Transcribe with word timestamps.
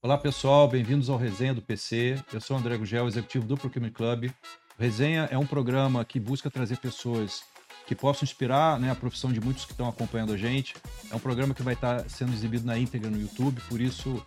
Olá 0.00 0.16
pessoal, 0.16 0.68
bem-vindos 0.68 1.10
ao 1.10 1.18
Resenha 1.18 1.52
do 1.52 1.60
PC. 1.60 2.22
Eu 2.32 2.40
sou 2.40 2.56
o 2.56 2.60
André 2.60 2.76
Gugel, 2.76 3.08
executivo 3.08 3.44
do 3.44 3.56
Procurement 3.56 3.90
Club. 3.90 4.30
O 4.78 4.80
Resenha 4.80 5.28
é 5.28 5.36
um 5.36 5.44
programa 5.44 6.04
que 6.04 6.20
busca 6.20 6.48
trazer 6.48 6.76
pessoas 6.76 7.42
que 7.84 7.96
possam 7.96 8.22
inspirar 8.22 8.78
né, 8.78 8.92
a 8.92 8.94
profissão 8.94 9.32
de 9.32 9.40
muitos 9.40 9.64
que 9.64 9.72
estão 9.72 9.88
acompanhando 9.88 10.32
a 10.32 10.36
gente. 10.36 10.76
É 11.10 11.16
um 11.16 11.18
programa 11.18 11.52
que 11.52 11.64
vai 11.64 11.74
estar 11.74 12.08
sendo 12.08 12.32
exibido 12.32 12.64
na 12.64 12.78
íntegra 12.78 13.10
no 13.10 13.20
YouTube, 13.20 13.60
por 13.68 13.80
isso 13.80 14.24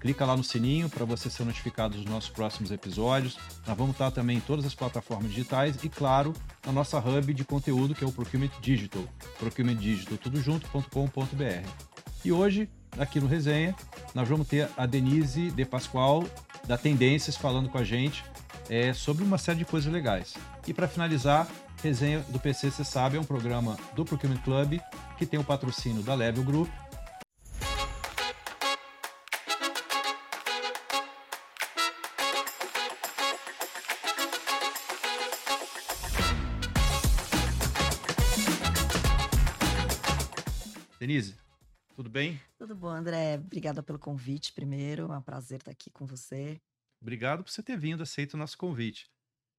clica 0.00 0.24
lá 0.24 0.34
no 0.34 0.42
sininho 0.42 0.88
para 0.88 1.04
você 1.04 1.28
ser 1.28 1.44
notificado 1.44 1.98
dos 1.98 2.06
nossos 2.06 2.30
próximos 2.30 2.70
episódios. 2.70 3.36
Nós 3.66 3.76
vamos 3.76 3.92
estar 3.92 4.10
também 4.10 4.38
em 4.38 4.40
todas 4.40 4.64
as 4.64 4.74
plataformas 4.74 5.30
digitais 5.30 5.84
e, 5.84 5.90
claro, 5.90 6.32
na 6.64 6.72
nossa 6.72 6.98
hub 6.98 7.34
de 7.34 7.44
conteúdo 7.44 7.94
que 7.94 8.02
é 8.02 8.06
o 8.06 8.12
Procurement 8.12 8.52
Digital, 8.62 9.04
procurementdigital.junto.com.br. 9.38 11.68
E 12.24 12.32
hoje 12.32 12.70
aqui 12.98 13.20
no 13.20 13.26
Resenha, 13.26 13.74
nós 14.14 14.28
vamos 14.28 14.48
ter 14.48 14.68
a 14.76 14.86
Denise 14.86 15.50
De 15.50 15.64
Pascoal, 15.64 16.24
da 16.66 16.76
Tendências, 16.76 17.36
falando 17.36 17.68
com 17.68 17.78
a 17.78 17.84
gente 17.84 18.24
é, 18.68 18.92
sobre 18.92 19.24
uma 19.24 19.38
série 19.38 19.58
de 19.58 19.64
coisas 19.64 19.92
legais. 19.92 20.34
E 20.66 20.72
para 20.72 20.86
finalizar, 20.86 21.48
Resenha 21.82 22.20
do 22.28 22.38
PC, 22.38 22.70
você 22.70 22.84
sabe, 22.84 23.16
é 23.16 23.20
um 23.20 23.24
programa 23.24 23.76
do 23.94 24.04
Procurement 24.04 24.38
Club 24.38 24.78
que 25.16 25.26
tem 25.26 25.40
o 25.40 25.44
patrocínio 25.44 26.02
da 26.02 26.14
Level 26.14 26.44
Group. 26.44 26.68
André. 43.00 43.36
Obrigada 43.36 43.82
pelo 43.82 43.98
convite, 43.98 44.52
primeiro. 44.52 45.12
É 45.12 45.18
um 45.18 45.22
prazer 45.22 45.58
estar 45.58 45.70
aqui 45.70 45.90
com 45.90 46.06
você. 46.06 46.60
Obrigado 47.00 47.42
por 47.42 47.50
você 47.50 47.62
ter 47.62 47.78
vindo, 47.78 48.02
aceito 48.02 48.34
o 48.34 48.36
nosso 48.36 48.56
convite. 48.56 49.10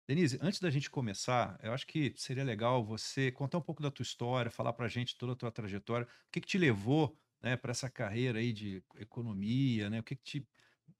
Denise, 0.07 0.38
antes 0.41 0.59
da 0.59 0.69
gente 0.69 0.89
começar, 0.89 1.59
eu 1.63 1.73
acho 1.73 1.88
que 1.88 2.13
seria 2.17 2.43
legal 2.43 2.83
você 2.83 3.31
contar 3.31 3.57
um 3.57 3.61
pouco 3.61 3.81
da 3.81 3.89
tua 3.89 4.03
história, 4.03 4.51
falar 4.51 4.73
para 4.73 4.85
a 4.85 4.89
gente 4.89 5.17
toda 5.17 5.33
a 5.33 5.35
tua 5.35 5.51
trajetória, 5.51 6.05
o 6.05 6.31
que, 6.31 6.41
que 6.41 6.47
te 6.47 6.57
levou 6.57 7.17
né, 7.41 7.55
para 7.55 7.71
essa 7.71 7.89
carreira 7.89 8.39
aí 8.39 8.53
de 8.53 8.83
economia, 8.97 9.89
né? 9.89 9.99
O 9.99 10.03
que, 10.03 10.16
que 10.16 10.23
te, 10.23 10.47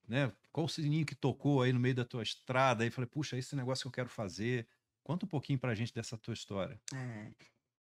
né? 0.08 0.32
Qual 0.50 0.66
o 0.66 0.68
sininho 0.68 1.06
que 1.06 1.14
tocou 1.14 1.62
aí 1.62 1.72
no 1.72 1.80
meio 1.80 1.94
da 1.94 2.04
tua 2.04 2.22
estrada? 2.22 2.84
Aí 2.84 2.90
falei, 2.90 3.08
puxa, 3.08 3.36
esse 3.36 3.54
negócio 3.54 3.82
que 3.82 3.88
eu 3.88 3.92
quero 3.92 4.08
fazer. 4.08 4.66
Conta 5.04 5.26
um 5.26 5.28
pouquinho 5.28 5.58
para 5.58 5.72
a 5.72 5.74
gente 5.74 5.92
dessa 5.92 6.16
tua 6.16 6.34
história. 6.34 6.80
É, 6.94 7.32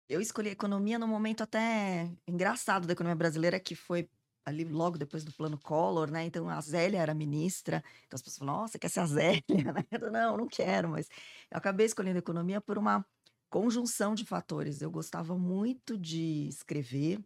eu 0.09 0.21
escolhi 0.21 0.51
economia 0.51 0.99
num 0.99 1.07
momento 1.07 1.43
até 1.43 2.11
engraçado 2.27 2.87
da 2.87 2.93
economia 2.93 3.17
brasileira, 3.17 3.59
que 3.59 3.75
foi 3.75 4.09
ali 4.47 4.65
logo 4.65 4.97
depois 4.99 5.25
do 5.25 5.33
plano 5.33 5.59
Collor, 5.59 6.11
né? 6.11 6.25
Então 6.25 6.49
a 6.49 6.61
Zélia 6.61 7.01
era 7.01 7.13
ministra, 7.15 7.83
então 8.07 8.17
as 8.17 8.23
pessoas 8.23 8.39
falaram, 8.39 8.61
nossa, 8.61 8.79
quer 8.79 8.89
ser 8.89 9.01
a 9.01 9.07
Zélia? 9.07 9.43
Né? 9.75 10.11
Não, 10.13 10.37
não 10.37 10.49
quero, 10.49 10.89
mas 10.91 11.09
eu 11.51 11.59
acabei 11.59 11.87
escolhendo 11.87 12.19
economia 12.19 12.61
por 12.61 12.79
uma 12.79 13.05
conjunção 13.51 14.15
de 14.15 14.25
fatores. 14.25 14.81
Eu 14.81 14.91
gostava 14.91 15.37
muito 15.37 15.99
de 15.99 16.47
escrever, 16.49 17.21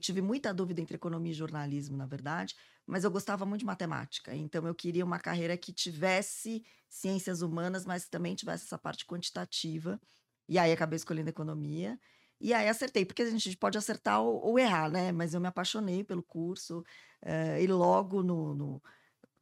tive 0.00 0.20
muita 0.22 0.52
dúvida 0.52 0.80
entre 0.80 0.96
economia 0.96 1.32
e 1.32 1.34
jornalismo, 1.34 1.96
na 1.96 2.06
verdade, 2.06 2.54
mas 2.86 3.04
eu 3.04 3.10
gostava 3.10 3.46
muito 3.46 3.60
de 3.60 3.66
matemática. 3.66 4.34
Então 4.34 4.66
eu 4.66 4.74
queria 4.74 5.04
uma 5.04 5.18
carreira 5.18 5.56
que 5.56 5.72
tivesse 5.72 6.64
ciências 6.88 7.42
humanas, 7.42 7.84
mas 7.86 8.08
também 8.08 8.34
tivesse 8.34 8.64
essa 8.64 8.78
parte 8.78 9.06
quantitativa. 9.06 10.00
E 10.48 10.58
aí 10.58 10.72
acabei 10.72 10.96
escolhendo 10.96 11.30
economia. 11.30 11.98
E 12.40 12.54
aí 12.54 12.68
acertei, 12.68 13.04
porque 13.04 13.22
a 13.22 13.30
gente 13.30 13.56
pode 13.56 13.76
acertar 13.76 14.20
ou, 14.22 14.40
ou 14.42 14.58
errar, 14.58 14.90
né? 14.90 15.12
Mas 15.12 15.34
eu 15.34 15.40
me 15.40 15.48
apaixonei 15.48 16.02
pelo 16.02 16.22
curso. 16.22 16.80
Uh, 17.22 17.60
e 17.60 17.66
logo 17.66 18.22
no, 18.22 18.54
no 18.54 18.82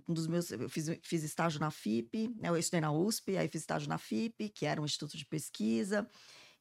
um 0.08 0.14
dos 0.14 0.26
meus. 0.26 0.50
Eu 0.50 0.68
fiz, 0.68 0.88
fiz 1.02 1.22
estágio 1.22 1.60
na 1.60 1.70
FIP, 1.70 2.28
né? 2.40 2.48
eu 2.48 2.56
estudei 2.56 2.80
na 2.80 2.90
USP, 2.90 3.36
aí 3.36 3.46
fiz 3.48 3.60
estágio 3.60 3.88
na 3.88 3.98
FIP, 3.98 4.48
que 4.48 4.66
era 4.66 4.80
um 4.80 4.84
instituto 4.84 5.16
de 5.16 5.26
pesquisa. 5.26 6.08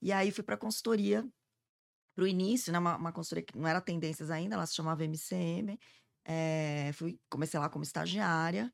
E 0.02 0.12
aí 0.12 0.32
fui 0.32 0.44
para 0.44 0.58
consultoria 0.58 1.28
para 2.14 2.24
o 2.24 2.28
início, 2.28 2.72
né? 2.74 2.80
Uma, 2.80 2.98
uma, 2.98 3.12
consultoria 3.12 3.44
que 3.44 3.58
não 3.58 3.68
era 3.68 3.80
tendências 3.80 4.30
ainda, 4.30 4.56
ela 4.56 4.66
se 4.66 4.76
chamava 4.76 5.04
MCM. 5.04 5.80
É, 6.26 6.92
fui, 6.94 7.20
comecei 7.30 7.60
lá 7.60 7.70
como 7.70 7.84
estagiária. 7.84 8.72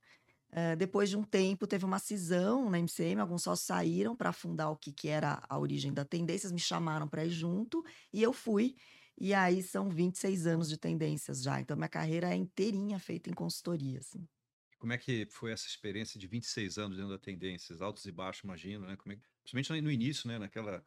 Uh, 0.53 0.75
depois 0.77 1.09
de 1.09 1.17
um 1.17 1.23
tempo, 1.23 1.65
teve 1.65 1.83
uma 1.83 1.97
cisão 1.97 2.69
na 2.69 2.77
MCM, 2.77 3.19
alguns 3.19 3.41
sócios 3.41 3.65
saíram 3.65 4.15
para 4.15 4.31
fundar 4.31 4.69
o 4.69 4.77
que, 4.77 4.93
que 4.93 5.09
era 5.09 5.43
a 5.49 5.57
origem 5.57 5.91
da 5.91 6.05
Tendências, 6.05 6.51
me 6.51 6.59
chamaram 6.59 7.07
para 7.07 7.25
ir 7.25 7.31
junto 7.31 7.83
e 8.13 8.21
eu 8.21 8.31
fui. 8.31 8.75
E 9.19 9.33
aí 9.33 9.63
são 9.63 9.89
26 9.89 10.45
anos 10.45 10.69
de 10.69 10.77
Tendências 10.77 11.41
já. 11.41 11.59
Então, 11.59 11.75
minha 11.75 11.89
carreira 11.89 12.31
é 12.31 12.35
inteirinha 12.35 12.99
feita 12.99 13.31
em 13.31 13.33
consultoria. 13.33 13.99
Assim. 13.99 14.27
Como 14.77 14.93
é 14.93 14.97
que 14.97 15.27
foi 15.31 15.51
essa 15.51 15.67
experiência 15.67 16.19
de 16.19 16.27
26 16.27 16.77
anos 16.77 16.97
dentro 16.97 17.11
da 17.11 17.19
Tendências? 17.19 17.81
Altos 17.81 18.05
e 18.05 18.11
baixos, 18.11 18.43
imagino, 18.43 18.85
né? 18.85 18.95
Como 18.95 19.13
é, 19.13 19.19
principalmente 19.43 19.81
no 19.81 19.91
início, 19.91 20.27
né? 20.27 20.37
Naquela. 20.37 20.85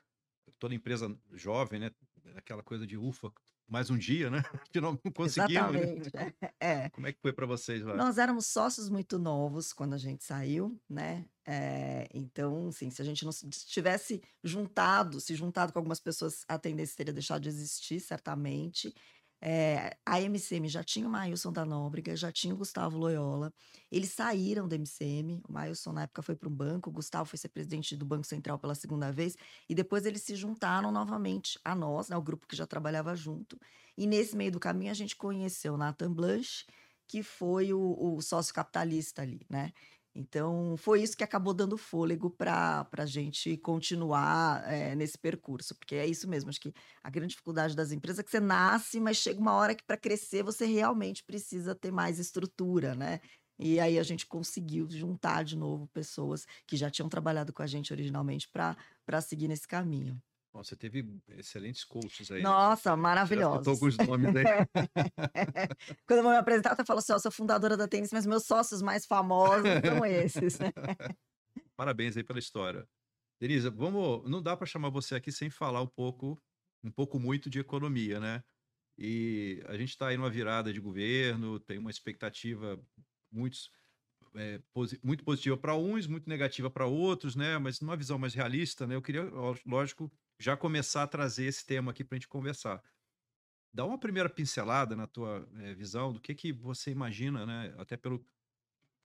Toda 0.61 0.75
empresa 0.77 1.13
jovem, 1.33 1.81
né? 1.81 1.91
Aquela 2.37 2.63
coisa 2.63 2.87
de 2.87 2.97
ufa, 2.97 3.33
mais 3.69 3.91
um 3.91 3.99
dia, 3.99 4.31
né? 4.31 4.43
Que 4.73 4.81
não 4.81 4.97
conseguimos. 4.97 5.73
Né? 5.73 5.83
Exatamente. 5.83 6.15
Né? 6.15 6.53
É. 6.61 6.89
Como 6.91 7.07
é 7.07 7.13
que 7.13 7.21
foi 7.21 7.33
para 7.33 7.47
vocês 7.47 7.83
lá? 7.83 7.97
Nós 7.97 8.19
éramos 8.19 8.47
sócios 8.47 8.89
muito 8.89 9.19
novos 9.19 9.73
quando 9.73 9.95
a 9.95 9.99
gente 9.99 10.25
saiu, 10.25 10.81
né? 10.89 11.25
É, 11.49 12.09
então, 12.13 12.73
sim, 12.73 12.91
se 12.91 13.01
a 13.01 13.05
gente 13.05 13.25
não 13.25 13.31
tivesse 13.69 14.21
juntado, 14.43 15.21
se 15.21 15.35
juntado 15.35 15.73
com 15.73 15.79
algumas 15.79 16.01
pessoas, 16.01 16.45
a 16.49 16.59
tendência 16.59 16.97
teria 16.97 17.13
deixado 17.13 17.43
de 17.43 17.49
existir, 17.49 18.01
certamente. 18.01 18.93
É, 19.41 19.97
a 20.05 20.21
MCM 20.21 20.69
já 20.69 20.83
tinha 20.83 21.07
o 21.07 21.11
Mailson 21.11 21.53
da 21.53 21.65
Nóbrega, 21.65 22.17
já 22.17 22.33
tinha 22.33 22.55
o 22.55 22.57
Gustavo 22.57 22.99
Loyola. 22.99 23.53
Eles 23.91 24.11
saíram 24.11 24.67
da 24.67 24.77
MCM. 24.77 25.43
O 25.49 25.53
Mailson, 25.53 25.93
na 25.93 26.03
época, 26.03 26.23
foi 26.23 26.35
para 26.35 26.49
um 26.49 26.55
banco, 26.55 26.91
o 26.91 26.93
Gustavo 26.93 27.29
foi 27.29 27.39
ser 27.39 27.49
presidente 27.49 27.97
do 27.97 28.05
Banco 28.05 28.27
Central 28.27 28.59
pela 28.59 28.75
segunda 28.75 29.13
vez. 29.13 29.37
E 29.69 29.75
depois 29.75 30.07
eles 30.07 30.23
se 30.23 30.35
juntaram 30.35 30.91
novamente 30.91 31.59
a 31.65 31.75
nós, 31.75 32.09
né, 32.09 32.17
o 32.17 32.23
grupo 32.23 32.47
que 32.47 32.57
já 32.57 32.67
trabalhava 32.67 33.15
junto. 33.15 33.59
E 33.97 34.07
nesse 34.07 34.37
meio 34.37 34.53
do 34.53 34.61
caminho, 34.61 34.91
a 34.91 34.95
gente 34.95 35.17
conheceu 35.17 35.77
Nathan 35.77 36.13
Blanche, 36.13 36.65
que 37.07 37.23
foi 37.23 37.73
o, 37.73 38.17
o 38.17 38.21
sócio 38.21 38.53
capitalista 38.53 39.23
ali, 39.23 39.41
né? 39.49 39.73
Então, 40.19 40.79
foi 40.79 41.03
isso 41.03 41.15
que 41.15 41.23
acabou 41.23 41.53
dando 41.53 41.77
fôlego 41.77 42.31
para 42.31 42.89
a 42.91 43.05
gente 43.05 43.55
continuar 43.59 44.65
é, 44.73 44.95
nesse 44.95 45.19
percurso, 45.19 45.75
porque 45.75 45.95
é 45.95 46.07
isso 46.07 46.27
mesmo. 46.27 46.49
Acho 46.49 46.61
que 46.61 46.73
a 47.03 47.11
grande 47.11 47.33
dificuldade 47.33 47.77
das 47.77 47.93
empresas 47.93 48.21
é 48.21 48.23
que 48.23 48.31
você 48.31 48.41
nasce, 48.41 48.99
mas 48.99 49.19
chega 49.19 49.39
uma 49.39 49.53
hora 49.53 49.75
que 49.75 49.85
para 49.85 49.99
crescer 49.99 50.43
você 50.43 50.65
realmente 50.65 51.23
precisa 51.23 51.75
ter 51.75 51.93
mais 51.93 52.19
estrutura, 52.19 52.95
né? 52.95 53.21
E 53.59 53.79
aí 53.79 53.99
a 53.99 54.03
gente 54.03 54.27
conseguiu 54.27 54.89
juntar 54.89 55.45
de 55.45 55.55
novo 55.55 55.87
pessoas 55.89 56.47
que 56.67 56.79
já 56.79 56.91
tinham 56.91 57.11
trabalhado 57.11 57.53
com 57.53 57.63
a 57.63 57.67
gente 57.67 57.93
originalmente 57.93 58.49
para 58.49 59.21
seguir 59.21 59.49
nesse 59.49 59.69
caminho. 59.69 60.19
Você 60.63 60.77
teve 60.77 61.05
excelentes 61.29 61.85
coaches 61.85 62.31
aí. 62.31 62.39
Né? 62.39 62.45
Nossa, 62.45 62.97
maravilhosos. 62.97 63.67
alguns 63.67 63.97
nomes 63.99 64.35
aí. 64.37 64.45
Quando 66.07 66.19
eu 66.19 66.23
vou 66.23 66.33
me 66.33 66.39
apresentar, 66.39 66.77
eu 66.79 66.87
falo 66.87 66.99
assim: 66.99 67.13
eu 67.13 67.21
sou 67.21 67.31
fundadora 67.31 67.77
da 67.77 67.89
tênis, 67.89 68.13
mas 68.13 68.27
meus 68.27 68.45
sócios 68.45 68.83
mais 68.83 69.07
famosos 69.07 69.69
são 69.85 70.05
esses. 70.05 70.59
Parabéns 71.77 72.17
aí 72.17 72.25
pela 72.25 72.39
história. 72.39 72.87
Denise, 73.41 73.69
vamos, 73.69 74.29
não 74.29 74.43
dá 74.43 74.57
para 74.57 74.67
chamar 74.67 74.89
você 74.89 75.15
aqui 75.15 75.31
sem 75.31 75.51
falar 75.51 75.83
um 75.83 75.87
pouco, 75.87 76.41
um 76.83 76.91
pouco 76.91 77.21
muito 77.21 77.51
de 77.51 77.59
economia, 77.59 78.19
né? 78.19 78.43
E 78.99 79.63
a 79.67 79.77
gente 79.77 79.91
está 79.91 80.09
aí 80.09 80.17
numa 80.17 80.31
virada 80.31 80.73
de 80.73 80.81
governo, 80.81 81.61
tem 81.61 81.77
uma 81.77 81.91
expectativa 81.91 82.81
muito, 83.31 83.59
é, 84.35 84.59
posi 84.73 84.99
muito 85.03 85.23
positiva 85.23 85.57
para 85.57 85.77
uns, 85.77 86.07
muito 86.07 86.29
negativa 86.29 86.71
para 86.71 86.87
outros, 86.87 87.37
né? 87.37 87.59
Mas 87.59 87.81
numa 87.81 87.97
visão 87.97 88.19
mais 88.19 88.33
realista, 88.33 88.87
né? 88.87 88.95
Eu 88.95 89.03
queria, 89.03 89.23
lógico, 89.67 90.11
já 90.39 90.57
começar 90.57 91.03
a 91.03 91.07
trazer 91.07 91.47
esse 91.47 91.65
tema 91.65 91.91
aqui 91.91 92.05
para 92.05 92.17
a 92.17 92.19
gente 92.19 92.29
conversar. 92.29 92.83
Dá 93.73 93.85
uma 93.85 93.99
primeira 93.99 94.29
pincelada 94.29 94.97
na 94.97 95.07
tua 95.07 95.49
é, 95.59 95.75
visão 95.75 96.13
do 96.13 96.21
que, 96.21 96.35
que 96.35 96.53
você 96.53 96.91
imagina, 96.91 97.45
né? 97.45 97.75
Até 97.79 97.97
pelo 97.97 98.27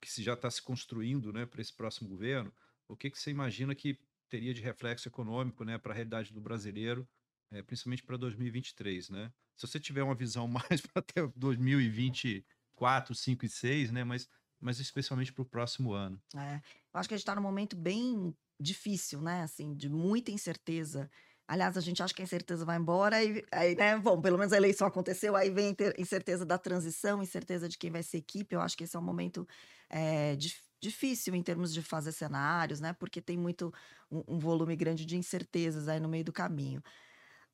que 0.00 0.10
se 0.10 0.22
já 0.22 0.34
está 0.34 0.50
se 0.50 0.60
construindo, 0.60 1.32
né, 1.32 1.46
para 1.46 1.60
esse 1.60 1.72
próximo 1.72 2.08
governo, 2.08 2.52
o 2.88 2.96
que, 2.96 3.08
que 3.08 3.18
você 3.18 3.30
imagina 3.30 3.74
que 3.74 4.00
teria 4.28 4.52
de 4.52 4.60
reflexo 4.60 5.06
econômico, 5.06 5.64
né, 5.64 5.78
para 5.78 5.92
a 5.92 5.94
realidade 5.94 6.32
do 6.32 6.40
brasileiro, 6.40 7.08
é, 7.52 7.62
principalmente 7.62 8.02
para 8.02 8.16
2023, 8.16 9.10
né? 9.10 9.32
Se 9.54 9.66
você 9.66 9.78
tiver 9.78 10.02
uma 10.02 10.14
visão 10.14 10.48
mais 10.48 10.80
para 10.80 11.00
até 11.00 11.26
2024, 11.36 13.14
5 13.14 13.44
e 13.44 13.48
6, 13.48 13.92
né, 13.92 14.04
mas 14.04 14.28
mas 14.62 14.78
especialmente 14.78 15.32
para 15.32 15.42
o 15.42 15.44
próximo 15.44 15.92
ano. 15.92 16.22
É, 16.36 16.54
eu 16.94 17.00
acho 17.00 17.08
que 17.08 17.14
a 17.14 17.16
gente 17.16 17.24
está 17.24 17.34
num 17.34 17.42
momento 17.42 17.74
bem 17.74 18.32
difícil, 18.62 19.20
né? 19.20 19.42
Assim, 19.42 19.74
de 19.74 19.88
muita 19.88 20.30
incerteza. 20.30 21.10
Aliás, 21.46 21.76
a 21.76 21.80
gente 21.80 22.02
acha 22.02 22.14
que 22.14 22.22
a 22.22 22.24
incerteza 22.24 22.64
vai 22.64 22.78
embora 22.78 23.22
e 23.22 23.44
aí, 23.52 23.74
né? 23.74 23.98
Bom, 23.98 24.20
pelo 24.20 24.38
menos 24.38 24.52
a 24.52 24.56
eleição 24.56 24.86
aconteceu, 24.86 25.36
aí 25.36 25.50
vem 25.50 25.76
incerteza 25.98 26.46
da 26.46 26.56
transição, 26.56 27.22
incerteza 27.22 27.68
de 27.68 27.76
quem 27.76 27.90
vai 27.90 28.02
ser 28.02 28.18
equipe. 28.18 28.54
Eu 28.54 28.60
acho 28.60 28.76
que 28.76 28.84
esse 28.84 28.96
é 28.96 28.98
um 28.98 29.02
momento 29.02 29.46
é, 29.90 30.36
difícil 30.80 31.34
em 31.34 31.42
termos 31.42 31.72
de 31.72 31.82
fazer 31.82 32.12
cenários, 32.12 32.80
né? 32.80 32.92
Porque 32.92 33.20
tem 33.20 33.36
muito 33.36 33.72
um, 34.10 34.22
um 34.28 34.38
volume 34.38 34.74
grande 34.76 35.04
de 35.04 35.16
incertezas 35.16 35.88
aí 35.88 36.00
no 36.00 36.08
meio 36.08 36.24
do 36.24 36.32
caminho. 36.32 36.82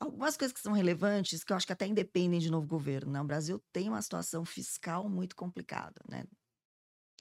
Algumas 0.01 0.37
coisas 0.37 0.55
que 0.55 0.61
são 0.61 0.73
relevantes, 0.73 1.43
que 1.43 1.53
eu 1.53 1.57
acho 1.57 1.67
que 1.67 1.73
até 1.73 1.87
independem 1.87 2.39
de 2.39 2.51
novo 2.51 2.67
governo, 2.67 3.11
né? 3.11 3.21
O 3.21 3.25
Brasil 3.25 3.61
tem 3.73 3.89
uma 3.89 4.01
situação 4.01 4.45
fiscal 4.45 5.09
muito 5.09 5.35
complicada, 5.35 6.01
né? 6.09 6.25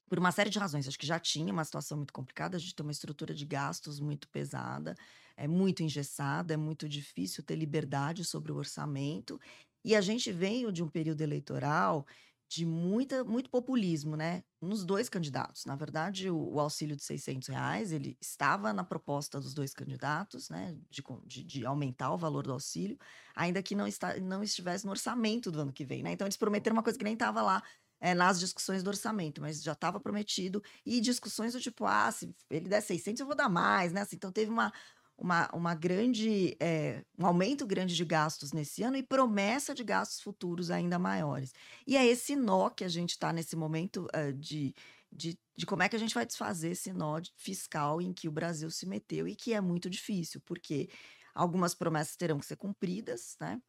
Por 0.07 0.19
uma 0.19 0.31
série 0.31 0.49
de 0.49 0.57
razões. 0.57 0.87
Acho 0.87 0.97
que 0.97 1.05
já 1.05 1.19
tinha 1.19 1.51
uma 1.51 1.63
situação 1.63 1.97
muito 1.97 2.13
complicada, 2.13 2.57
a 2.57 2.59
gente 2.59 2.73
tem 2.73 2.85
uma 2.85 2.91
estrutura 2.91 3.33
de 3.33 3.45
gastos 3.45 3.99
muito 3.99 4.27
pesada, 4.29 4.95
é 5.35 5.47
muito 5.47 5.83
engessada, 5.83 6.53
é 6.53 6.57
muito 6.57 6.87
difícil 6.87 7.43
ter 7.43 7.55
liberdade 7.55 8.23
sobre 8.23 8.51
o 8.51 8.55
orçamento. 8.55 9.39
E 9.83 9.95
a 9.95 10.01
gente 10.01 10.31
veio 10.31 10.71
de 10.71 10.81
um 10.81 10.87
período 10.87 11.21
eleitoral 11.21 12.05
de 12.49 12.65
muita, 12.65 13.23
muito 13.25 13.49
populismo, 13.49 14.15
né? 14.15 14.41
Nos 14.61 14.85
dois 14.85 15.09
candidatos. 15.09 15.65
Na 15.65 15.75
verdade, 15.75 16.29
o, 16.29 16.53
o 16.53 16.59
auxílio 16.59 16.95
de 16.95 17.03
600 17.03 17.49
reais, 17.49 17.91
ele 17.91 18.17
estava 18.21 18.71
na 18.71 18.83
proposta 18.85 19.39
dos 19.39 19.53
dois 19.53 19.73
candidatos, 19.73 20.49
né? 20.49 20.77
De, 20.89 21.03
de, 21.25 21.43
de 21.43 21.65
aumentar 21.65 22.13
o 22.13 22.17
valor 22.17 22.43
do 22.47 22.53
auxílio, 22.53 22.97
ainda 23.35 23.61
que 23.61 23.75
não, 23.75 23.85
está, 23.85 24.17
não 24.19 24.41
estivesse 24.41 24.85
no 24.85 24.91
orçamento 24.91 25.51
do 25.51 25.59
ano 25.59 25.73
que 25.73 25.83
vem, 25.83 26.01
né? 26.01 26.13
Então, 26.13 26.25
eles 26.25 26.37
prometeram 26.37 26.75
uma 26.75 26.83
coisa 26.83 26.97
que 26.97 27.03
nem 27.03 27.13
estava 27.13 27.41
lá 27.41 27.61
é, 27.99 28.13
nas 28.13 28.39
discussões 28.39 28.83
do 28.83 28.89
orçamento, 28.89 29.41
mas 29.41 29.61
já 29.61 29.73
estava 29.73 29.99
prometido. 29.99 30.61
E 30.85 30.99
discussões 31.01 31.53
do 31.53 31.61
tipo, 31.61 31.85
ah, 31.85 32.11
se 32.11 32.33
ele 32.49 32.69
der 32.69 32.81
600, 32.81 33.19
eu 33.19 33.25
vou 33.25 33.35
dar 33.35 33.49
mais, 33.49 33.91
né? 33.91 34.01
Assim, 34.01 34.15
então, 34.15 34.31
teve 34.31 34.51
uma, 34.51 34.71
uma, 35.17 35.49
uma 35.53 35.75
grande, 35.75 36.55
é, 36.59 37.03
um 37.17 37.25
aumento 37.25 37.65
grande 37.65 37.95
de 37.95 38.05
gastos 38.05 38.53
nesse 38.53 38.83
ano 38.83 38.97
e 38.97 39.03
promessa 39.03 39.73
de 39.73 39.83
gastos 39.83 40.21
futuros 40.21 40.69
ainda 40.69 40.99
maiores. 40.99 41.53
E 41.87 41.97
é 41.97 42.05
esse 42.05 42.35
nó 42.35 42.69
que 42.69 42.83
a 42.83 42.89
gente 42.89 43.11
está 43.11 43.33
nesse 43.33 43.55
momento 43.55 44.07
uh, 44.15 44.31
de, 44.33 44.75
de, 45.11 45.37
de 45.55 45.65
como 45.65 45.81
é 45.83 45.89
que 45.89 45.95
a 45.95 45.99
gente 45.99 46.13
vai 46.13 46.25
desfazer 46.25 46.71
esse 46.71 46.93
nó 46.93 47.19
fiscal 47.35 48.01
em 48.01 48.13
que 48.13 48.27
o 48.27 48.31
Brasil 48.31 48.69
se 48.69 48.85
meteu 48.85 49.27
e 49.27 49.35
que 49.35 49.53
é 49.53 49.61
muito 49.61 49.89
difícil, 49.89 50.39
porque 50.45 50.87
algumas 51.33 51.73
promessas 51.73 52.15
terão 52.15 52.39
que 52.39 52.45
ser 52.45 52.55
cumpridas, 52.55 53.35
né? 53.39 53.59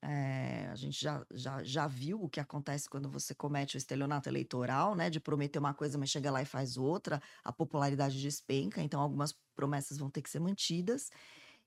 É, 0.00 0.68
a 0.70 0.76
gente 0.76 1.00
já, 1.00 1.26
já, 1.34 1.62
já 1.64 1.86
viu 1.88 2.22
o 2.22 2.28
que 2.28 2.38
acontece 2.38 2.88
quando 2.88 3.10
você 3.10 3.34
comete 3.34 3.76
o 3.76 3.78
estelionato 3.78 4.28
eleitoral, 4.28 4.94
né? 4.94 5.10
De 5.10 5.18
prometer 5.20 5.58
uma 5.58 5.74
coisa, 5.74 5.98
mas 5.98 6.10
chega 6.10 6.30
lá 6.30 6.40
e 6.42 6.44
faz 6.46 6.76
outra, 6.76 7.20
a 7.44 7.52
popularidade 7.52 8.20
despenca, 8.20 8.80
então 8.82 9.00
algumas 9.00 9.34
promessas 9.56 9.98
vão 9.98 10.08
ter 10.10 10.22
que 10.22 10.30
ser 10.30 10.38
mantidas. 10.40 11.10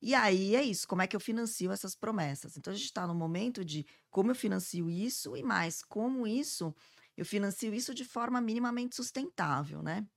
E 0.01 0.16
aí 0.16 0.56
é 0.56 0.63
isso, 0.63 0.88
como 0.88 1.01
é 1.01 1.07
que 1.07 1.16
eu 1.16 1.19
financio 1.19 1.72
essas 1.72 1.95
promessas? 1.95 2.57
Então 2.57 2.74
a 2.74 2.75
gente 2.75 2.86
está 2.86 3.06
no 3.07 3.13
momento 3.16 3.63
de 3.63 3.86
como 4.10 4.31
eu 4.31 4.36
financio 4.36 4.89
isso 4.89 5.38
e 5.38 5.44
mais, 5.44 5.83
como 5.83 6.25
isso 6.28 6.74
eu 7.18 7.25
financio 7.25 7.74
isso 7.74 7.94
de 7.94 8.06
forma 8.06 8.42
minimamente 8.42 8.95
sustentável, 8.95 9.83
né? 9.83 10.07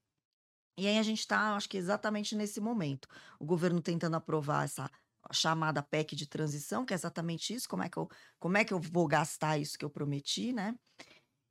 E 0.76 0.88
aí 0.88 0.98
a 0.98 1.02
gente 1.02 1.20
está, 1.20 1.54
acho 1.54 1.68
que 1.68 1.76
exatamente 1.76 2.34
nesse 2.34 2.60
momento. 2.60 3.08
O 3.38 3.44
governo 3.46 3.80
tentando 3.80 4.16
aprovar 4.16 4.64
essa 4.64 4.90
chamada 5.32 5.82
PEC 5.82 6.16
de 6.16 6.26
transição, 6.26 6.84
que 6.84 6.92
é 6.94 6.96
exatamente 6.96 7.54
isso, 7.54 7.68
como 7.68 7.82
é 7.82 7.88
que 7.88 7.96
eu, 7.96 8.08
como 8.38 8.56
é 8.56 8.64
que 8.64 8.72
eu 8.74 8.80
vou 8.80 9.06
gastar 9.06 9.58
isso 9.58 9.78
que 9.78 9.84
eu 9.84 9.90
prometi, 9.90 10.52
né? 10.52 10.74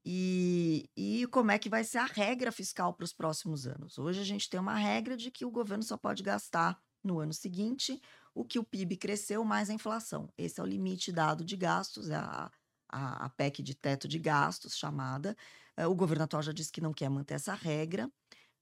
E, 0.05 0.89
e 0.97 1.27
como 1.27 1.51
é 1.51 1.57
que 1.59 1.69
vai 1.69 1.83
ser 1.83 1.99
a 1.99 2.05
regra 2.05 2.51
fiscal 2.51 2.93
para 2.93 3.05
os 3.05 3.13
próximos 3.13 3.65
anos. 3.65 3.97
Hoje 3.97 4.19
a 4.19 4.25
gente 4.25 4.49
tem 4.49 4.59
uma 4.59 4.75
regra 4.75 5.15
de 5.15 5.31
que 5.31 5.45
o 5.45 5.51
governo 5.51 5.83
só 5.83 5.97
pode 5.97 6.21
gastar 6.23 6.77
no 7.03 7.19
ano 7.19 7.33
seguinte 7.33 8.01
o 8.35 8.43
que 8.43 8.59
o 8.59 8.63
PIB 8.63 8.97
cresceu 8.97 9.43
mais 9.45 9.69
a 9.69 9.73
inflação. 9.73 10.29
Esse 10.37 10.59
é 10.59 10.63
o 10.63 10.65
limite 10.65 11.11
dado 11.11 11.43
de 11.45 11.55
gastos, 11.55 12.09
é 12.09 12.15
a, 12.15 12.51
a, 12.89 13.25
a 13.25 13.29
PEC 13.29 13.61
de 13.63 13.75
teto 13.75 14.07
de 14.07 14.19
gastos 14.19 14.75
chamada. 14.77 15.35
Eh, 15.77 15.87
o 15.87 15.95
governo 15.95 16.23
atual 16.25 16.41
já 16.43 16.51
disse 16.51 16.71
que 16.71 16.81
não 16.81 16.93
quer 16.93 17.09
manter 17.09 17.35
essa 17.35 17.53
regra, 17.53 18.11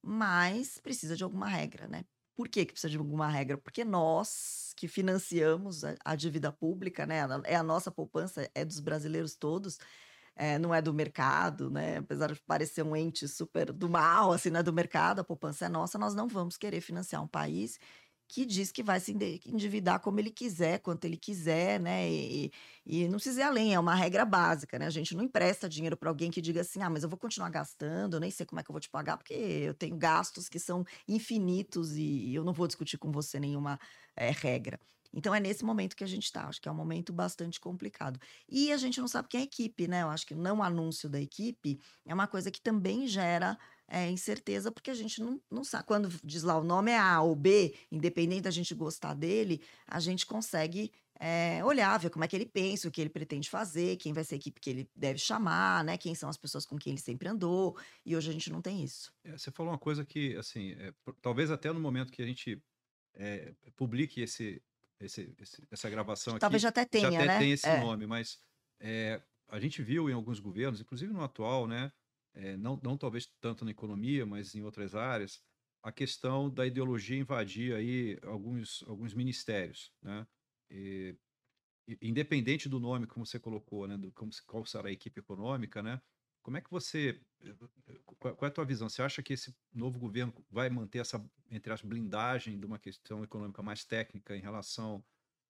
mas 0.04 0.80
precisa 0.80 1.16
de 1.16 1.24
alguma 1.24 1.48
regra, 1.48 1.88
né? 1.88 2.06
Por 2.36 2.48
que, 2.48 2.66
que 2.66 2.74
precisa 2.74 2.90
de 2.90 2.98
alguma 2.98 3.28
regra? 3.28 3.58
Porque 3.58 3.84
nós 3.84 4.74
que 4.76 4.88
financiamos 4.88 5.84
a, 5.84 5.96
a 6.04 6.16
dívida 6.16 6.52
pública, 6.52 7.06
né? 7.06 7.20
É 7.46 7.56
a 7.56 7.64
nossa 7.64 7.92
poupança, 7.92 8.50
é 8.56 8.66
dos 8.66 8.80
brasileiros 8.80 9.36
todos, 9.36 9.78
é, 10.36 10.58
não 10.58 10.74
é 10.74 10.82
do 10.82 10.94
mercado, 10.94 11.70
né? 11.70 11.98
Apesar 11.98 12.32
de 12.34 12.42
parecer 12.42 12.84
um 12.84 12.96
ente 12.96 13.28
super 13.28 13.72
do 13.72 13.90
mal, 13.90 14.32
assim, 14.32 14.50
não 14.50 14.60
é 14.62 14.64
do 14.64 14.74
mercado, 14.74 15.20
a 15.20 15.24
poupança 15.24 15.66
é 15.66 15.70
nossa, 15.70 15.98
nós 16.00 16.16
não 16.16 16.28
vamos 16.28 16.58
querer 16.58 16.82
financiar 16.82 17.22
um 17.24 17.28
país 17.28 17.80
que 18.32 18.46
diz 18.46 18.72
que 18.72 18.82
vai 18.82 18.98
se 18.98 19.12
endividar 19.46 20.00
como 20.00 20.18
ele 20.18 20.32
quiser, 20.32 20.80
quanto 20.80 21.04
ele 21.04 21.18
quiser, 21.18 21.82
né? 21.82 22.10
E, 22.10 22.50
e 22.86 23.04
não 23.10 23.16
precisa 23.16 23.42
ir 23.42 23.44
além, 23.44 23.74
é 23.74 23.80
uma 23.80 23.94
regra 23.94 24.24
básica, 24.24 24.80
né? 24.80 24.88
A 24.88 24.90
gente 24.90 25.14
não 25.14 25.22
empresta 25.22 25.68
dinheiro 25.68 25.98
para 25.98 26.10
alguém 26.10 26.32
que 26.32 26.42
diga 26.42 26.62
assim: 26.62 26.82
ah, 26.82 26.90
mas 26.90 27.04
eu 27.04 27.10
vou 27.10 27.20
continuar 27.20 27.50
gastando, 27.50 28.16
eu 28.16 28.22
nem 28.22 28.32
sei 28.32 28.46
como 28.46 28.62
é 28.62 28.64
que 28.64 28.72
eu 28.72 28.74
vou 28.74 28.80
te 28.80 28.90
pagar, 28.90 29.18
porque 29.18 29.34
eu 29.34 29.74
tenho 29.74 29.98
gastos 29.98 30.48
que 30.48 30.60
são 30.60 30.86
infinitos 31.10 31.98
e 31.98 32.34
eu 32.34 32.46
não 32.46 32.54
vou 32.54 32.68
discutir 32.68 32.98
com 32.98 33.12
você 33.12 33.38
nenhuma 33.38 33.78
é, 34.16 34.32
regra. 34.32 34.80
Então 35.14 35.36
é 35.36 35.40
nesse 35.42 35.66
momento 35.66 35.94
que 35.94 36.04
a 36.06 36.08
gente 36.08 36.24
está. 36.24 36.48
Acho 36.48 36.62
que 36.62 36.70
é 36.70 36.72
um 36.72 36.76
momento 36.76 37.12
bastante 37.12 37.60
complicado. 37.60 38.18
E 38.48 38.72
a 38.72 38.78
gente 38.78 39.02
não 39.02 39.10
sabe 39.10 39.28
quem 39.28 39.42
é 39.42 39.44
a 39.44 39.46
equipe, 39.46 39.90
né? 39.90 40.04
Eu 40.04 40.10
acho 40.10 40.26
que 40.26 40.34
não 40.34 40.64
anúncio 40.64 41.10
da 41.10 41.20
equipe 41.20 41.82
é 42.06 42.14
uma 42.14 42.28
coisa 42.28 42.50
que 42.50 42.62
também 42.62 43.06
gera 43.08 43.58
é, 43.92 44.10
incerteza, 44.10 44.72
porque 44.72 44.90
a 44.90 44.94
gente 44.94 45.20
não, 45.20 45.40
não 45.52 45.66
sabe. 45.66 45.84
Quando 45.84 46.10
diz 46.24 46.44
lá 46.44 46.58
o 46.58 46.64
nome 46.64 46.92
é 46.92 46.98
A 46.98 47.22
ou 47.22 47.36
B, 47.36 47.76
independente 47.92 48.44
da 48.44 48.52
gente 48.52 48.74
gostar 48.74 49.14
dele, 49.14 49.62
a 49.86 50.00
gente 50.00 50.26
consegue 50.26 50.94
é, 51.20 51.64
olhar, 51.66 52.00
ver 52.00 52.10
como 52.10 52.24
é 52.24 52.28
que 52.28 52.36
ele 52.36 52.46
pensa, 52.46 52.88
o 52.88 52.92
que 52.92 53.02
ele 53.02 53.10
pretende 53.10 53.50
fazer, 53.50 53.98
quem 53.98 54.14
vai 54.14 54.24
ser 54.24 54.36
a 54.36 54.38
equipe 54.38 54.62
que 54.62 54.70
ele 54.70 54.90
deve 54.96 55.20
chamar, 55.20 55.84
né? 55.84 55.98
Quem 55.98 56.16
são 56.16 56.30
as 56.30 56.38
pessoas 56.38 56.66
com 56.66 56.78
quem 56.78 56.94
ele 56.94 57.02
sempre 57.02 57.28
andou. 57.28 57.78
E 58.06 58.16
hoje 58.16 58.30
a 58.30 58.34
gente 58.34 58.50
não 58.50 58.62
tem 58.62 58.82
isso. 58.82 59.14
É, 59.26 59.38
você 59.38 59.52
falou 59.52 59.74
uma 59.74 59.78
coisa 59.78 60.06
que, 60.06 60.38
assim, 60.38 60.72
é, 60.80 60.94
talvez 61.22 61.52
até 61.52 61.70
no 61.74 61.80
momento 61.80 62.14
que 62.14 62.22
a 62.22 62.26
gente 62.26 62.64
é, 63.14 63.54
publique 63.76 64.22
esse, 64.22 64.64
esse, 65.02 65.36
esse, 65.38 65.68
essa 65.70 65.90
gravação 65.90 66.40
talvez 66.40 66.64
aqui, 66.64 66.64
já 66.64 66.70
até 66.70 66.86
tenha, 66.86 67.12
já 67.12 67.18
até 67.18 67.28
né? 67.28 67.40
tem 67.40 67.52
esse 67.52 67.78
nome, 67.78 68.08
mas 68.08 68.40
a 69.50 69.60
gente 69.60 69.84
viu 69.84 70.10
em 70.10 70.14
alguns 70.14 70.40
governos, 70.40 70.80
inclusive 70.80 71.12
no 71.12 71.22
atual, 71.22 71.68
né? 71.68 71.92
É, 72.34 72.56
não, 72.58 72.80
não 72.84 72.98
talvez 72.98 73.28
tanto 73.40 73.66
na 73.66 73.72
economia, 73.72 74.26
mas 74.26 74.56
em 74.56 74.64
outras 74.64 74.96
áreas, 74.96 75.42
a 75.84 75.92
questão 75.92 76.50
da 76.50 76.66
ideologia 76.66 77.18
invadir 77.18 77.74
aí 77.76 78.20
alguns, 78.24 78.84
alguns 78.88 79.14
ministérios, 79.14 79.92
né? 80.02 80.28
E, 80.70 81.16
independente 82.02 82.70
do 82.70 82.80
nome 82.80 83.08
como 83.08 83.26
você 83.26 83.40
colocou, 83.40 83.88
né, 83.88 83.98
do 83.98 84.12
como, 84.12 84.32
qual 84.46 84.66
será 84.66 84.90
a 84.90 84.92
equipe 84.92 85.20
econômica, 85.20 85.82
né? 85.82 86.02
Como 86.42 86.58
é 86.58 86.62
que 86.62 86.72
você, 86.72 87.22
qual, 88.20 88.36
qual 88.36 88.48
é 88.48 88.52
a 88.52 88.54
tua 88.54 88.66
visão? 88.66 88.90
Você 88.90 89.02
acha 89.02 89.22
que 89.22 89.34
esse 89.34 89.56
novo 89.74 90.00
governo 90.00 90.34
vai 90.50 90.70
manter 90.70 91.00
essa, 91.00 91.24
entre 91.50 91.72
as 91.72 91.82
blindagem 91.82 92.60
de 92.60 92.66
uma 92.66 92.80
questão 92.80 93.24
econômica 93.24 93.62
mais 93.62 93.84
técnica 93.84 94.36
em 94.36 94.42
relação 94.42 95.04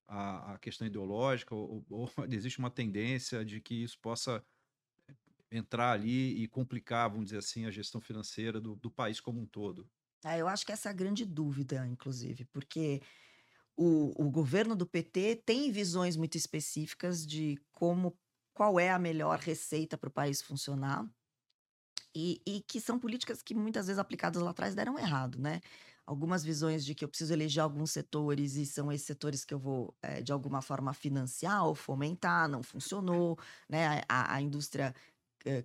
à, 0.07 0.53
à 0.53 0.59
questão 0.59 0.85
ideológica, 0.85 1.55
ou, 1.55 1.85
ou 1.89 2.09
existe 2.29 2.59
uma 2.59 2.69
tendência 2.69 3.45
de 3.45 3.61
que 3.61 3.75
isso 3.83 3.97
possa 4.01 4.43
entrar 5.51 5.91
ali 5.91 6.41
e 6.41 6.47
complicar, 6.47 7.09
vamos 7.09 7.25
dizer 7.25 7.39
assim, 7.39 7.65
a 7.65 7.71
gestão 7.71 7.99
financeira 7.99 8.61
do, 8.61 8.75
do 8.75 8.89
país 8.89 9.19
como 9.19 9.41
um 9.41 9.45
todo? 9.45 9.87
É, 10.23 10.39
eu 10.39 10.47
acho 10.47 10.65
que 10.65 10.71
essa 10.71 10.89
é 10.89 10.91
a 10.91 10.95
grande 10.95 11.25
dúvida, 11.25 11.85
inclusive, 11.87 12.45
porque 12.45 13.01
o, 13.75 14.13
o 14.23 14.29
governo 14.29 14.75
do 14.75 14.85
PT 14.85 15.43
tem 15.45 15.71
visões 15.71 16.15
muito 16.15 16.37
específicas 16.37 17.25
de 17.25 17.59
como 17.71 18.17
qual 18.53 18.79
é 18.79 18.91
a 18.91 18.99
melhor 18.99 19.39
receita 19.39 19.97
para 19.97 20.09
o 20.09 20.11
país 20.11 20.41
funcionar. 20.41 21.07
E, 22.13 22.41
e, 22.45 22.61
que 22.61 22.81
são 22.81 22.99
políticas 22.99 23.41
que 23.41 23.55
muitas 23.55 23.87
vezes 23.87 23.97
aplicadas 23.97 24.41
lá 24.41 24.51
atrás 24.51 24.75
deram 24.75 24.99
errado, 24.99 25.39
né? 25.39 25.61
Algumas 26.05 26.43
visões 26.43 26.83
de 26.83 26.93
que 26.93 27.05
eu 27.05 27.07
preciso 27.07 27.31
eleger 27.31 27.63
alguns 27.63 27.91
setores 27.91 28.55
e 28.55 28.65
são 28.65 28.91
esses 28.91 29.07
setores 29.07 29.45
que 29.45 29.53
eu 29.53 29.59
vou, 29.59 29.95
é, 30.01 30.21
de 30.21 30.31
alguma 30.33 30.61
forma, 30.61 30.93
financiar 30.93 31.65
ou 31.65 31.73
fomentar, 31.73 32.49
não 32.49 32.61
funcionou, 32.61 33.39
né? 33.69 34.01
A, 34.09 34.35
a 34.35 34.41
indústria 34.41 34.93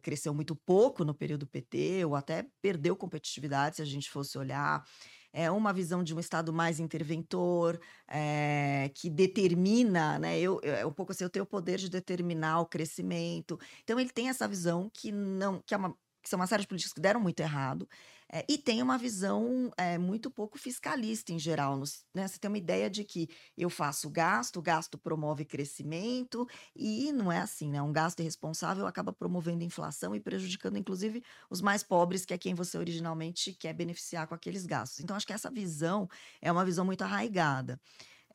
cresceu 0.03 0.35
muito 0.35 0.55
pouco 0.55 1.05
no 1.05 1.15
período 1.15 1.47
PT, 1.47 2.05
ou 2.05 2.15
até 2.15 2.47
perdeu 2.63 2.97
competitividade, 2.97 3.77
se 3.77 3.83
a 3.83 3.85
gente 3.85 4.11
fosse 4.11 4.39
olhar. 4.39 4.85
É 5.33 5.51
uma 5.51 5.73
visão 5.73 6.03
de 6.03 6.15
um 6.15 6.19
Estado 6.19 6.53
mais 6.53 6.81
interventor, 6.81 7.79
é, 8.09 8.91
que 8.95 9.11
determina, 9.11 10.19
né? 10.19 10.39
Eu, 10.39 10.61
é 10.63 10.87
um 10.87 10.93
pouco 10.93 11.13
assim, 11.13 11.25
eu 11.25 11.31
tenho 11.31 11.45
o 11.45 11.49
poder 11.49 11.79
de 11.79 11.91
determinar 11.91 12.61
o 12.61 12.67
crescimento. 12.67 13.59
Então, 13.83 14.01
ele 14.01 14.11
tem 14.11 14.31
essa 14.31 14.49
visão 14.49 14.91
que 14.93 15.13
não, 15.13 15.61
que 15.67 15.75
é 15.75 15.77
uma 15.77 15.95
que 16.27 16.31
são 16.31 16.41
uma 16.41 16.47
série 16.49 16.63
de 16.63 16.69
políticas 16.69 16.93
que 16.93 17.01
deram 17.01 17.21
muito 17.21 17.39
errado, 17.39 17.89
é, 18.33 18.45
e 18.49 18.59
tem 18.59 18.83
uma 18.83 18.99
visão 18.99 19.71
é, 19.77 19.97
muito 19.99 20.31
pouco 20.31 20.59
fiscalista 20.59 21.33
em 21.33 21.39
geral. 21.39 21.79
Né? 22.15 22.27
Você 22.27 22.39
tem 22.39 22.49
uma 22.49 22.59
ideia 22.59 22.91
de 22.91 23.05
que 23.05 23.29
eu 23.57 23.71
faço 23.71 24.11
gasto, 24.11 24.61
gasto 24.61 24.99
promove 24.99 25.45
crescimento, 25.45 26.47
e 26.75 27.13
não 27.13 27.31
é 27.31 27.39
assim, 27.39 27.71
né? 27.71 27.81
Um 27.81 27.93
gasto 27.93 28.21
irresponsável 28.21 28.87
acaba 28.87 29.13
promovendo 29.13 29.63
inflação 29.63 30.15
e 30.15 30.21
prejudicando, 30.21 30.77
inclusive, 30.77 31.23
os 31.49 31.61
mais 31.61 31.83
pobres, 31.83 32.25
que 32.25 32.35
é 32.35 32.39
quem 32.39 32.55
você 32.55 32.77
originalmente 32.77 33.53
quer 33.53 33.73
beneficiar 33.73 34.27
com 34.27 34.35
aqueles 34.35 34.67
gastos. 34.67 35.01
Então, 35.01 35.17
acho 35.17 35.27
que 35.27 35.33
essa 35.33 35.51
visão 35.51 36.09
é 36.41 36.51
uma 36.51 36.65
visão 36.65 36.85
muito 36.85 37.03
arraigada. 37.03 37.81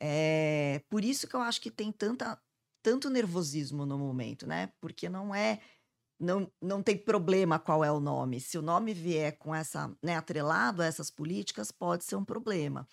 É, 0.00 0.82
por 0.88 1.04
isso 1.04 1.28
que 1.28 1.36
eu 1.36 1.40
acho 1.40 1.60
que 1.60 1.70
tem 1.70 1.92
tanta, 1.92 2.40
tanto 2.82 3.10
nervosismo 3.10 3.84
no 3.84 3.98
momento, 3.98 4.46
né? 4.46 4.72
Porque 4.80 5.08
não 5.08 5.34
é 5.34 5.60
não, 6.22 6.50
não 6.60 6.82
tem 6.82 6.96
problema 6.96 7.58
qual 7.58 7.84
é 7.84 7.90
o 7.90 8.00
nome. 8.00 8.40
Se 8.40 8.56
o 8.56 8.62
nome 8.62 8.94
vier 8.94 9.36
com 9.38 9.52
essa, 9.54 9.92
né, 10.02 10.16
atrelado 10.16 10.80
a 10.80 10.86
essas 10.86 11.10
políticas, 11.10 11.72
pode 11.72 12.04
ser 12.04 12.14
um 12.16 12.24
problema. 12.24 12.86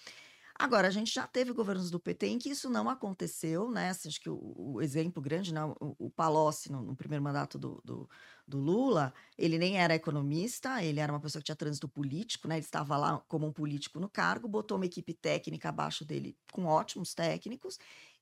Agora, 0.58 0.90
a 0.90 0.92
gente 0.92 1.14
já 1.14 1.26
teve 1.26 1.54
governos 1.54 1.90
do 1.90 2.00
PT 2.02 2.28
em 2.28 2.38
que 2.38 2.50
isso 2.50 2.70
não 2.70 2.90
aconteceu, 2.90 3.72
né? 3.72 3.92
Assim, 3.92 4.10
acho 4.10 4.20
que 4.20 4.30
o, 4.30 4.54
o 4.58 4.82
exemplo 4.82 5.22
grande, 5.22 5.54
né? 5.54 5.64
o, 5.64 5.96
o 5.98 6.10
Palocci, 6.10 6.70
no, 6.70 6.82
no 6.82 6.96
primeiro 6.98 7.24
mandato 7.24 7.58
do, 7.58 7.82
do, 7.86 8.10
do, 8.46 8.60
Lula, 8.60 9.14
ele 9.38 9.58
nem 9.58 9.78
era 9.78 9.96
economista, 9.96 10.84
ele 10.84 11.00
era 11.00 11.14
uma 11.14 11.20
pessoa 11.22 11.40
que 11.40 11.46
tinha 11.46 11.56
trânsito 11.56 11.88
político, 11.88 12.46
né? 12.48 12.56
Ele 12.56 12.66
estava 12.66 12.98
lá 12.98 13.24
como 13.30 13.48
um 13.48 13.54
político 13.54 14.02
no 14.02 14.10
cargo, 14.10 14.50
botou 14.50 14.76
uma 14.76 14.86
equipe 14.86 15.14
técnica 15.14 15.70
abaixo 15.70 16.04
dele 16.04 16.36
com 16.52 16.66
ótimos 16.66 17.14
técnicos 17.14 17.78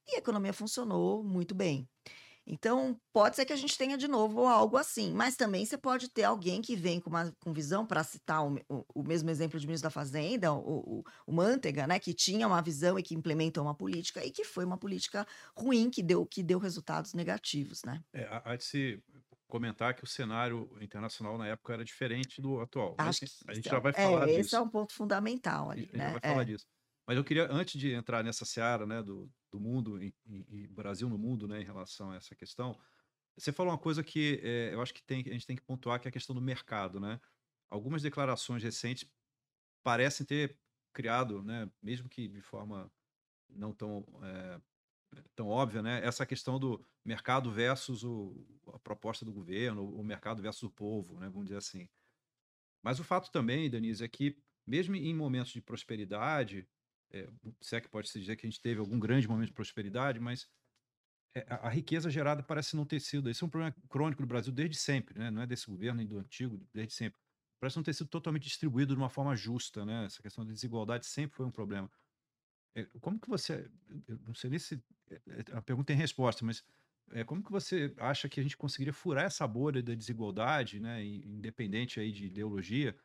e 0.07 0.15
a 0.15 0.19
economia 0.19 0.53
funcionou 0.53 1.23
muito 1.23 1.55
bem. 1.55 1.89
Então, 2.49 2.97
pode 3.11 3.35
ser 3.35 3.45
que 3.45 3.51
a 3.51 3.57
gente 3.57 3.77
tenha 3.77 3.97
de 3.97 4.07
novo 4.07 4.45
algo 4.45 4.77
assim, 4.77 5.13
mas 5.13 5.35
também 5.35 5.65
você 5.65 5.77
pode 5.77 6.09
ter 6.09 6.23
alguém 6.23 6.61
que 6.61 6.77
vem 6.77 6.99
com 7.01 7.09
uma 7.09 7.35
com 7.41 7.51
visão, 7.51 7.85
para 7.85 8.03
citar 8.05 8.45
o, 8.45 8.55
o, 8.69 8.85
o, 8.95 9.03
mesmo 9.03 9.29
exemplo 9.29 9.59
de 9.59 9.67
ministro 9.67 9.87
da 9.87 9.91
Fazenda, 9.91 10.53
o, 10.53 10.99
o, 10.99 11.03
o 11.27 11.33
Mantega, 11.33 11.85
né, 11.85 11.99
que 11.99 12.13
tinha 12.13 12.47
uma 12.47 12.61
visão 12.61 12.97
e 12.97 13.03
que 13.03 13.13
implementou 13.13 13.63
uma 13.63 13.75
política 13.75 14.23
e 14.25 14.31
que 14.31 14.45
foi 14.45 14.63
uma 14.63 14.77
política 14.77 15.27
ruim, 15.53 15.89
que 15.89 16.01
deu, 16.01 16.25
que 16.25 16.41
deu 16.41 16.57
resultados 16.57 17.13
negativos. 17.13 17.83
Né? 17.83 18.01
É, 18.13 18.41
há 18.45 18.55
de 18.55 18.63
se 18.63 19.03
comentar 19.47 19.93
que 19.93 20.03
o 20.03 20.07
cenário 20.07 20.69
internacional 20.79 21.37
na 21.37 21.47
época 21.47 21.73
era 21.73 21.83
diferente 21.83 22.41
do 22.41 22.61
atual. 22.61 22.95
Acho 22.97 23.21
que, 23.21 23.31
a 23.47 23.53
gente 23.53 23.69
já 23.69 23.79
vai 23.79 23.91
falar 23.91 24.23
é, 24.23 24.25
disso. 24.27 24.39
Esse 24.39 24.55
é 24.55 24.61
um 24.61 24.69
ponto 24.69 24.93
fundamental 24.93 25.69
ali. 25.69 25.81
A 25.81 25.83
gente 25.83 25.97
né? 25.97 26.11
vai 26.11 26.21
falar 26.21 26.41
é. 26.43 26.45
disso. 26.45 26.65
Mas 27.05 27.17
eu 27.17 27.23
queria, 27.23 27.47
antes 27.51 27.79
de 27.79 27.93
entrar 27.93 28.23
nessa 28.23 28.45
seara 28.45 28.85
né, 28.85 29.01
do, 29.01 29.29
do 29.51 29.59
mundo, 29.59 30.01
e, 30.01 30.13
Brasil 30.67 31.09
no 31.09 31.17
mundo, 31.17 31.47
né, 31.47 31.61
em 31.61 31.65
relação 31.65 32.11
a 32.11 32.15
essa 32.15 32.35
questão, 32.35 32.77
você 33.37 33.51
falou 33.51 33.71
uma 33.71 33.77
coisa 33.77 34.03
que 34.03 34.39
é, 34.43 34.73
eu 34.73 34.81
acho 34.81 34.93
que 34.93 35.03
tem, 35.03 35.21
a 35.27 35.33
gente 35.33 35.45
tem 35.45 35.55
que 35.55 35.61
pontuar, 35.61 35.99
que 35.99 36.07
é 36.07 36.09
a 36.09 36.11
questão 36.11 36.35
do 36.35 36.41
mercado. 36.41 36.99
Né? 36.99 37.19
Algumas 37.69 38.01
declarações 38.01 38.63
recentes 38.63 39.09
parecem 39.83 40.25
ter 40.25 40.57
criado, 40.93 41.43
né, 41.43 41.69
mesmo 41.81 42.09
que 42.09 42.27
de 42.27 42.41
forma 42.41 42.91
não 43.47 43.71
tão, 43.71 44.03
é, 44.23 44.61
tão 45.35 45.47
óbvia, 45.47 45.81
né, 45.81 46.03
essa 46.03 46.25
questão 46.25 46.59
do 46.59 46.83
mercado 47.05 47.51
versus 47.51 48.03
o, 48.03 48.45
a 48.73 48.79
proposta 48.79 49.23
do 49.23 49.31
governo, 49.31 49.87
o 49.95 50.03
mercado 50.03 50.41
versus 50.41 50.63
o 50.63 50.71
povo, 50.71 51.19
né, 51.19 51.29
vamos 51.29 51.45
dizer 51.45 51.57
assim. 51.57 51.87
Mas 52.81 52.99
o 52.99 53.03
fato 53.03 53.31
também, 53.31 53.69
Denise, 53.69 54.03
é 54.03 54.07
que 54.07 54.41
mesmo 54.65 54.95
em 54.95 55.13
momentos 55.13 55.53
de 55.53 55.61
prosperidade, 55.61 56.67
é, 57.11 57.27
se 57.61 57.75
é 57.75 57.81
que 57.81 57.89
pode 57.89 58.09
se 58.09 58.19
dizer 58.19 58.35
que 58.35 58.45
a 58.45 58.49
gente 58.49 58.61
teve 58.61 58.79
algum 58.79 58.99
grande 58.99 59.27
momento 59.27 59.47
de 59.47 59.53
prosperidade, 59.53 60.19
mas 60.19 60.47
é, 61.35 61.45
a, 61.49 61.67
a, 61.67 61.69
riqueza 61.69 62.09
gerada 62.09 62.43
parece 62.43 62.75
não 62.75 62.85
ter 62.85 62.99
sido. 62.99 63.29
Esse 63.29 63.43
é 63.43 63.47
um 63.47 63.49
problema 63.49 63.75
crônico 63.89 64.21
do 64.21 64.27
Brasil 64.27 64.51
desde 64.51 64.77
sempre, 64.77 65.17
né? 65.17 65.31
não 65.31 65.41
é 65.41 65.47
desse 65.47 65.67
governo 65.67 65.97
nem 65.97 66.07
do 66.07 66.17
antigo, 66.17 66.59
desde 66.73 66.93
sempre. 66.93 67.19
Parece 67.59 67.77
não 67.77 67.83
ter 67.83 67.93
sido 67.93 68.07
totalmente 68.07 68.43
distribuído 68.43 68.93
de 68.93 68.99
uma 68.99 69.09
forma 69.09 69.35
justa. 69.35 69.85
Né? 69.85 70.05
Essa 70.05 70.21
questão 70.21 70.45
da 70.45 70.51
desigualdade 70.51 71.05
sempre 71.05 71.35
foi 71.35 71.45
um 71.45 71.51
problema. 71.51 71.89
É, 72.75 72.85
como 73.01 73.19
que 73.19 73.27
você. 73.27 73.69
Eu 74.07 74.19
não 74.27 74.35
sei 74.35 74.49
nem 74.49 74.59
se. 74.59 74.81
A 75.53 75.61
pergunta 75.61 75.87
tem 75.87 75.95
resposta, 75.95 76.45
mas 76.45 76.63
é, 77.11 77.23
como 77.23 77.43
que 77.43 77.51
você 77.51 77.93
acha 77.97 78.27
que 78.29 78.39
a 78.39 78.43
gente 78.43 78.57
conseguiria 78.57 78.93
furar 78.93 79.25
essa 79.25 79.47
bolha 79.47 79.81
da 79.81 79.95
desigualdade, 79.95 80.79
né, 80.79 81.03
independente 81.03 81.99
aí 81.99 82.11
de 82.11 82.25
ideologia, 82.25 82.95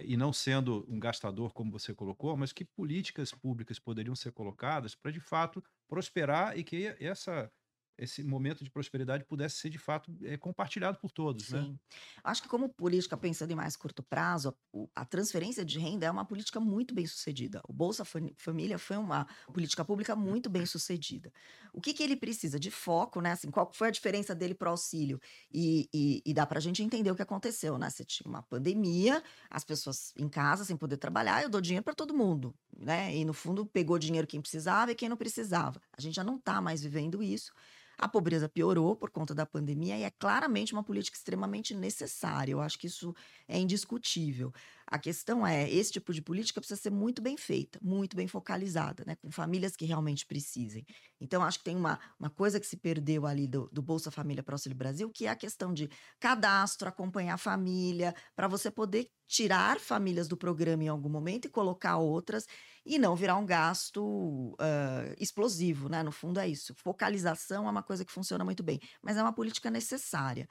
e 0.00 0.16
não 0.16 0.32
sendo 0.32 0.84
um 0.88 0.98
gastador, 0.98 1.52
como 1.52 1.70
você 1.70 1.94
colocou, 1.94 2.36
mas 2.36 2.52
que 2.52 2.64
políticas 2.64 3.32
públicas 3.32 3.78
poderiam 3.78 4.14
ser 4.16 4.32
colocadas 4.32 4.94
para, 4.94 5.10
de 5.12 5.20
fato, 5.20 5.62
prosperar 5.88 6.58
e 6.58 6.64
que 6.64 6.86
essa 7.00 7.50
esse 7.96 8.22
momento 8.24 8.64
de 8.64 8.70
prosperidade 8.70 9.24
pudesse 9.24 9.56
ser 9.56 9.70
de 9.70 9.78
fato 9.78 10.14
é, 10.22 10.36
compartilhado 10.36 10.98
por 10.98 11.10
todos, 11.10 11.50
né? 11.50 11.62
Sim. 11.62 11.72
né? 11.72 11.78
Acho 12.22 12.42
que 12.42 12.48
como 12.48 12.68
política 12.68 13.16
pensando 13.16 13.50
em 13.52 13.54
mais 13.54 13.76
curto 13.76 14.02
prazo, 14.02 14.54
a, 14.94 15.02
a, 15.02 15.04
transferência 15.04 15.64
de 15.64 15.78
renda 15.78 16.06
é 16.06 16.10
uma 16.10 16.24
política 16.24 16.58
muito 16.58 16.94
bem 16.94 17.06
sucedida. 17.06 17.60
O 17.68 17.72
Bolsa 17.72 18.04
Família 18.36 18.78
foi 18.78 18.96
uma 18.96 19.26
política 19.52 19.84
pública 19.84 20.16
muito 20.16 20.50
bem 20.50 20.66
sucedida. 20.66 21.32
O 21.72 21.80
que, 21.80 21.94
que 21.94 22.02
ele 22.02 22.16
precisa 22.16 22.58
de 22.58 22.70
foco, 22.70 23.20
né? 23.20 23.32
Assim, 23.32 23.50
qual 23.50 23.70
foi 23.72 23.88
a 23.88 23.90
diferença 23.90 24.34
dele 24.34 24.54
para 24.54 24.68
o 24.68 24.70
auxílio? 24.72 25.20
E, 25.52 25.88
e, 25.92 26.22
e 26.26 26.34
dá 26.34 26.46
para 26.46 26.58
a 26.58 26.62
gente 26.62 26.82
entender 26.82 27.10
o 27.10 27.14
que 27.14 27.22
aconteceu, 27.22 27.78
né? 27.78 27.90
Você 27.90 28.04
tinha 28.04 28.28
uma 28.28 28.42
pandemia, 28.42 29.22
as 29.48 29.64
pessoas 29.64 30.12
em 30.16 30.28
casa 30.28 30.64
sem 30.64 30.76
poder 30.76 30.96
trabalhar, 30.96 31.42
eu 31.42 31.48
dou 31.48 31.60
dinheiro 31.60 31.84
para 31.84 31.94
todo 31.94 32.14
mundo, 32.14 32.54
né? 32.76 33.14
E 33.14 33.24
no 33.24 33.32
fundo 33.32 33.64
pegou 33.64 33.98
dinheiro 33.98 34.26
quem 34.26 34.40
precisava 34.40 34.90
e 34.92 34.94
quem 34.94 35.08
não 35.08 35.16
precisava. 35.16 35.80
A 35.96 36.00
gente 36.00 36.14
já 36.14 36.24
não 36.24 36.36
está 36.36 36.60
mais 36.60 36.82
vivendo 36.82 37.22
isso. 37.22 37.52
A 37.98 38.08
pobreza 38.08 38.48
piorou 38.48 38.96
por 38.96 39.10
conta 39.10 39.34
da 39.34 39.46
pandemia 39.46 39.96
e 39.96 40.02
é 40.02 40.10
claramente 40.10 40.72
uma 40.72 40.82
política 40.82 41.16
extremamente 41.16 41.74
necessária. 41.74 42.52
Eu 42.52 42.60
acho 42.60 42.78
que 42.78 42.86
isso 42.86 43.14
é 43.46 43.58
indiscutível. 43.58 44.52
A 44.94 44.98
questão 44.98 45.44
é, 45.44 45.68
esse 45.68 45.90
tipo 45.90 46.14
de 46.14 46.22
política 46.22 46.60
precisa 46.60 46.80
ser 46.80 46.92
muito 46.92 47.20
bem 47.20 47.36
feita, 47.36 47.80
muito 47.82 48.16
bem 48.16 48.28
focalizada, 48.28 49.02
né, 49.04 49.16
com 49.16 49.28
famílias 49.28 49.74
que 49.74 49.84
realmente 49.84 50.24
precisem. 50.24 50.86
Então, 51.20 51.42
acho 51.42 51.58
que 51.58 51.64
tem 51.64 51.74
uma, 51.74 51.98
uma 52.16 52.30
coisa 52.30 52.60
que 52.60 52.66
se 52.66 52.76
perdeu 52.76 53.26
ali 53.26 53.48
do, 53.48 53.68
do 53.72 53.82
Bolsa 53.82 54.08
Família 54.12 54.40
para 54.40 54.54
Auxílio 54.54 54.78
Brasil, 54.78 55.10
que 55.10 55.26
é 55.26 55.30
a 55.30 55.34
questão 55.34 55.74
de 55.74 55.90
cadastro, 56.20 56.88
acompanhar 56.88 57.34
a 57.34 57.36
família, 57.36 58.14
para 58.36 58.46
você 58.46 58.70
poder 58.70 59.10
tirar 59.26 59.80
famílias 59.80 60.28
do 60.28 60.36
programa 60.36 60.84
em 60.84 60.88
algum 60.88 61.08
momento 61.08 61.46
e 61.46 61.50
colocar 61.50 61.96
outras, 61.96 62.46
e 62.86 62.96
não 62.96 63.16
virar 63.16 63.36
um 63.36 63.44
gasto 63.44 64.00
uh, 64.00 65.12
explosivo, 65.18 65.88
né? 65.88 66.04
No 66.04 66.12
fundo 66.12 66.38
é 66.38 66.46
isso. 66.46 66.72
Focalização 66.76 67.66
é 67.66 67.70
uma 67.72 67.82
coisa 67.82 68.04
que 68.04 68.12
funciona 68.12 68.44
muito 68.44 68.62
bem, 68.62 68.78
mas 69.02 69.16
é 69.16 69.22
uma 69.22 69.32
política 69.32 69.72
necessária. 69.72 70.48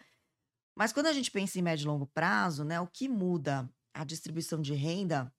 Mas 0.75 0.91
quando 0.91 1.05
a 1.05 1.13
gente 1.13 1.31
pensa 1.31 1.57
em 1.57 1.61
médio 1.61 1.85
e 1.85 1.87
longo 1.87 2.07
prazo, 2.07 2.65
né, 2.65 2.81
o 2.81 2.87
que 2.87 3.07
muda 3.07 3.69
a 3.93 4.03
distribuição 4.03 4.61
de 4.61 4.73
renda 4.73 5.33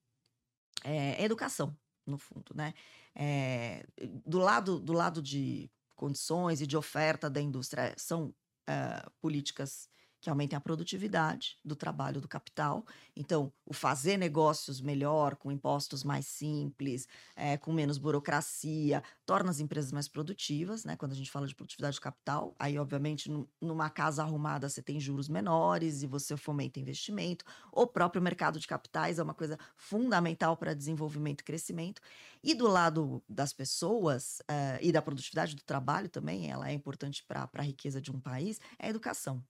é 0.83 1.23
educação, 1.23 1.75
no 2.05 2.17
fundo, 2.17 2.53
né? 2.53 2.73
É, 3.15 3.85
do 4.25 4.37
lado 4.37 4.79
do 4.79 4.93
lado 4.93 5.21
de 5.21 5.71
condições 5.95 6.61
e 6.61 6.67
de 6.67 6.75
oferta 6.75 7.29
da 7.29 7.41
indústria 7.41 7.93
são 7.97 8.27
uh, 8.69 9.11
políticas 9.21 9.89
que 10.25 10.29
aumentem 10.31 10.57
a 10.57 10.59
produtividade 10.59 11.59
do 11.63 11.75
trabalho 11.75 12.19
do 12.19 12.27
capital. 12.27 12.83
Então, 13.15 13.53
o 13.63 13.75
fazer 13.75 14.17
negócios 14.17 14.81
melhor, 14.81 15.35
com 15.35 15.51
impostos 15.51 16.03
mais 16.03 16.25
simples, 16.25 17.07
é, 17.35 17.57
com 17.57 17.71
menos 17.71 17.99
burocracia, 17.99 19.03
torna 19.23 19.51
as 19.51 19.59
empresas 19.59 19.91
mais 19.91 20.07
produtivas, 20.07 20.83
né? 20.83 20.95
Quando 20.95 21.11
a 21.11 21.15
gente 21.15 21.29
fala 21.29 21.45
de 21.45 21.53
produtividade 21.53 21.97
do 21.97 22.01
capital, 22.01 22.55
aí, 22.57 22.75
obviamente, 22.79 23.29
numa 23.61 23.87
casa 23.87 24.23
arrumada 24.23 24.67
você 24.67 24.81
tem 24.81 24.99
juros 24.99 25.29
menores 25.29 26.01
e 26.01 26.07
você 26.07 26.35
fomenta 26.35 26.79
investimento. 26.79 27.45
O 27.71 27.85
próprio 27.85 28.19
mercado 28.19 28.59
de 28.59 28.65
capitais 28.65 29.19
é 29.19 29.23
uma 29.23 29.35
coisa 29.35 29.59
fundamental 29.77 30.57
para 30.57 30.73
desenvolvimento 30.73 31.41
e 31.41 31.43
crescimento. 31.43 32.01
E 32.43 32.55
do 32.55 32.67
lado 32.67 33.23
das 33.29 33.53
pessoas 33.53 34.41
é, 34.47 34.79
e 34.81 34.91
da 34.91 35.03
produtividade 35.03 35.55
do 35.55 35.61
trabalho 35.61 36.09
também, 36.09 36.49
ela 36.49 36.67
é 36.67 36.73
importante 36.73 37.23
para 37.23 37.47
a 37.53 37.61
riqueza 37.61 38.01
de 38.01 38.11
um 38.11 38.19
país, 38.19 38.59
é 38.79 38.87
a 38.87 38.89
educação. 38.89 39.43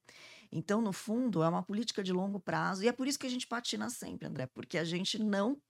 Então, 0.55 0.81
no 0.81 0.93
fundo, 0.93 1.43
é 1.43 1.49
uma 1.49 1.61
política 1.61 2.01
de 2.01 2.13
longo 2.13 2.39
prazo 2.39 2.81
e 2.81 2.87
é 2.87 2.93
por 2.93 3.07
isso 3.07 3.19
que 3.19 3.27
a 3.27 3.29
gente 3.29 3.45
patina 3.45 3.89
sempre, 3.89 4.25
André, 4.25 4.47
porque 4.47 4.77
a 4.77 4.85
gente 4.85 5.21
não 5.21 5.61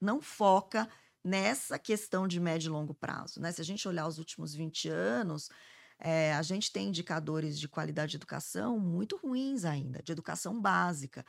não 0.00 0.20
foca 0.20 0.88
nessa 1.22 1.78
questão 1.78 2.26
de 2.26 2.40
médio 2.40 2.68
e 2.68 2.72
longo 2.72 2.92
prazo, 2.92 3.40
né? 3.40 3.52
Se 3.52 3.60
a 3.60 3.64
gente 3.64 3.86
olhar 3.86 4.08
os 4.08 4.18
últimos 4.18 4.52
20 4.52 4.88
anos, 4.88 5.48
é, 6.00 6.34
a 6.34 6.42
gente 6.42 6.72
tem 6.72 6.88
indicadores 6.88 7.58
de 7.58 7.68
qualidade 7.68 8.10
de 8.10 8.16
educação 8.16 8.78
muito 8.78 9.16
ruins 9.16 9.64
ainda, 9.64 10.02
de 10.02 10.10
educação 10.10 10.60
básica. 10.60 11.24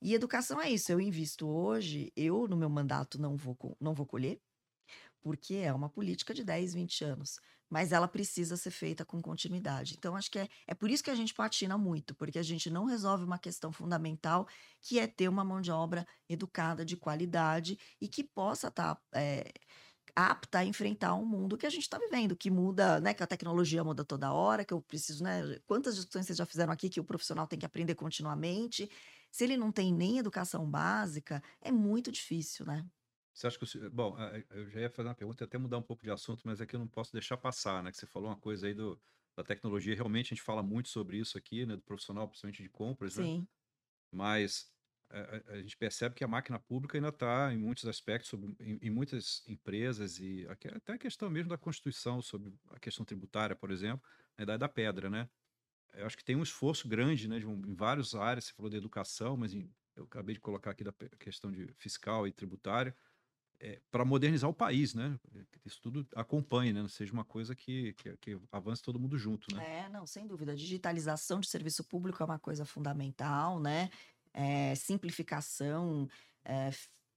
E 0.00 0.14
educação 0.14 0.58
é 0.58 0.70
isso, 0.70 0.90
eu 0.90 0.98
invisto 0.98 1.46
hoje, 1.46 2.10
eu 2.16 2.48
no 2.48 2.56
meu 2.56 2.70
mandato 2.70 3.20
não 3.20 3.36
vou, 3.36 3.56
não 3.78 3.94
vou 3.94 4.06
colher, 4.06 4.40
porque 5.26 5.54
é 5.54 5.72
uma 5.72 5.88
política 5.90 6.32
de 6.32 6.44
10, 6.44 6.74
20 6.74 7.04
anos 7.04 7.40
mas 7.68 7.90
ela 7.90 8.06
precisa 8.06 8.56
ser 8.56 8.70
feita 8.70 9.04
com 9.04 9.20
continuidade. 9.20 9.96
Então, 9.98 10.14
acho 10.14 10.30
que 10.30 10.38
é, 10.38 10.48
é 10.68 10.72
por 10.72 10.88
isso 10.88 11.02
que 11.02 11.10
a 11.10 11.16
gente 11.16 11.34
patina 11.34 11.76
muito, 11.76 12.14
porque 12.14 12.38
a 12.38 12.42
gente 12.44 12.70
não 12.70 12.84
resolve 12.84 13.24
uma 13.24 13.40
questão 13.40 13.72
fundamental, 13.72 14.46
que 14.80 15.00
é 15.00 15.06
ter 15.08 15.28
uma 15.28 15.42
mão 15.42 15.60
de 15.60 15.72
obra 15.72 16.06
educada, 16.28 16.84
de 16.84 16.96
qualidade 16.96 17.76
e 18.00 18.06
que 18.06 18.22
possa 18.22 18.68
estar. 18.68 18.94
Tá, 18.94 19.02
é, 19.12 19.52
apta 20.14 20.60
a 20.60 20.64
enfrentar 20.64 21.16
um 21.16 21.26
mundo 21.26 21.58
que 21.58 21.66
a 21.66 21.70
gente 21.70 21.82
está 21.82 21.98
vivendo, 21.98 22.36
que 22.36 22.52
muda, 22.52 23.00
né? 23.00 23.12
Que 23.12 23.24
a 23.24 23.26
tecnologia 23.26 23.82
muda 23.82 24.04
toda 24.04 24.32
hora, 24.32 24.64
que 24.64 24.72
eu 24.72 24.80
preciso, 24.80 25.24
né? 25.24 25.42
Quantas 25.66 25.96
discussões 25.96 26.24
vocês 26.24 26.38
já 26.38 26.46
fizeram 26.46 26.72
aqui 26.72 26.88
que 26.88 27.00
o 27.00 27.04
profissional 27.04 27.48
tem 27.48 27.58
que 27.58 27.66
aprender 27.66 27.96
continuamente? 27.96 28.88
Se 29.28 29.42
ele 29.42 29.56
não 29.56 29.72
tem 29.72 29.92
nem 29.92 30.18
educação 30.18 30.70
básica, 30.70 31.42
é 31.60 31.72
muito 31.72 32.12
difícil, 32.12 32.64
né? 32.64 32.86
Você 33.36 33.46
acha 33.46 33.58
que. 33.58 33.88
Bom, 33.90 34.16
eu 34.50 34.70
já 34.70 34.80
ia 34.80 34.90
fazer 34.90 35.08
uma 35.10 35.14
pergunta 35.14 35.44
e 35.44 35.46
até 35.46 35.58
mudar 35.58 35.76
um 35.76 35.82
pouco 35.82 36.02
de 36.02 36.10
assunto, 36.10 36.40
mas 36.46 36.58
aqui 36.58 36.74
eu 36.74 36.80
não 36.80 36.88
posso 36.88 37.12
deixar 37.12 37.36
passar, 37.36 37.82
né? 37.82 37.90
Que 37.90 37.98
você 37.98 38.06
falou 38.06 38.30
uma 38.30 38.36
coisa 38.36 38.66
aí 38.66 38.72
do, 38.72 38.98
da 39.36 39.44
tecnologia. 39.44 39.94
Realmente 39.94 40.32
a 40.32 40.34
gente 40.34 40.42
fala 40.42 40.62
muito 40.62 40.88
sobre 40.88 41.18
isso 41.18 41.36
aqui, 41.36 41.66
né? 41.66 41.76
Do 41.76 41.82
profissional, 41.82 42.26
principalmente 42.26 42.62
de 42.62 42.70
compras, 42.70 43.18
né? 43.18 43.24
Sim. 43.24 43.46
Mas 44.10 44.72
a, 45.10 45.52
a, 45.52 45.60
gente 45.60 45.76
percebe 45.76 46.14
que 46.14 46.24
a 46.24 46.28
máquina 46.28 46.58
pública 46.58 46.96
ainda 46.96 47.10
está, 47.10 47.52
em 47.52 47.58
muitos 47.58 47.84
aspectos, 47.84 48.30
sobre, 48.30 48.56
em, 48.58 48.78
em, 48.80 48.90
muitas 48.90 49.46
empresas, 49.46 50.18
e 50.18 50.46
até 50.48 50.94
a 50.94 50.98
questão 50.98 51.28
mesmo 51.28 51.50
da 51.50 51.58
Constituição, 51.58 52.22
sobre 52.22 52.54
a 52.70 52.80
questão 52.80 53.04
tributária, 53.04 53.54
por 53.54 53.70
exemplo, 53.70 54.02
na 54.38 54.44
idade 54.44 54.60
da 54.60 54.68
pedra, 54.68 55.10
né? 55.10 55.28
Eu 55.92 56.06
acho 56.06 56.16
que 56.16 56.24
tem 56.24 56.36
um 56.36 56.42
esforço 56.42 56.88
grande, 56.88 57.28
né? 57.28 57.38
De, 57.38 57.44
em 57.44 57.74
várias 57.74 58.14
áreas, 58.14 58.46
você 58.46 58.54
falou 58.54 58.70
de 58.70 58.78
educação, 58.78 59.36
mas 59.36 59.52
em, 59.52 59.70
eu 59.94 60.04
acabei 60.04 60.34
de 60.34 60.40
colocar 60.40 60.70
aqui 60.70 60.82
da 60.82 60.94
questão 61.18 61.52
de 61.52 61.70
fiscal 61.74 62.26
e 62.26 62.32
tributária 62.32 62.96
é, 63.60 63.80
para 63.90 64.04
modernizar 64.04 64.48
o 64.48 64.54
país, 64.54 64.94
né? 64.94 65.18
Isso 65.64 65.80
tudo 65.80 66.06
acompanhe, 66.14 66.72
né? 66.72 66.80
Não 66.80 66.88
seja 66.88 67.12
uma 67.12 67.24
coisa 67.24 67.54
que, 67.54 67.92
que, 67.94 68.16
que 68.18 68.38
avance 68.52 68.82
todo 68.82 68.98
mundo 68.98 69.18
junto, 69.18 69.54
né? 69.54 69.84
É, 69.84 69.88
não, 69.88 70.06
sem 70.06 70.26
dúvida. 70.26 70.52
A 70.52 70.56
digitalização 70.56 71.40
de 71.40 71.48
serviço 71.48 71.84
público 71.84 72.22
é 72.22 72.26
uma 72.26 72.38
coisa 72.38 72.64
fundamental, 72.64 73.58
né? 73.60 73.90
É, 74.32 74.74
simplificação, 74.74 76.08
é, 76.44 76.70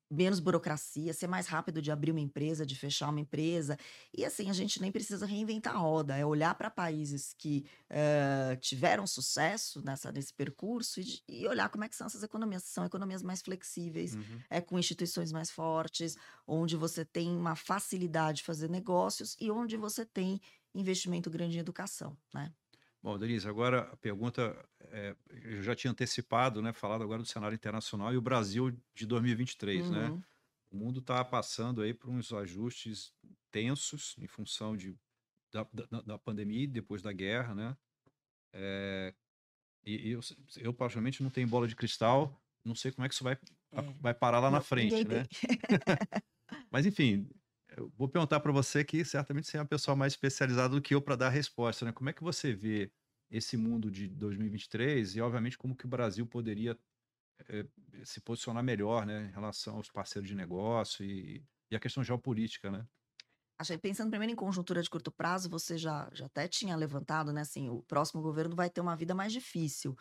menos 0.09 0.39
burocracia, 0.39 1.13
ser 1.13 1.27
mais 1.27 1.45
rápido 1.45 1.81
de 1.81 1.91
abrir 1.91 2.11
uma 2.11 2.19
empresa, 2.19 2.65
de 2.65 2.75
fechar 2.75 3.09
uma 3.09 3.19
empresa. 3.19 3.77
E 4.15 4.25
assim, 4.25 4.49
a 4.49 4.53
gente 4.53 4.81
nem 4.81 4.91
precisa 4.91 5.25
reinventar 5.25 5.75
a 5.75 5.77
roda, 5.77 6.17
é 6.17 6.25
olhar 6.25 6.55
para 6.55 6.69
países 6.69 7.33
que 7.37 7.65
uh, 7.91 8.55
tiveram 8.57 9.05
sucesso 9.05 9.83
nessa, 9.83 10.11
nesse 10.11 10.33
percurso 10.33 10.99
e, 10.99 11.21
e, 11.27 11.47
olhar 11.47 11.69
como 11.69 11.83
é 11.83 11.89
que 11.89 11.95
são 11.95 12.07
essas 12.07 12.23
economias. 12.23 12.63
São 12.63 12.85
economias 12.85 13.21
mais 13.21 13.41
flexíveis, 13.41 14.15
uhum. 14.15 14.39
é, 14.49 14.59
com 14.59 14.79
instituições 14.79 15.31
mais 15.31 15.51
fortes, 15.51 16.17
onde 16.47 16.75
você 16.75 17.05
tem 17.05 17.29
uma 17.29 17.55
facilidade 17.55 18.37
de 18.37 18.43
fazer 18.43 18.69
negócios 18.69 19.35
e 19.39 19.51
onde 19.51 19.77
você 19.77 20.05
tem 20.05 20.41
investimento 20.73 21.29
grande 21.29 21.57
em 21.57 21.59
educação, 21.59 22.17
né? 22.33 22.51
Bom, 23.01 23.17
Denise, 23.17 23.47
agora 23.47 23.81
a 23.91 23.97
pergunta, 23.97 24.57
é, 24.91 25.15
eu 25.29 25.63
já 25.63 25.73
tinha 25.73 25.91
antecipado, 25.91 26.61
né, 26.61 26.73
falado 26.73 27.01
agora 27.01 27.21
do 27.21 27.27
cenário 27.27 27.55
internacional 27.55 28.13
e 28.13 28.17
o 28.17 28.21
Brasil 28.21 28.77
de 28.93 29.05
2023, 29.05 29.89
né? 29.89 30.09
uhum. 30.09 30.17
né? 30.17 30.23
O 30.69 30.77
mundo 30.77 30.99
está 30.99 31.23
passando 31.23 31.81
aí 31.81 31.93
por 31.93 32.09
uns 32.09 32.31
ajustes 32.31 33.11
tensos 33.51 34.15
em 34.19 34.27
função 34.27 34.77
de, 34.77 34.95
da, 35.51 35.65
da, 35.89 36.01
da 36.01 36.17
pandemia 36.17 36.63
e 36.63 36.67
depois 36.67 37.01
da 37.01 37.11
guerra, 37.11 37.55
né? 37.55 37.77
É, 38.53 39.13
e, 39.85 40.09
e 40.09 40.11
eu, 40.11 40.19
eu, 40.57 40.73
particularmente, 40.73 41.23
não 41.23 41.29
tenho 41.29 41.47
bola 41.47 41.67
de 41.67 41.75
cristal, 41.75 42.39
não 42.63 42.75
sei 42.75 42.91
como 42.91 43.05
é 43.05 43.09
que 43.09 43.15
isso 43.15 43.23
vai, 43.23 43.33
é. 43.33 43.81
vai 43.99 44.13
parar 44.13 44.39
lá 44.39 44.51
não, 44.51 44.57
na 44.57 44.61
frente, 44.61 45.03
né? 45.07 45.25
Mas, 46.69 46.85
enfim, 46.85 47.27
eu 47.79 47.91
vou 47.97 48.07
perguntar 48.09 48.39
para 48.39 48.51
você 48.51 48.83
que 48.83 49.03
certamente 49.05 49.47
você 49.47 49.57
é 49.57 49.61
uma 49.61 49.65
pessoa 49.67 49.95
mais 49.95 50.13
especializada 50.13 50.75
do 50.75 50.81
que 50.81 50.93
eu 50.93 51.01
para 51.01 51.15
dar 51.15 51.27
a 51.27 51.29
resposta, 51.29 51.85
né? 51.85 51.91
Como 51.91 52.09
é 52.09 52.13
que 52.13 52.23
você 52.23 52.53
vê 52.53 52.91
esse 53.31 53.55
mundo 53.57 53.89
de 53.91 54.07
2023 54.07 55.15
e, 55.15 55.21
obviamente, 55.21 55.57
como 55.57 55.75
que 55.75 55.85
o 55.85 55.89
Brasil 55.89 56.25
poderia 56.27 56.77
é, 57.49 57.65
se 58.03 58.21
posicionar 58.21 58.63
melhor, 58.63 59.05
né, 59.05 59.27
em 59.27 59.31
relação 59.31 59.77
aos 59.77 59.91
parceiros 59.91 60.29
de 60.29 60.35
negócio 60.35 61.05
e, 61.05 61.45
e 61.71 61.75
a 61.75 61.79
questão 61.79 62.03
geopolítica, 62.03 62.71
né? 62.71 62.87
Achei, 63.57 63.77
pensando 63.77 64.09
primeiro 64.09 64.31
em 64.31 64.35
conjuntura 64.35 64.81
de 64.81 64.89
curto 64.89 65.11
prazo, 65.11 65.49
você 65.49 65.77
já, 65.77 66.09
já 66.13 66.27
até 66.27 66.47
tinha 66.47 66.75
levantado, 66.77 67.33
né? 67.33 67.41
Assim, 67.41 67.69
o 67.69 67.83
próximo 67.83 68.21
governo 68.21 68.55
vai 68.55 68.69
ter 68.69 68.79
uma 68.79 68.95
vida 68.95 69.13
mais 69.13 69.33
difícil. 69.33 69.97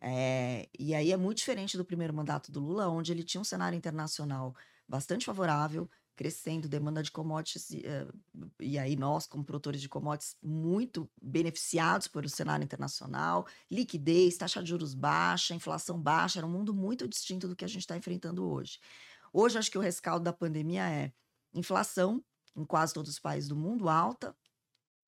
É, 0.00 0.68
e 0.78 0.94
aí 0.94 1.12
é 1.12 1.16
muito 1.16 1.38
diferente 1.38 1.76
do 1.76 1.84
primeiro 1.84 2.14
mandato 2.14 2.52
do 2.52 2.60
Lula, 2.60 2.88
onde 2.88 3.12
ele 3.12 3.22
tinha 3.24 3.40
um 3.40 3.44
cenário 3.44 3.76
internacional 3.76 4.54
bastante 4.88 5.26
favorável, 5.26 5.88
crescendo, 6.16 6.68
demanda 6.68 7.02
de 7.02 7.12
commodities, 7.12 7.70
e, 7.70 7.82
uh, 7.86 8.50
e 8.58 8.78
aí 8.78 8.96
nós, 8.96 9.26
como 9.26 9.44
produtores 9.44 9.80
de 9.80 9.88
commodities, 9.88 10.36
muito 10.42 11.08
beneficiados 11.20 12.08
pelo 12.08 12.28
cenário 12.28 12.64
internacional, 12.64 13.46
liquidez, 13.70 14.36
taxa 14.36 14.62
de 14.62 14.70
juros 14.70 14.94
baixa, 14.94 15.54
inflação 15.54 16.00
baixa, 16.00 16.40
era 16.40 16.46
um 16.46 16.50
mundo 16.50 16.74
muito 16.74 17.06
distinto 17.06 17.46
do 17.46 17.54
que 17.54 17.64
a 17.64 17.68
gente 17.68 17.82
está 17.82 17.96
enfrentando 17.96 18.48
hoje. 18.48 18.80
Hoje, 19.32 19.58
acho 19.58 19.70
que 19.70 19.78
o 19.78 19.82
rescaldo 19.82 20.24
da 20.24 20.32
pandemia 20.32 20.88
é 20.88 21.12
inflação, 21.52 22.24
em 22.56 22.64
quase 22.64 22.94
todos 22.94 23.10
os 23.10 23.18
países 23.18 23.48
do 23.48 23.56
mundo, 23.56 23.88
alta. 23.88 24.34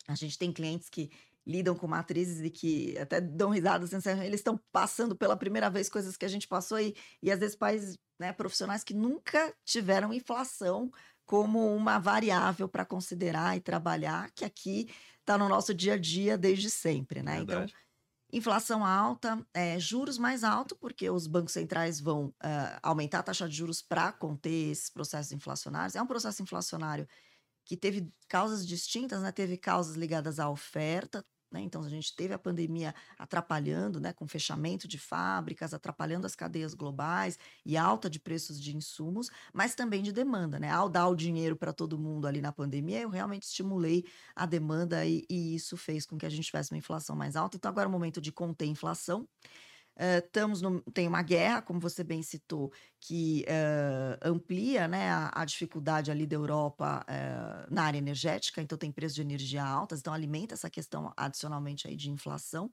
A 0.06 0.14
gente 0.14 0.38
tem 0.38 0.52
clientes 0.52 0.90
que 0.90 1.10
lidam 1.48 1.74
com 1.74 1.88
matrizes 1.88 2.44
e 2.44 2.50
que 2.50 2.96
até 2.98 3.20
dão 3.20 3.48
risadas, 3.48 3.94
assim, 3.94 4.10
eles 4.22 4.40
estão 4.40 4.60
passando 4.70 5.16
pela 5.16 5.36
primeira 5.36 5.70
vez 5.70 5.88
coisas 5.88 6.16
que 6.16 6.26
a 6.26 6.28
gente 6.28 6.46
passou 6.46 6.78
e, 6.78 6.94
e 7.22 7.32
às 7.32 7.40
vezes 7.40 7.56
países 7.56 7.96
né, 8.20 8.32
profissionais 8.34 8.84
que 8.84 8.92
nunca 8.92 9.54
tiveram 9.64 10.12
inflação 10.12 10.92
como 11.24 11.74
uma 11.74 11.98
variável 11.98 12.68
para 12.68 12.84
considerar 12.84 13.56
e 13.56 13.60
trabalhar, 13.60 14.30
que 14.32 14.44
aqui 14.44 14.88
está 15.20 15.38
no 15.38 15.48
nosso 15.48 15.74
dia 15.74 15.94
a 15.94 15.98
dia 15.98 16.36
desde 16.36 16.70
sempre, 16.70 17.22
né? 17.22 17.36
Então, 17.36 17.46
Verdade. 17.46 17.72
Então, 17.72 17.88
inflação 18.30 18.84
alta, 18.84 19.42
é, 19.54 19.78
juros 19.78 20.18
mais 20.18 20.44
alto, 20.44 20.76
porque 20.76 21.08
os 21.08 21.26
bancos 21.26 21.52
centrais 21.52 21.98
vão 21.98 22.26
uh, 22.26 22.78
aumentar 22.82 23.20
a 23.20 23.22
taxa 23.22 23.48
de 23.48 23.56
juros 23.56 23.80
para 23.80 24.12
conter 24.12 24.70
esses 24.70 24.90
processos 24.90 25.32
inflacionários. 25.32 25.96
É 25.96 26.02
um 26.02 26.06
processo 26.06 26.42
inflacionário 26.42 27.08
que 27.64 27.76
teve 27.76 28.10
causas 28.28 28.66
distintas, 28.66 29.22
né? 29.22 29.30
Teve 29.32 29.56
causas 29.56 29.96
ligadas 29.96 30.38
à 30.38 30.48
oferta, 30.48 31.24
né? 31.50 31.60
Então, 31.60 31.82
a 31.82 31.88
gente 31.88 32.14
teve 32.14 32.34
a 32.34 32.38
pandemia 32.38 32.94
atrapalhando, 33.18 34.00
né, 34.00 34.12
com 34.12 34.26
fechamento 34.26 34.86
de 34.86 34.98
fábricas, 34.98 35.72
atrapalhando 35.72 36.26
as 36.26 36.34
cadeias 36.34 36.74
globais 36.74 37.38
e 37.64 37.76
alta 37.76 38.10
de 38.10 38.20
preços 38.20 38.60
de 38.60 38.76
insumos, 38.76 39.30
mas 39.52 39.74
também 39.74 40.02
de 40.02 40.12
demanda. 40.12 40.58
Né? 40.58 40.70
Ao 40.70 40.88
dar 40.88 41.08
o 41.08 41.16
dinheiro 41.16 41.56
para 41.56 41.72
todo 41.72 41.98
mundo 41.98 42.26
ali 42.26 42.40
na 42.40 42.52
pandemia, 42.52 43.00
eu 43.00 43.08
realmente 43.08 43.44
estimulei 43.44 44.04
a 44.34 44.46
demanda 44.46 45.04
e, 45.06 45.24
e 45.28 45.54
isso 45.54 45.76
fez 45.76 46.04
com 46.04 46.18
que 46.18 46.26
a 46.26 46.30
gente 46.30 46.44
tivesse 46.44 46.72
uma 46.72 46.78
inflação 46.78 47.16
mais 47.16 47.36
alta. 47.36 47.56
Então, 47.56 47.70
agora 47.70 47.86
é 47.86 47.88
o 47.88 47.92
momento 47.92 48.20
de 48.20 48.30
conter 48.32 48.66
inflação. 48.66 49.26
Estamos 49.98 50.62
no, 50.62 50.80
tem 50.92 51.08
uma 51.08 51.22
guerra, 51.22 51.60
como 51.60 51.80
você 51.80 52.04
bem 52.04 52.22
citou, 52.22 52.72
que 53.00 53.44
uh, 53.48 54.28
amplia 54.30 54.86
né, 54.86 55.10
a, 55.10 55.32
a, 55.34 55.44
dificuldade 55.44 56.10
ali 56.10 56.24
da 56.24 56.36
Europa 56.36 57.04
uh, 57.04 57.74
na 57.74 57.82
área 57.82 57.98
energética, 57.98 58.62
então 58.62 58.78
tem 58.78 58.92
preços 58.92 59.16
de 59.16 59.22
energia 59.22 59.64
altas, 59.64 59.98
então 59.98 60.14
alimenta 60.14 60.54
essa 60.54 60.70
questão 60.70 61.12
adicionalmente 61.16 61.88
aí 61.88 61.96
de 61.96 62.10
inflação. 62.10 62.70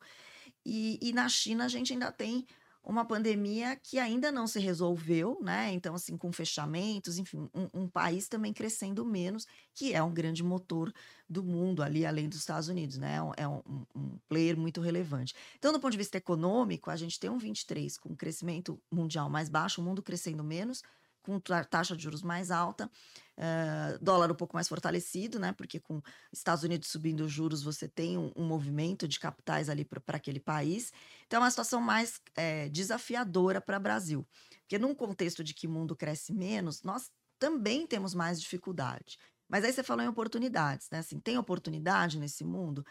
E, 0.64 1.00
e 1.02 1.14
na 1.14 1.28
China 1.28 1.66
a 1.66 1.68
gente 1.68 1.94
ainda 1.94 2.12
tem 2.12 2.46
uma 2.86 3.04
pandemia 3.04 3.76
que 3.76 3.98
ainda 3.98 4.32
não 4.32 4.46
se 4.46 4.60
resolveu, 4.60 5.40
né? 5.42 5.72
Então, 5.72 5.96
assim, 5.96 6.16
com 6.16 6.32
fechamentos, 6.32 7.18
enfim, 7.18 7.50
um, 7.54 7.82
um, 7.82 7.88
país 7.88 8.28
também 8.28 8.54
crescendo 8.54 9.04
menos, 9.04 9.48
que 9.74 9.94
é 9.94 10.04
um 10.04 10.14
grande 10.14 10.44
motor 10.44 10.94
do 11.28 11.44
mundo 11.44 11.82
ali, 11.82 12.06
além 12.06 12.30
dos 12.30 12.40
Estados 12.40 12.70
Unidos, 12.70 12.98
né? 12.98 13.18
É 13.36 13.48
um, 13.48 13.62
um 13.96 14.18
player 14.30 14.56
muito 14.56 14.82
relevante. 14.82 15.34
Então, 15.58 15.74
do 15.74 15.80
ponto 15.80 15.92
de 15.92 15.98
vista 15.98 16.18
econômico, 16.18 16.92
a 16.92 16.96
gente 16.96 17.20
tem 17.20 17.30
um 17.30 17.40
23 17.40 17.98
com 17.98 18.16
crescimento 18.16 18.80
mundial 18.92 19.30
mais 19.30 19.50
baixo, 19.50 19.82
o 19.82 19.84
mundo 19.84 20.04
crescendo 20.04 20.44
menos, 20.44 20.84
com 21.24 21.40
taxa 21.40 21.98
de 21.98 22.04
juros 22.04 22.22
mais 22.22 22.52
alta, 22.52 22.90
uh, 23.38 24.04
dólar 24.04 24.32
um 24.32 24.36
pouco 24.36 24.56
mais 24.56 24.68
fortalecido, 24.68 25.40
né? 25.40 25.54
Porque 25.54 25.80
com 25.80 26.02
Estados 26.32 26.64
Unidos 26.64 26.90
subindo 26.90 27.22
os 27.22 27.32
juros, 27.32 27.64
você 27.64 27.88
tem 27.88 28.18
um, 28.18 28.32
um 28.36 28.46
movimento 28.46 29.08
de 29.08 29.20
capitais 29.20 29.70
ali 29.70 29.86
para 29.86 30.18
aquele 30.18 30.40
país. 30.40 30.92
Então, 31.26 31.38
é 31.38 31.44
uma 31.44 31.50
situação 31.50 31.82
mais 31.82 32.22
é, 32.36 32.70
desafiadora 32.70 33.62
para 33.62 33.78
o 33.78 33.82
Brasil. 33.82 34.28
Porque 34.62 34.80
num 34.80 34.96
contexto 34.96 35.44
de 35.44 35.54
que 35.54 35.68
o 35.68 35.72
mundo 35.72 35.96
cresce 35.96 36.34
menos, 36.34 36.82
nós 36.84 37.12
também 37.40 37.86
temos 37.86 38.14
mais 38.14 38.42
dificuldade. 38.42 39.18
Mas 39.48 39.64
aí 39.64 39.72
você 39.72 39.84
falou 39.84 40.04
em 40.04 40.08
oportunidades, 40.08 40.90
né? 40.92 41.00
Assim, 41.00 41.20
tem 41.20 41.38
oportunidade 41.38 42.18
nesse 42.18 42.44
mundo? 42.44 42.84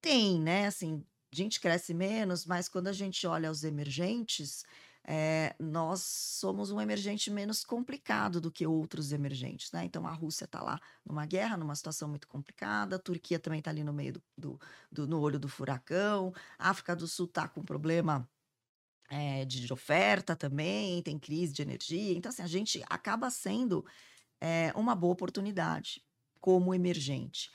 Tem, 0.00 0.40
né? 0.40 0.66
Assim, 0.66 1.04
a 1.32 1.36
gente 1.36 1.60
cresce 1.60 1.94
menos, 1.94 2.44
mas 2.46 2.68
quando 2.68 2.88
a 2.88 2.92
gente 2.92 3.26
olha 3.26 3.50
os 3.50 3.64
emergentes, 3.64 4.64
é, 5.04 5.54
nós 5.58 6.00
somos 6.02 6.70
um 6.70 6.80
emergente 6.80 7.30
menos 7.30 7.64
complicado 7.64 8.40
do 8.40 8.52
que 8.52 8.66
outros 8.66 9.12
emergentes, 9.12 9.72
né? 9.72 9.84
Então 9.84 10.06
a 10.06 10.12
Rússia 10.12 10.44
está 10.44 10.62
lá 10.62 10.80
numa 11.04 11.26
guerra, 11.26 11.56
numa 11.56 11.74
situação 11.74 12.08
muito 12.08 12.28
complicada, 12.28 12.96
a 12.96 12.98
Turquia 12.98 13.38
também 13.38 13.58
está 13.58 13.70
ali 13.70 13.82
no 13.82 13.92
meio 13.92 14.12
do, 14.12 14.22
do, 14.38 14.60
do, 14.90 15.06
no 15.06 15.20
olho 15.20 15.40
do 15.40 15.48
furacão, 15.48 16.32
a 16.58 16.70
África 16.70 16.94
do 16.94 17.08
Sul 17.08 17.26
está 17.26 17.48
com 17.48 17.62
problema 17.62 18.28
é, 19.10 19.44
de, 19.44 19.72
oferta 19.72 20.36
também, 20.36 21.02
tem 21.02 21.18
crise 21.18 21.52
de 21.52 21.62
energia, 21.62 22.16
então 22.16 22.30
assim, 22.30 22.42
a 22.42 22.46
gente 22.46 22.82
acaba 22.88 23.28
sendo 23.28 23.84
é, 24.40 24.72
uma 24.76 24.94
boa 24.94 25.12
oportunidade 25.12 26.02
como 26.40 26.74
emergente. 26.74 27.50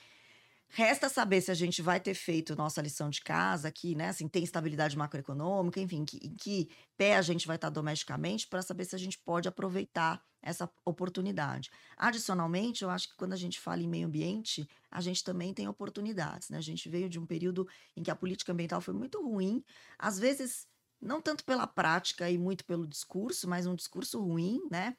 Resta 0.70 1.08
saber 1.08 1.40
se 1.40 1.50
a 1.50 1.54
gente 1.54 1.80
vai 1.80 1.98
ter 1.98 2.14
feito 2.14 2.54
nossa 2.54 2.82
lição 2.82 3.08
de 3.08 3.22
casa 3.22 3.68
aqui, 3.68 3.94
né? 3.94 4.08
Assim, 4.08 4.28
tem 4.28 4.44
estabilidade 4.44 4.96
macroeconômica, 4.96 5.80
enfim, 5.80 6.04
que, 6.04 6.18
em 6.22 6.34
que 6.34 6.68
pé 6.96 7.16
a 7.16 7.22
gente 7.22 7.46
vai 7.46 7.56
estar 7.56 7.70
domesticamente 7.70 8.46
para 8.46 8.60
saber 8.62 8.84
se 8.84 8.94
a 8.94 8.98
gente 8.98 9.18
pode 9.18 9.48
aproveitar 9.48 10.22
essa 10.42 10.70
oportunidade. 10.84 11.70
Adicionalmente, 11.96 12.84
eu 12.84 12.90
acho 12.90 13.08
que 13.08 13.16
quando 13.16 13.32
a 13.32 13.36
gente 13.36 13.58
fala 13.58 13.82
em 13.82 13.88
meio 13.88 14.06
ambiente, 14.06 14.68
a 14.90 15.00
gente 15.00 15.24
também 15.24 15.54
tem 15.54 15.66
oportunidades, 15.66 16.50
né? 16.50 16.58
A 16.58 16.62
gente 16.62 16.88
veio 16.88 17.08
de 17.08 17.18
um 17.18 17.26
período 17.26 17.66
em 17.96 18.02
que 18.02 18.10
a 18.10 18.16
política 18.16 18.52
ambiental 18.52 18.80
foi 18.80 18.94
muito 18.94 19.20
ruim, 19.22 19.64
às 19.98 20.18
vezes 20.18 20.66
não 21.00 21.20
tanto 21.22 21.44
pela 21.44 21.66
prática 21.66 22.30
e 22.30 22.36
muito 22.36 22.64
pelo 22.64 22.86
discurso, 22.86 23.48
mas 23.48 23.66
um 23.66 23.74
discurso 23.74 24.20
ruim, 24.20 24.60
né? 24.70 24.96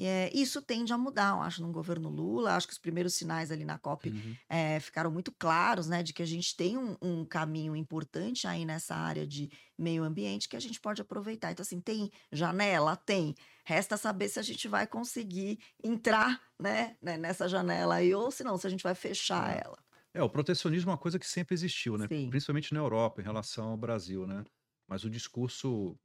É, 0.00 0.30
isso 0.32 0.62
tende 0.62 0.92
a 0.92 0.98
mudar, 0.98 1.36
eu 1.36 1.42
acho, 1.42 1.60
no 1.60 1.72
governo 1.72 2.08
Lula. 2.08 2.54
Acho 2.54 2.68
que 2.68 2.72
os 2.72 2.78
primeiros 2.78 3.14
sinais 3.14 3.50
ali 3.50 3.64
na 3.64 3.78
COP 3.78 4.10
uhum. 4.10 4.36
é, 4.48 4.78
ficaram 4.78 5.10
muito 5.10 5.32
claros, 5.32 5.88
né, 5.88 6.02
de 6.02 6.12
que 6.12 6.22
a 6.22 6.26
gente 6.26 6.56
tem 6.56 6.78
um, 6.78 6.96
um, 7.02 7.24
caminho 7.24 7.74
importante 7.74 8.46
aí 8.46 8.64
nessa 8.64 8.94
área 8.94 9.26
de 9.26 9.50
meio 9.76 10.04
ambiente 10.04 10.48
que 10.48 10.56
a 10.56 10.60
gente 10.60 10.80
pode 10.80 11.02
aproveitar. 11.02 11.50
Então, 11.50 11.62
assim, 11.62 11.80
tem 11.80 12.10
janela? 12.30 12.96
Tem. 12.96 13.34
Resta 13.64 13.96
saber 13.96 14.28
se 14.28 14.38
a 14.38 14.42
gente 14.42 14.68
vai 14.68 14.86
conseguir 14.86 15.58
entrar, 15.82 16.40
né, 16.58 16.96
né 17.02 17.16
nessa 17.16 17.48
janela 17.48 17.96
aí, 17.96 18.14
ou 18.14 18.30
se 18.30 18.44
não, 18.44 18.56
se 18.56 18.66
a 18.66 18.70
gente 18.70 18.82
vai 18.82 18.94
fechar 18.94 19.56
é. 19.56 19.62
ela. 19.64 19.78
É, 20.14 20.22
o 20.22 20.28
protecionismo 20.30 20.90
é 20.90 20.92
uma 20.92 20.98
coisa 20.98 21.18
que 21.18 21.26
sempre 21.26 21.54
existiu, 21.54 21.98
né? 21.98 22.06
Sim. 22.08 22.30
Principalmente 22.30 22.72
na 22.72 22.80
Europa, 22.80 23.20
em 23.20 23.24
relação 23.24 23.68
ao 23.70 23.76
Brasil, 23.76 24.26
né? 24.26 24.44
Mas 24.86 25.04
o 25.04 25.10
discurso 25.10 25.98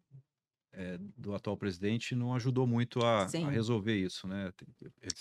é, 0.74 0.98
do 1.18 1.36
atual 1.36 1.56
presidente 1.56 2.16
não 2.16 2.34
ajudou 2.34 2.66
muito 2.66 3.04
a, 3.06 3.26
a, 3.26 3.50
resolver 3.50 3.96
isso, 3.96 4.28
né? 4.28 4.52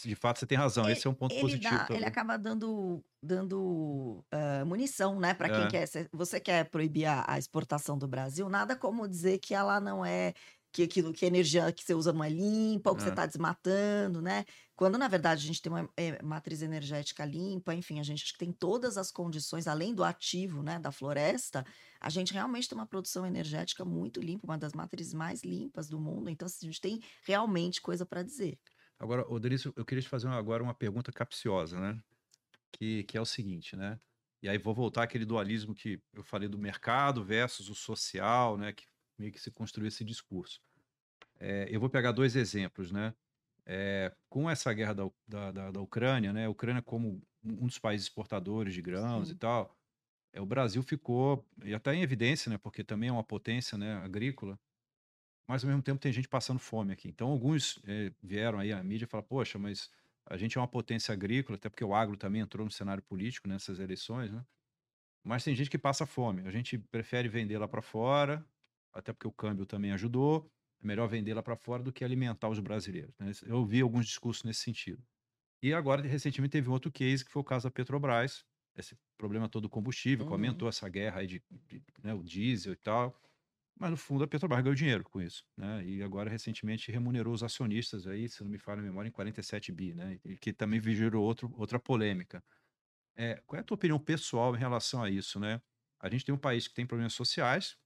De 0.02 0.14
fato, 0.14 0.38
você 0.38 0.46
tem 0.46 0.56
razão, 0.56 0.84
ele, 0.84 0.94
esse 0.94 1.06
é 1.06 1.10
um 1.10 1.14
ponto 1.14 1.34
ele 1.34 1.42
positivo. 1.42 1.76
Dá, 1.88 1.94
ele 1.94 2.06
acaba 2.06 2.38
dando, 2.38 3.04
dando 3.22 4.24
uh, 4.32 4.66
munição, 4.66 5.20
né, 5.20 5.34
para 5.34 5.50
quem 5.50 5.64
é. 5.64 5.68
quer. 5.68 6.08
Você 6.12 6.40
quer 6.40 6.64
proibir 6.70 7.04
a, 7.04 7.24
a, 7.26 7.38
exportação 7.38 7.98
do 7.98 8.08
Brasil, 8.08 8.48
nada 8.48 8.74
como 8.74 9.06
dizer 9.06 9.38
que 9.38 9.54
ela 9.54 9.78
não 9.78 10.04
é 10.04 10.32
que 10.72 10.82
aquilo 10.82 11.12
que 11.12 11.24
a 11.24 11.28
energia 11.28 11.70
que 11.70 11.85
você 11.85 11.94
usa 11.94 12.12
não 12.12 12.24
é 12.24 12.30
limpa, 12.30 12.90
ou 12.90 12.96
que 12.96 13.02
é. 13.02 13.04
você 13.04 13.11
está 13.11 13.26
desmatando, 13.26 14.22
né? 14.22 14.44
Quando, 14.74 14.96
na 14.96 15.06
verdade, 15.06 15.44
a 15.44 15.46
gente 15.46 15.61
tem 15.61 15.70
uma 15.70 15.88
é, 15.96 16.20
matriz 16.22 16.62
energética 16.62 17.24
limpa, 17.24 17.74
enfim, 17.74 18.00
a 18.00 18.02
gente 18.02 18.37
tem 18.38 18.50
todas 18.50 18.96
as 18.96 19.11
condições, 19.11 19.68
além 19.68 19.94
do 19.94 20.02
ativo, 20.02 20.62
né, 20.62 20.78
da 20.78 20.90
floresta, 20.90 21.64
a 22.00 22.08
gente 22.08 22.32
realmente 22.32 22.68
tem 22.68 22.76
uma 22.76 22.87
produção 22.87 23.26
energética 23.26 23.85
muito 23.85 24.20
limpa, 24.20 24.46
uma 24.46 24.58
das 24.58 24.72
matrizes 24.72 25.12
mais 25.12 25.42
limpas 25.42 25.88
do 25.88 26.00
mundo. 26.00 26.30
Então, 26.30 26.46
assim, 26.46 26.66
a 26.66 26.70
gente 26.70 26.80
tem 26.80 27.00
realmente 27.24 27.80
coisa 27.80 28.06
para 28.06 28.22
dizer. 28.22 28.58
Agora, 28.98 29.30
Odelício, 29.30 29.72
eu 29.76 29.85
queria 29.85 30.02
te 30.02 30.08
fazer 30.08 30.28
agora 30.28 30.62
uma 30.62 30.74
pergunta 30.74 31.12
capciosa, 31.12 31.78
né? 31.78 32.00
Que, 32.72 33.04
que 33.04 33.18
é 33.18 33.20
o 33.20 33.26
seguinte, 33.26 33.76
né? 33.76 34.00
E 34.42 34.48
aí 34.48 34.58
vou 34.58 34.74
voltar 34.74 35.04
àquele 35.04 35.24
dualismo 35.24 35.74
que 35.74 36.00
eu 36.12 36.24
falei 36.24 36.48
do 36.48 36.58
mercado 36.58 37.22
versus 37.22 37.68
o 37.68 37.74
social, 37.74 38.56
né? 38.56 38.72
Que 38.72 38.85
meio 39.22 39.32
que 39.32 39.40
se 39.40 39.50
construiu 39.50 39.88
esse 39.88 40.04
discurso. 40.04 40.61
É, 41.38 41.68
eu 41.70 41.78
vou 41.78 41.88
pegar 41.88 42.12
dois 42.12 42.35
exemplos, 42.35 42.90
né? 42.90 43.14
É, 43.64 44.12
com 44.28 44.50
essa 44.50 44.72
guerra 44.72 44.92
da, 44.92 45.11
da, 45.26 45.52
da, 45.52 45.70
da, 45.70 45.80
Ucrânia, 45.80 46.32
né? 46.32 46.46
A 46.46 46.50
Ucrânia 46.50 46.82
como 46.82 47.22
um 47.44 47.66
dos 47.66 47.78
países 47.78 48.06
exportadores 48.06 48.74
de 48.74 48.82
grãos 48.82 49.28
Sim. 49.28 49.35
e 49.35 49.37
tal, 49.37 49.76
é, 50.32 50.40
o 50.40 50.46
Brasil 50.46 50.82
ficou, 50.82 51.46
e 51.64 51.72
até 51.72 51.94
em 51.94 52.02
evidência, 52.02 52.50
né? 52.50 52.58
Porque 52.58 52.82
também 52.82 53.08
é 53.08 53.12
uma 53.12 53.22
potência 53.22 53.78
né, 53.78 53.94
agrícola, 53.94 54.58
mas 55.46 55.62
ao 55.62 55.68
mesmo 55.68 55.82
tempo 55.82 56.00
tem 56.00 56.12
gente 56.12 56.28
passando 56.28 56.58
fome 56.58 56.92
aqui. 56.92 57.08
Então 57.08 57.28
alguns 57.28 57.80
é, 57.87 58.12
vieram 58.22 58.58
aí 58.58 58.72
à 58.72 58.82
mídia 58.82 59.04
e 59.04 59.08
falaram, 59.08 59.28
poxa, 59.28 59.58
mas 59.58 59.90
a 60.26 60.37
gente 60.37 60.58
é 60.58 60.61
uma 60.61 60.68
potência 60.68 61.12
agrícola, 61.12 61.56
até 61.56 61.68
porque 61.68 61.85
o 61.85 61.94
agro 61.94 62.16
também 62.16 62.40
entrou 62.40 62.64
no 62.64 62.70
cenário 62.70 63.02
político 63.02 63.48
nessas 63.48 63.78
eleições, 63.78 64.32
né? 64.32 64.44
Mas 65.24 65.44
tem 65.44 65.54
gente 65.54 65.70
que 65.70 65.78
passa 65.78 66.04
fome. 66.04 66.46
A 66.46 66.50
gente 66.50 66.76
prefere 66.78 67.28
vender 67.28 67.58
lá 67.58 67.68
para 67.68 67.80
fora, 67.80 68.44
até 68.92 69.12
porque 69.12 69.26
o 69.26 69.33
câmbio 69.33 69.66
também 69.66 69.92
ajudou. 69.92 70.50
É 70.83 70.87
melhor 70.87 71.07
vender 71.07 71.35
lá 71.35 71.42
para 71.42 71.57
fora 71.57 71.83
do 71.83 71.92
que 71.92 72.05
alimentar 72.05 72.48
os 72.48 72.59
brasileiros. 72.59 73.14
Né? 73.18 73.31
Eu 73.44 73.59
ouvi 73.59 73.81
alguns 73.81 74.07
discursos 74.07 74.42
nesse 74.42 74.61
sentido. 74.61 75.02
E 75.62 75.72
agora, 75.72 76.02
recentemente, 76.02 76.52
teve 76.52 76.68
um 76.68 76.72
outro 76.72 76.90
case, 76.90 77.24
que 77.24 77.31
foi 77.31 77.40
o 77.40 77.44
caso 77.44 77.68
da 77.68 77.70
Petrobras, 77.70 78.44
esse 78.76 78.98
problema 79.16 79.48
todo 79.48 79.62
do 79.62 79.68
combustível, 79.68 80.24
uhum. 80.24 80.31
que 80.31 80.35
aumentou 80.35 80.68
essa 80.68 80.88
guerra 80.88 81.20
aí 81.20 81.26
de, 81.26 81.42
de 81.68 81.83
né, 82.02 82.12
o 82.12 82.22
diesel 82.22 82.72
e 82.72 82.76
tal. 82.76 83.16
Mas, 83.78 83.90
no 83.90 83.96
fundo, 83.96 84.24
a 84.24 84.28
Petrobras 84.28 84.62
ganhou 84.62 84.74
dinheiro 84.74 85.05
com 85.05 85.20
isso. 85.20 85.44
Né? 85.57 85.85
E 85.85 86.02
agora, 86.02 86.28
recentemente, 86.28 86.90
remunerou 86.90 87.33
os 87.33 87.42
acionistas 87.42 88.07
aí, 88.07 88.28
se 88.28 88.42
não 88.42 88.50
me 88.50 88.59
falha 88.59 88.81
a 88.81 88.83
memória, 88.83 89.09
em 89.09 89.12
47 89.12 89.72
bi, 89.72 89.94
né? 89.94 90.18
E 90.24 90.37
que 90.37 90.52
também 90.52 90.81
gerou 90.83 91.24
outro, 91.24 91.52
outra 91.57 91.78
polêmica. 91.78 92.44
É, 93.14 93.40
qual 93.46 93.59
é 93.59 93.61
a 93.61 93.64
tua 93.64 93.74
opinião 93.76 93.98
pessoal 93.98 94.55
em 94.55 94.59
relação 94.59 95.02
a 95.02 95.11
isso, 95.11 95.38
né? 95.38 95.61
A 96.00 96.09
gente 96.09 96.24
tem 96.24 96.35
um 96.35 96.38
país 96.38 96.66
que 96.66 96.74
tem 96.74 96.87
problemas 96.87 97.14
sociais, 97.14 97.76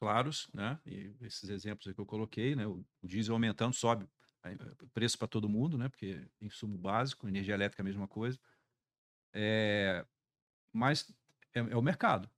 claros, 0.00 0.48
né? 0.54 0.80
E 0.86 1.14
esses 1.20 1.50
exemplos 1.50 1.92
que 1.92 2.00
eu 2.00 2.06
coloquei, 2.06 2.56
né? 2.56 2.66
O, 2.66 2.82
diesel 3.04 3.34
aumentando, 3.34 3.74
sobe 3.74 4.08
o 4.82 4.88
preço 4.88 5.18
para 5.18 5.28
todo 5.28 5.48
mundo, 5.48 5.76
né? 5.76 5.90
Porque 5.90 6.26
insumo 6.40 6.78
básico, 6.78 7.28
energia 7.28 7.52
elétrica 7.52 7.82
é 7.82 7.84
a 7.84 7.90
mesma 7.90 8.08
coisa. 8.08 8.40
É, 9.34 10.04
mas 10.72 11.12
é, 11.54 11.60
é, 11.60 11.76
o 11.76 11.82
mercado, 11.82 12.30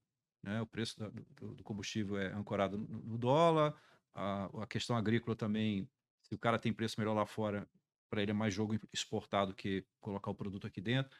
né? 0.42 0.60
O 0.60 0.66
preço 0.66 0.96
do, 1.36 1.54
do 1.54 1.62
combustível 1.62 2.18
é 2.18 2.32
ancorado 2.32 2.76
no, 2.76 3.00
no 3.02 3.16
dólar, 3.16 3.80
a, 4.12 4.46
a, 4.62 4.66
questão 4.66 4.96
agrícola 4.96 5.36
também, 5.36 5.88
se 6.20 6.34
o 6.34 6.38
cara 6.38 6.58
tem 6.58 6.72
preço 6.72 6.98
melhor 6.98 7.14
lá 7.14 7.24
fora, 7.24 7.68
para 8.10 8.22
ele 8.22 8.32
é 8.32 8.34
mais 8.34 8.52
jogo 8.52 8.76
exportado 8.92 9.54
que 9.54 9.86
colocar 10.00 10.32
o 10.32 10.34
produto 10.34 10.66
aqui 10.66 10.80
dentro. 10.80 11.16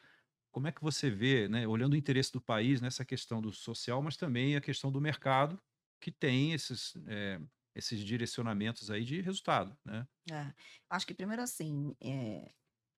Como 0.51 0.67
é 0.67 0.71
que 0.73 0.83
você 0.83 1.09
vê, 1.09 1.47
né, 1.47 1.65
olhando 1.65 1.93
o 1.93 1.97
interesse 1.97 2.33
do 2.33 2.41
país 2.41 2.81
nessa 2.81 3.05
questão 3.05 3.41
do 3.41 3.51
social, 3.51 4.01
mas 4.01 4.17
também 4.17 4.57
a 4.57 4.61
questão 4.61 4.91
do 4.91 5.01
mercado, 5.01 5.59
que 6.03 6.11
tem 6.11 6.51
esses, 6.51 6.97
é, 7.07 7.39
esses 7.73 8.01
direcionamentos 8.01 8.91
aí 8.91 9.05
de 9.05 9.21
resultado, 9.21 9.73
né? 9.85 10.05
É, 10.29 10.53
acho 10.89 11.07
que 11.07 11.13
primeiro 11.13 11.41
assim, 11.41 11.95
é, 12.03 12.51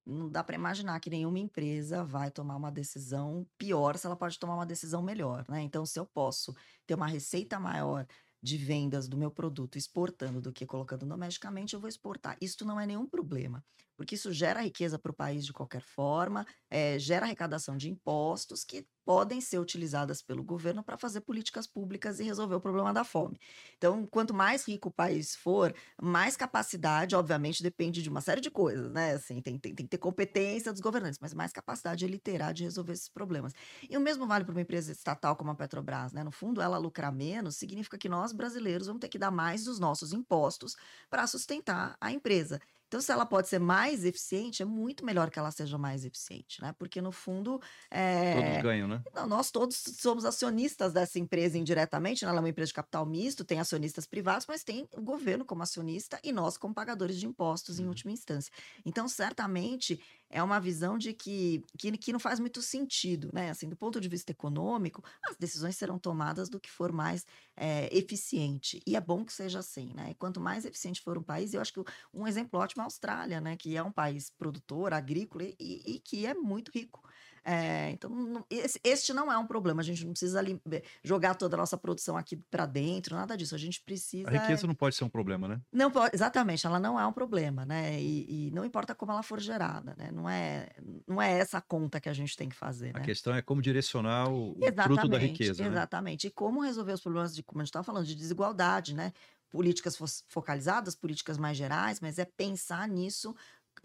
não 0.03 0.27
dá 0.27 0.43
para 0.43 0.55
imaginar 0.55 0.99
que 0.99 1.09
nenhuma 1.11 1.37
empresa 1.37 2.03
vai 2.03 2.31
tomar 2.31 2.55
uma 2.55 2.71
decisão 2.71 3.47
pior 3.59 3.95
se 3.95 4.07
ela 4.07 4.15
pode 4.15 4.39
tomar 4.39 4.55
uma 4.55 4.65
decisão 4.65 5.03
melhor, 5.03 5.45
né? 5.47 5.61
Então, 5.61 5.85
se 5.85 5.99
eu 5.99 6.05
posso 6.05 6.55
ter 6.87 6.95
uma 6.95 7.05
receita 7.05 7.59
maior 7.59 8.07
de 8.41 8.57
vendas 8.57 9.07
do 9.07 9.17
meu 9.17 9.29
produto 9.29 9.77
exportando 9.77 10.41
do 10.41 10.51
que 10.51 10.65
colocando 10.65 11.05
domesticamente, 11.05 11.75
eu 11.75 11.79
vou 11.79 11.87
exportar. 11.87 12.35
Isso 12.41 12.65
não 12.65 12.79
é 12.79 12.87
nenhum 12.87 13.07
problema 13.07 13.63
porque 13.95 14.15
isso 14.15 14.31
gera 14.31 14.61
riqueza 14.61 14.99
para 14.99 15.11
o 15.11 15.15
país 15.15 15.45
de 15.45 15.53
qualquer 15.53 15.81
forma, 15.81 16.45
é, 16.69 16.97
gera 16.99 17.25
arrecadação 17.25 17.77
de 17.77 17.89
impostos 17.89 18.63
que 18.63 18.87
podem 19.05 19.39
ser 19.39 19.59
utilizadas 19.59 20.21
pelo 20.21 20.43
governo 20.43 20.83
para 20.83 20.97
fazer 20.97 21.21
políticas 21.21 21.67
públicas 21.67 22.19
e 22.19 22.23
resolver 22.23 22.55
o 22.55 22.61
problema 22.61 22.91
da 22.91 23.03
fome. 23.03 23.37
Então, 23.77 24.05
quanto 24.07 24.33
mais 24.33 24.67
rico 24.67 24.89
o 24.89 24.91
país 24.91 25.35
for, 25.35 25.73
mais 26.01 26.35
capacidade, 26.35 27.15
obviamente, 27.15 27.61
depende 27.61 28.01
de 28.01 28.09
uma 28.09 28.21
série 28.21 28.41
de 28.41 28.49
coisas, 28.49 28.91
né? 28.91 29.13
Assim, 29.13 29.41
tem, 29.41 29.59
tem, 29.59 29.75
tem 29.75 29.85
que 29.85 29.91
ter 29.91 29.97
competência 29.99 30.71
dos 30.71 30.81
governantes, 30.81 31.19
mas 31.21 31.33
mais 31.33 31.51
capacidade 31.51 32.03
ele 32.03 32.17
terá 32.17 32.51
de 32.51 32.63
resolver 32.63 32.93
esses 32.93 33.09
problemas. 33.09 33.53
E 33.89 33.95
o 33.95 34.01
mesmo 34.01 34.25
vale 34.27 34.43
para 34.43 34.53
uma 34.53 34.61
empresa 34.61 34.91
estatal 34.91 35.35
como 35.35 35.51
a 35.51 35.55
Petrobras, 35.55 36.11
né? 36.11 36.23
No 36.23 36.31
fundo, 36.31 36.61
ela 36.61 36.77
lucrar 36.77 37.11
menos 37.13 37.57
significa 37.57 37.97
que 37.97 38.09
nós, 38.09 38.31
brasileiros, 38.33 38.87
vamos 38.87 38.99
ter 39.01 39.09
que 39.09 39.19
dar 39.19 39.31
mais 39.31 39.63
dos 39.65 39.79
nossos 39.79 40.13
impostos 40.13 40.75
para 41.09 41.27
sustentar 41.27 41.95
a 42.01 42.11
empresa. 42.11 42.59
Então, 42.87 43.01
se 43.01 43.11
ela 43.11 43.25
pode 43.25 43.47
ser 43.47 43.59
mais 43.59 44.05
eficiente, 44.05 44.61
é 44.61 44.65
muito 44.65 45.05
melhor 45.05 45.29
que 45.29 45.39
ela 45.39 45.51
seja 45.51 45.77
mais 45.77 46.05
eficiente, 46.05 46.61
né? 46.61 46.73
Porque, 46.77 47.01
no 47.01 47.11
fundo. 47.11 47.61
É... 47.89 48.33
Todos 48.33 48.63
ganham, 48.63 48.87
né? 48.87 49.01
Não, 49.13 49.27
nós 49.27 49.51
todos 49.51 49.75
somos 49.99 50.25
acionistas 50.25 50.93
dessa 50.93 51.19
empresa 51.19 51.57
indiretamente, 51.57 52.23
né? 52.23 52.29
ela 52.29 52.39
é 52.39 52.41
uma 52.41 52.49
empresa 52.49 52.67
de 52.67 52.73
capital 52.73 53.05
misto, 53.05 53.43
tem 53.43 53.59
acionistas 53.59 54.05
privados, 54.05 54.45
mas 54.47 54.63
tem 54.63 54.87
o 54.95 55.01
governo 55.01 55.43
como 55.43 55.63
acionista 55.63 56.19
e 56.23 56.31
nós 56.31 56.57
como 56.57 56.73
pagadores 56.73 57.19
de 57.19 57.25
impostos, 57.25 57.79
uhum. 57.79 57.85
em 57.85 57.87
última 57.87 58.11
instância. 58.11 58.51
Então, 58.85 59.07
certamente, 59.07 59.99
é 60.29 60.41
uma 60.41 60.59
visão 60.59 60.97
de 60.97 61.13
que, 61.13 61.63
que, 61.77 61.91
que 61.97 62.11
não 62.11 62.19
faz 62.19 62.39
muito 62.39 62.61
sentido, 62.61 63.29
né? 63.33 63.49
Assim, 63.49 63.69
do 63.69 63.75
ponto 63.75 64.01
de 64.01 64.09
vista 64.09 64.31
econômico, 64.31 65.03
as 65.23 65.37
decisões 65.37 65.75
serão 65.77 65.97
tomadas 65.99 66.49
do 66.49 66.59
que 66.59 66.69
for 66.69 66.91
mais 66.91 67.25
é, 67.55 67.95
eficiente. 67.95 68.81
E 68.85 68.95
é 68.95 69.01
bom 69.01 69.23
que 69.23 69.33
seja 69.33 69.59
assim, 69.59 69.93
né? 69.93 70.11
E 70.11 70.15
quanto 70.15 70.39
mais 70.39 70.65
eficiente 70.65 71.01
for 71.01 71.17
um 71.17 71.23
país, 71.23 71.53
eu 71.53 71.61
acho 71.61 71.73
que 71.73 71.83
um 72.13 72.27
exemplo 72.27 72.59
ótimo 72.59 72.81
é 72.81 72.83
a 72.83 72.85
Austrália, 72.85 73.39
né? 73.41 73.55
Que 73.55 73.77
é 73.77 73.83
um 73.83 73.91
país 73.91 74.29
produtor, 74.29 74.93
agrícola 74.93 75.43
e, 75.43 75.55
e 75.85 75.99
que 75.99 76.25
é 76.25 76.33
muito 76.33 76.71
rico. 76.73 77.03
É, 77.47 77.91
então, 77.91 78.09
não, 78.09 78.43
este 78.83 79.13
não 79.13 79.31
é 79.31 79.37
um 79.37 79.45
problema. 79.45 79.79
A 79.81 79.83
gente 79.83 80.03
não 80.03 80.13
precisa 80.13 80.39
ali, 80.39 80.59
jogar 81.03 81.35
toda 81.35 81.55
a 81.55 81.59
nossa 81.59 81.77
produção 81.77 82.17
aqui 82.17 82.35
para 82.35 82.65
dentro, 82.65 83.15
nada 83.15 83.37
disso. 83.37 83.53
A 83.53 83.57
gente 83.57 83.79
precisa. 83.81 84.27
A 84.27 84.31
riqueza 84.31 84.65
não 84.65 84.73
pode 84.73 84.95
ser 84.95 85.03
um 85.03 85.09
problema, 85.09 85.47
né? 85.47 85.61
Não 85.71 85.91
pode, 85.91 86.15
exatamente, 86.15 86.65
ela 86.65 86.79
não 86.79 86.99
é 86.99 87.05
um 87.05 87.13
problema, 87.13 87.63
né? 87.63 88.01
E, 88.01 88.47
e, 88.47 88.51
não 88.51 88.65
importa 88.65 88.95
como 88.95 89.11
ela 89.11 89.21
for 89.21 89.39
gerada, 89.39 89.95
né? 89.95 90.09
Não 90.11 90.27
é, 90.27 90.69
não 91.07 91.21
é 91.21 91.37
essa 91.37 91.61
conta 91.61 92.01
que 92.01 92.09
a 92.09 92.13
gente 92.13 92.35
tem 92.35 92.49
que 92.49 92.55
fazer. 92.55 92.95
A 92.95 92.99
né? 92.99 93.05
questão 93.05 93.35
é 93.35 93.43
como 93.43 93.61
direcionar 93.61 94.27
o, 94.27 94.53
o 94.53 94.83
fruto 94.83 95.07
da 95.07 95.19
riqueza. 95.19 95.61
Né? 95.61 95.69
Exatamente. 95.69 96.25
Né? 96.25 96.29
E 96.29 96.31
como 96.31 96.61
resolver 96.61 96.93
os 96.93 97.01
problemas 97.01 97.35
de, 97.35 97.43
como 97.43 97.61
a 97.61 97.63
gente 97.63 97.69
estava 97.69 97.83
falando, 97.83 98.07
de 98.07 98.15
desigualdade, 98.15 98.95
né? 98.95 99.13
políticas 99.51 100.23
focalizadas, 100.27 100.95
políticas 100.95 101.37
mais 101.37 101.55
gerais, 101.55 102.01
mas 102.01 102.19
é 102.19 102.25
pensar 102.25 102.87
nisso 102.89 103.33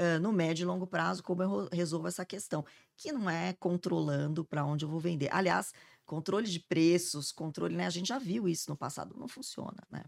uh, 0.01 0.20
no 0.20 0.33
médio 0.33 0.64
e 0.64 0.66
longo 0.66 0.87
prazo, 0.87 1.23
como 1.23 1.42
eu 1.42 1.68
resolvo 1.73 2.09
essa 2.09 2.25
questão, 2.25 2.64
que 3.00 3.12
não 3.12 3.30
é 3.30 3.54
controlando 3.54 4.44
para 4.44 4.62
onde 4.62 4.84
eu 4.84 4.88
vou 4.88 5.00
vender. 5.00 5.30
Aliás, 5.32 5.72
controle 6.04 6.46
de 6.46 6.60
preços, 6.60 7.32
controle, 7.32 7.74
né? 7.74 7.86
A 7.86 7.90
gente 7.90 8.08
já 8.08 8.18
viu 8.18 8.46
isso 8.46 8.68
no 8.68 8.76
passado, 8.76 9.16
não 9.18 9.26
funciona, 9.26 9.82
né? 9.90 10.04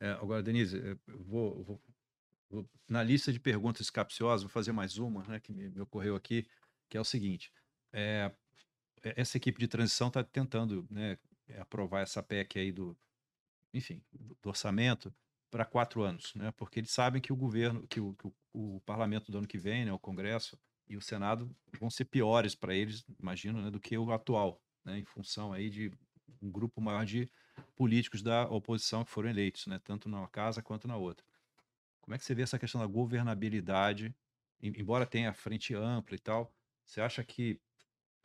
É, 0.00 0.12
agora, 0.12 0.42
Denise, 0.42 0.78
eu 0.78 0.98
vou, 1.22 1.62
vou, 1.62 1.82
vou, 2.48 2.70
na 2.88 3.02
lista 3.02 3.30
de 3.30 3.38
perguntas 3.38 3.90
capciosas, 3.90 4.42
vou 4.42 4.50
fazer 4.50 4.72
mais 4.72 4.96
uma, 4.96 5.22
né, 5.24 5.38
que 5.38 5.52
me, 5.52 5.68
me 5.68 5.80
ocorreu 5.82 6.16
aqui, 6.16 6.46
que 6.88 6.96
é 6.96 7.00
o 7.00 7.04
seguinte: 7.04 7.52
é, 7.92 8.32
essa 9.02 9.36
equipe 9.36 9.60
de 9.60 9.68
transição 9.68 10.08
está 10.08 10.24
tentando 10.24 10.86
né, 10.90 11.18
aprovar 11.58 12.00
essa 12.00 12.22
PEC 12.22 12.58
aí 12.58 12.72
do, 12.72 12.96
enfim, 13.74 14.02
do 14.10 14.48
orçamento 14.48 15.14
para 15.50 15.66
quatro 15.66 16.00
anos, 16.00 16.34
né? 16.34 16.50
Porque 16.52 16.80
eles 16.80 16.90
sabem 16.90 17.20
que 17.20 17.30
o 17.30 17.36
governo, 17.36 17.86
que 17.86 18.00
o, 18.00 18.14
que 18.14 18.26
o, 18.26 18.34
o 18.54 18.80
parlamento 18.86 19.30
do 19.30 19.36
ano 19.36 19.46
que 19.46 19.58
vem, 19.58 19.84
né, 19.84 19.92
o 19.92 19.98
Congresso 19.98 20.58
e 20.88 20.96
o 20.96 21.00
Senado 21.00 21.54
vão 21.78 21.90
ser 21.90 22.04
piores 22.04 22.54
para 22.54 22.74
eles, 22.74 23.04
imagino, 23.20 23.62
né, 23.62 23.70
do 23.70 23.80
que 23.80 23.96
o 23.96 24.12
atual, 24.12 24.62
né, 24.84 24.98
em 24.98 25.04
função 25.04 25.52
aí 25.52 25.70
de 25.70 25.92
um 26.40 26.50
grupo 26.50 26.80
maior 26.80 27.04
de 27.04 27.30
políticos 27.74 28.22
da 28.22 28.44
oposição 28.48 29.04
que 29.04 29.10
foram 29.10 29.30
eleitos, 29.30 29.66
né, 29.66 29.78
tanto 29.82 30.08
na 30.08 30.26
casa 30.28 30.62
quanto 30.62 30.88
na 30.88 30.96
outra. 30.96 31.24
Como 32.00 32.14
é 32.14 32.18
que 32.18 32.24
você 32.24 32.34
vê 32.34 32.42
essa 32.42 32.58
questão 32.58 32.80
da 32.80 32.86
governabilidade, 32.86 34.14
embora 34.60 35.06
tenha 35.06 35.32
frente 35.32 35.74
ampla 35.74 36.16
e 36.16 36.18
tal, 36.18 36.52
você 36.84 37.00
acha 37.00 37.22
que 37.24 37.60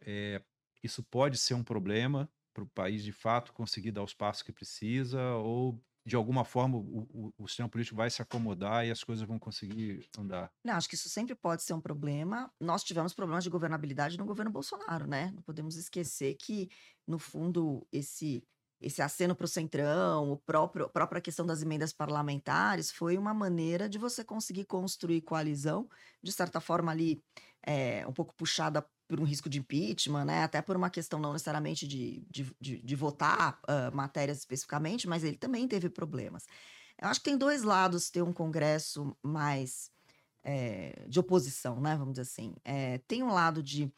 é, 0.01 0.41
isso 0.83 1.03
pode 1.03 1.37
ser 1.37 1.53
um 1.53 1.63
problema 1.63 2.29
para 2.53 2.63
o 2.63 2.67
país 2.67 3.03
de 3.03 3.11
fato 3.11 3.53
conseguir 3.53 3.91
dar 3.91 4.03
os 4.03 4.13
passos 4.13 4.41
que 4.41 4.51
precisa 4.51 5.35
ou 5.35 5.79
de 6.07 6.15
alguma 6.15 6.45
forma, 6.45 6.77
o, 6.77 7.05
o, 7.13 7.33
o 7.37 7.47
sistema 7.49 7.67
político 7.67 7.97
vai 7.97 8.09
se 8.09 8.21
acomodar 8.21 8.87
e 8.87 8.91
as 8.91 9.03
coisas 9.03 9.27
vão 9.27 9.37
conseguir 9.37 10.09
andar? 10.17 10.49
Não, 10.63 10.75
acho 10.75 10.87
que 10.87 10.95
isso 10.95 11.09
sempre 11.09 11.35
pode 11.35 11.63
ser 11.63 11.73
um 11.73 11.81
problema. 11.81 12.49
Nós 12.61 12.81
tivemos 12.81 13.13
problemas 13.13 13.43
de 13.43 13.49
governabilidade 13.49 14.17
no 14.17 14.23
governo 14.23 14.49
Bolsonaro, 14.49 15.05
né? 15.05 15.33
Não 15.35 15.41
podemos 15.41 15.75
esquecer 15.75 16.35
que, 16.35 16.69
no 17.05 17.19
fundo, 17.19 17.85
esse 17.91 18.41
esse 18.79 19.01
aceno 19.01 19.35
para 19.35 19.45
o 19.45 19.47
centrão, 19.47 20.31
o 20.31 20.37
próprio, 20.37 20.85
a 20.85 20.89
própria 20.89 21.19
questão 21.19 21.43
das 21.43 21.63
emendas 21.63 21.91
parlamentares, 21.91 22.91
foi 22.91 23.17
uma 23.17 23.33
maneira 23.33 23.89
de 23.89 23.97
você 23.97 24.23
conseguir 24.23 24.65
construir 24.65 25.21
coalizão, 25.21 25.89
de 26.21 26.31
certa 26.31 26.61
forma 26.61 26.91
ali, 26.91 27.19
é, 27.65 28.05
um 28.05 28.13
pouco 28.13 28.35
puxada 28.35 28.87
por 29.07 29.19
um 29.19 29.23
risco 29.23 29.49
de 29.49 29.59
impeachment, 29.59 30.25
né? 30.25 30.43
até 30.43 30.61
por 30.61 30.75
uma 30.75 30.89
questão 30.89 31.19
não 31.19 31.33
necessariamente 31.33 31.87
de, 31.87 32.25
de, 32.29 32.51
de, 32.59 32.81
de 32.81 32.95
votar 32.95 33.59
uh, 33.63 33.95
matérias 33.95 34.39
especificamente, 34.39 35.07
mas 35.07 35.23
ele 35.23 35.37
também 35.37 35.67
teve 35.67 35.89
problemas. 35.89 36.45
Eu 36.99 37.07
acho 37.07 37.19
que 37.19 37.29
tem 37.29 37.37
dois 37.37 37.63
lados 37.63 38.09
ter 38.09 38.21
um 38.21 38.33
Congresso 38.33 39.15
mais 39.21 39.91
é, 40.43 41.05
de 41.07 41.19
oposição, 41.19 41.79
né? 41.79 41.95
Vamos 41.95 42.13
dizer 42.13 42.23
assim. 42.23 42.55
É, 42.65 42.97
tem 42.99 43.21
um 43.21 43.31
lado 43.31 43.61
de 43.61 43.91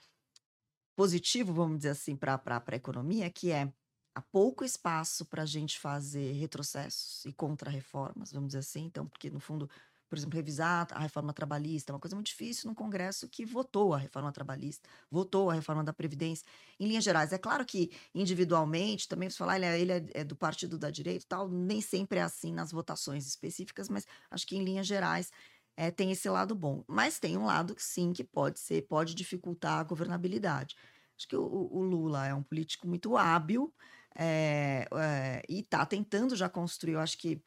positivo, 0.95 1.53
vamos 1.53 1.77
dizer 1.77 1.91
assim, 1.91 2.15
para 2.15 2.41
a 2.45 2.75
economia, 2.75 3.29
que 3.29 3.51
é 3.51 3.71
há 4.13 4.21
pouco 4.21 4.65
espaço 4.65 5.25
para 5.25 5.43
a 5.43 5.45
gente 5.45 5.79
fazer 5.79 6.33
retrocessos 6.33 7.23
e 7.25 7.31
contra-reformas, 7.31 8.33
vamos 8.33 8.49
dizer 8.49 8.59
assim. 8.59 8.83
Então, 8.85 9.07
porque 9.07 9.29
no 9.29 9.39
fundo, 9.39 9.69
por 10.09 10.17
exemplo, 10.17 10.35
revisar 10.35 10.87
a 10.91 10.99
reforma 10.99 11.31
trabalhista 11.31 11.91
é 11.91 11.93
uma 11.93 11.99
coisa 11.99 12.15
muito 12.15 12.27
difícil 12.27 12.67
no 12.69 12.75
Congresso 12.75 13.29
que 13.29 13.45
votou 13.45 13.93
a 13.93 13.97
reforma 13.97 14.31
trabalhista, 14.31 14.89
votou 15.09 15.49
a 15.49 15.53
reforma 15.53 15.83
da 15.83 15.93
Previdência. 15.93 16.45
Em 16.79 16.87
linhas 16.87 17.03
gerais, 17.03 17.31
é 17.31 17.37
claro 17.37 17.63
que 17.65 17.91
individualmente, 18.13 19.07
também 19.07 19.29
você 19.29 19.37
falar, 19.37 19.57
ele, 19.57 19.65
é, 19.65 19.79
ele 19.79 20.11
é 20.13 20.23
do 20.23 20.35
partido 20.35 20.77
da 20.77 20.89
direita 20.89 21.25
tal, 21.29 21.47
nem 21.47 21.79
sempre 21.79 22.19
é 22.19 22.23
assim 22.23 22.51
nas 22.51 22.71
votações 22.71 23.27
específicas, 23.27 23.87
mas 23.87 24.05
acho 24.31 24.47
que 24.47 24.57
em 24.57 24.63
linhas 24.63 24.87
gerais 24.87 25.31
é, 25.77 25.91
tem 25.91 26.11
esse 26.11 26.27
lado 26.29 26.55
bom. 26.55 26.83
Mas 26.87 27.19
tem 27.19 27.37
um 27.37 27.45
lado 27.45 27.75
que 27.75 27.83
sim, 27.83 28.11
que 28.11 28.23
pode 28.23 28.59
ser, 28.59 28.81
pode 28.87 29.13
dificultar 29.13 29.79
a 29.79 29.83
governabilidade. 29.83 30.75
Acho 31.15 31.27
que 31.27 31.35
o, 31.35 31.69
o 31.71 31.81
Lula 31.83 32.25
é 32.27 32.33
um 32.33 32.43
político 32.43 32.87
muito 32.87 33.15
hábil, 33.15 33.73
é, 34.15 34.87
é, 34.91 35.43
e 35.47 35.59
está 35.59 35.85
tentando 35.85 36.35
já 36.35 36.49
construir, 36.49 36.93
eu 36.93 36.99
acho 36.99 37.17
que 37.17 37.41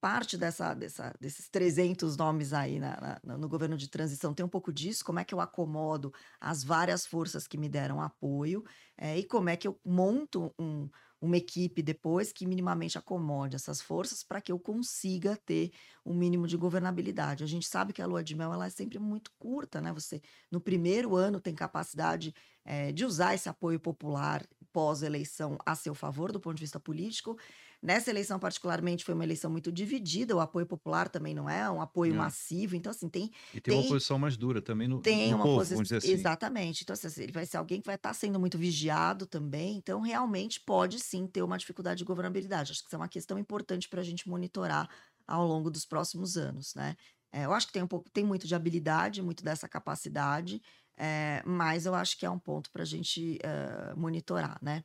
parte 0.00 0.36
dessa, 0.36 0.74
dessa, 0.74 1.14
desses 1.20 1.48
300 1.48 2.16
nomes 2.16 2.52
aí 2.52 2.78
na, 2.78 3.20
na, 3.22 3.36
no 3.36 3.48
governo 3.48 3.76
de 3.76 3.88
transição 3.88 4.32
tem 4.32 4.44
um 4.44 4.48
pouco 4.48 4.72
disso, 4.72 5.04
como 5.04 5.18
é 5.18 5.24
que 5.24 5.34
eu 5.34 5.40
acomodo 5.40 6.12
as 6.40 6.64
várias 6.64 7.04
forças 7.06 7.46
que 7.46 7.58
me 7.58 7.68
deram 7.68 8.00
apoio 8.00 8.64
é, 8.96 9.18
e 9.18 9.24
como 9.24 9.48
é 9.48 9.56
que 9.56 9.68
eu 9.68 9.78
monto 9.84 10.52
um, 10.58 10.88
uma 11.20 11.36
equipe 11.36 11.82
depois 11.82 12.32
que 12.32 12.46
minimamente 12.46 12.96
acomode 12.96 13.54
essas 13.54 13.80
forças 13.80 14.22
para 14.22 14.40
que 14.40 14.50
eu 14.50 14.58
consiga 14.58 15.36
ter 15.36 15.70
um 16.04 16.14
mínimo 16.14 16.46
de 16.46 16.56
governabilidade. 16.56 17.44
A 17.44 17.46
gente 17.46 17.68
sabe 17.68 17.92
que 17.92 18.00
a 18.00 18.06
lua 18.06 18.24
de 18.24 18.34
mel 18.34 18.52
ela 18.52 18.66
é 18.66 18.70
sempre 18.70 18.98
muito 18.98 19.30
curta, 19.38 19.80
né? 19.80 19.92
Você 19.92 20.22
no 20.50 20.60
primeiro 20.60 21.14
ano 21.14 21.38
tem 21.38 21.54
capacidade 21.54 22.34
é, 22.64 22.90
de 22.90 23.04
usar 23.04 23.34
esse 23.34 23.48
apoio 23.48 23.78
popular 23.78 24.46
pós-eleição 24.72 25.58
a 25.66 25.74
seu 25.74 25.94
favor 25.94 26.32
do 26.32 26.40
ponto 26.40 26.56
de 26.56 26.62
vista 26.62 26.80
político. 26.80 27.36
Nessa 27.82 28.10
eleição, 28.10 28.38
particularmente, 28.38 29.04
foi 29.04 29.14
uma 29.14 29.24
eleição 29.24 29.50
muito 29.50 29.72
dividida. 29.72 30.36
O 30.36 30.40
apoio 30.40 30.66
popular 30.66 31.08
também 31.08 31.34
não 31.34 31.48
é 31.48 31.70
um 31.70 31.80
apoio 31.80 32.12
não. 32.12 32.22
massivo. 32.22 32.76
Então, 32.76 32.90
assim, 32.90 33.08
tem. 33.08 33.30
E 33.54 33.60
tem, 33.60 33.72
tem, 33.72 33.82
uma 33.82 33.88
posição 33.88 34.18
mais 34.18 34.36
dura 34.36 34.60
também 34.60 34.86
no, 34.86 35.00
tem 35.00 35.30
no 35.30 35.36
uma 35.36 35.44
povo, 35.44 35.58
posição. 35.58 35.98
Assim. 35.98 36.12
Exatamente. 36.12 36.82
Então, 36.82 36.92
assim, 36.92 37.22
ele 37.22 37.32
vai 37.32 37.46
ser 37.46 37.56
alguém 37.56 37.80
que 37.80 37.86
vai 37.86 37.94
estar 37.94 38.12
sendo 38.12 38.38
muito 38.38 38.58
vigiado 38.58 39.24
também. 39.24 39.76
Então, 39.76 40.00
realmente 40.00 40.60
pode 40.60 40.98
sim 40.98 41.26
ter 41.26 41.42
uma 41.42 41.56
dificuldade 41.56 41.98
de 41.98 42.04
governabilidade. 42.04 42.72
Acho 42.72 42.82
que 42.82 42.88
isso 42.88 42.96
é 42.96 42.98
uma 42.98 43.08
questão 43.08 43.38
importante 43.38 43.88
para 43.88 44.00
a 44.00 44.04
gente 44.04 44.28
monitorar 44.28 44.88
ao 45.26 45.46
longo 45.46 45.70
dos 45.70 45.86
próximos 45.86 46.36
anos, 46.36 46.74
né? 46.74 46.96
É, 47.32 47.44
eu 47.44 47.52
acho 47.52 47.68
que 47.68 47.72
tem 47.72 47.82
um 47.82 47.86
pouco, 47.86 48.10
tem 48.10 48.24
muito 48.24 48.46
de 48.46 48.54
habilidade, 48.54 49.22
muito 49.22 49.44
dessa 49.44 49.68
capacidade, 49.68 50.60
é, 50.96 51.42
mas 51.46 51.86
eu 51.86 51.94
acho 51.94 52.18
que 52.18 52.26
é 52.26 52.30
um 52.30 52.38
ponto 52.38 52.70
para 52.70 52.82
a 52.82 52.86
gente 52.86 53.38
uh, 53.38 53.98
monitorar, 53.98 54.58
né? 54.60 54.84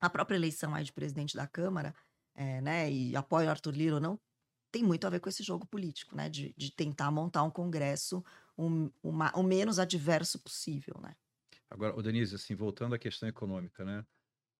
A 0.00 0.08
própria 0.08 0.36
eleição 0.36 0.74
aí 0.74 0.84
de 0.84 0.92
presidente 0.92 1.36
da 1.36 1.46
Câmara, 1.46 1.94
é, 2.38 2.60
né, 2.60 2.88
e 2.90 3.16
apoio 3.16 3.50
Arthur 3.50 3.74
Lira 3.74 3.96
ou 3.96 4.00
não, 4.00 4.16
tem 4.70 4.84
muito 4.84 5.04
a 5.06 5.10
ver 5.10 5.18
com 5.18 5.28
esse 5.28 5.42
jogo 5.42 5.66
político, 5.66 6.14
né? 6.14 6.28
De, 6.28 6.54
de 6.56 6.70
tentar 6.70 7.10
montar 7.10 7.42
um 7.42 7.50
Congresso 7.50 8.22
um, 8.56 8.90
uma, 9.02 9.32
o 9.34 9.42
menos 9.42 9.78
adverso 9.78 10.38
possível, 10.38 10.94
né? 11.02 11.16
Agora, 11.68 12.00
Denise, 12.00 12.36
assim, 12.36 12.54
voltando 12.54 12.94
à 12.94 12.98
questão 12.98 13.28
econômica, 13.28 13.84
né? 13.84 14.06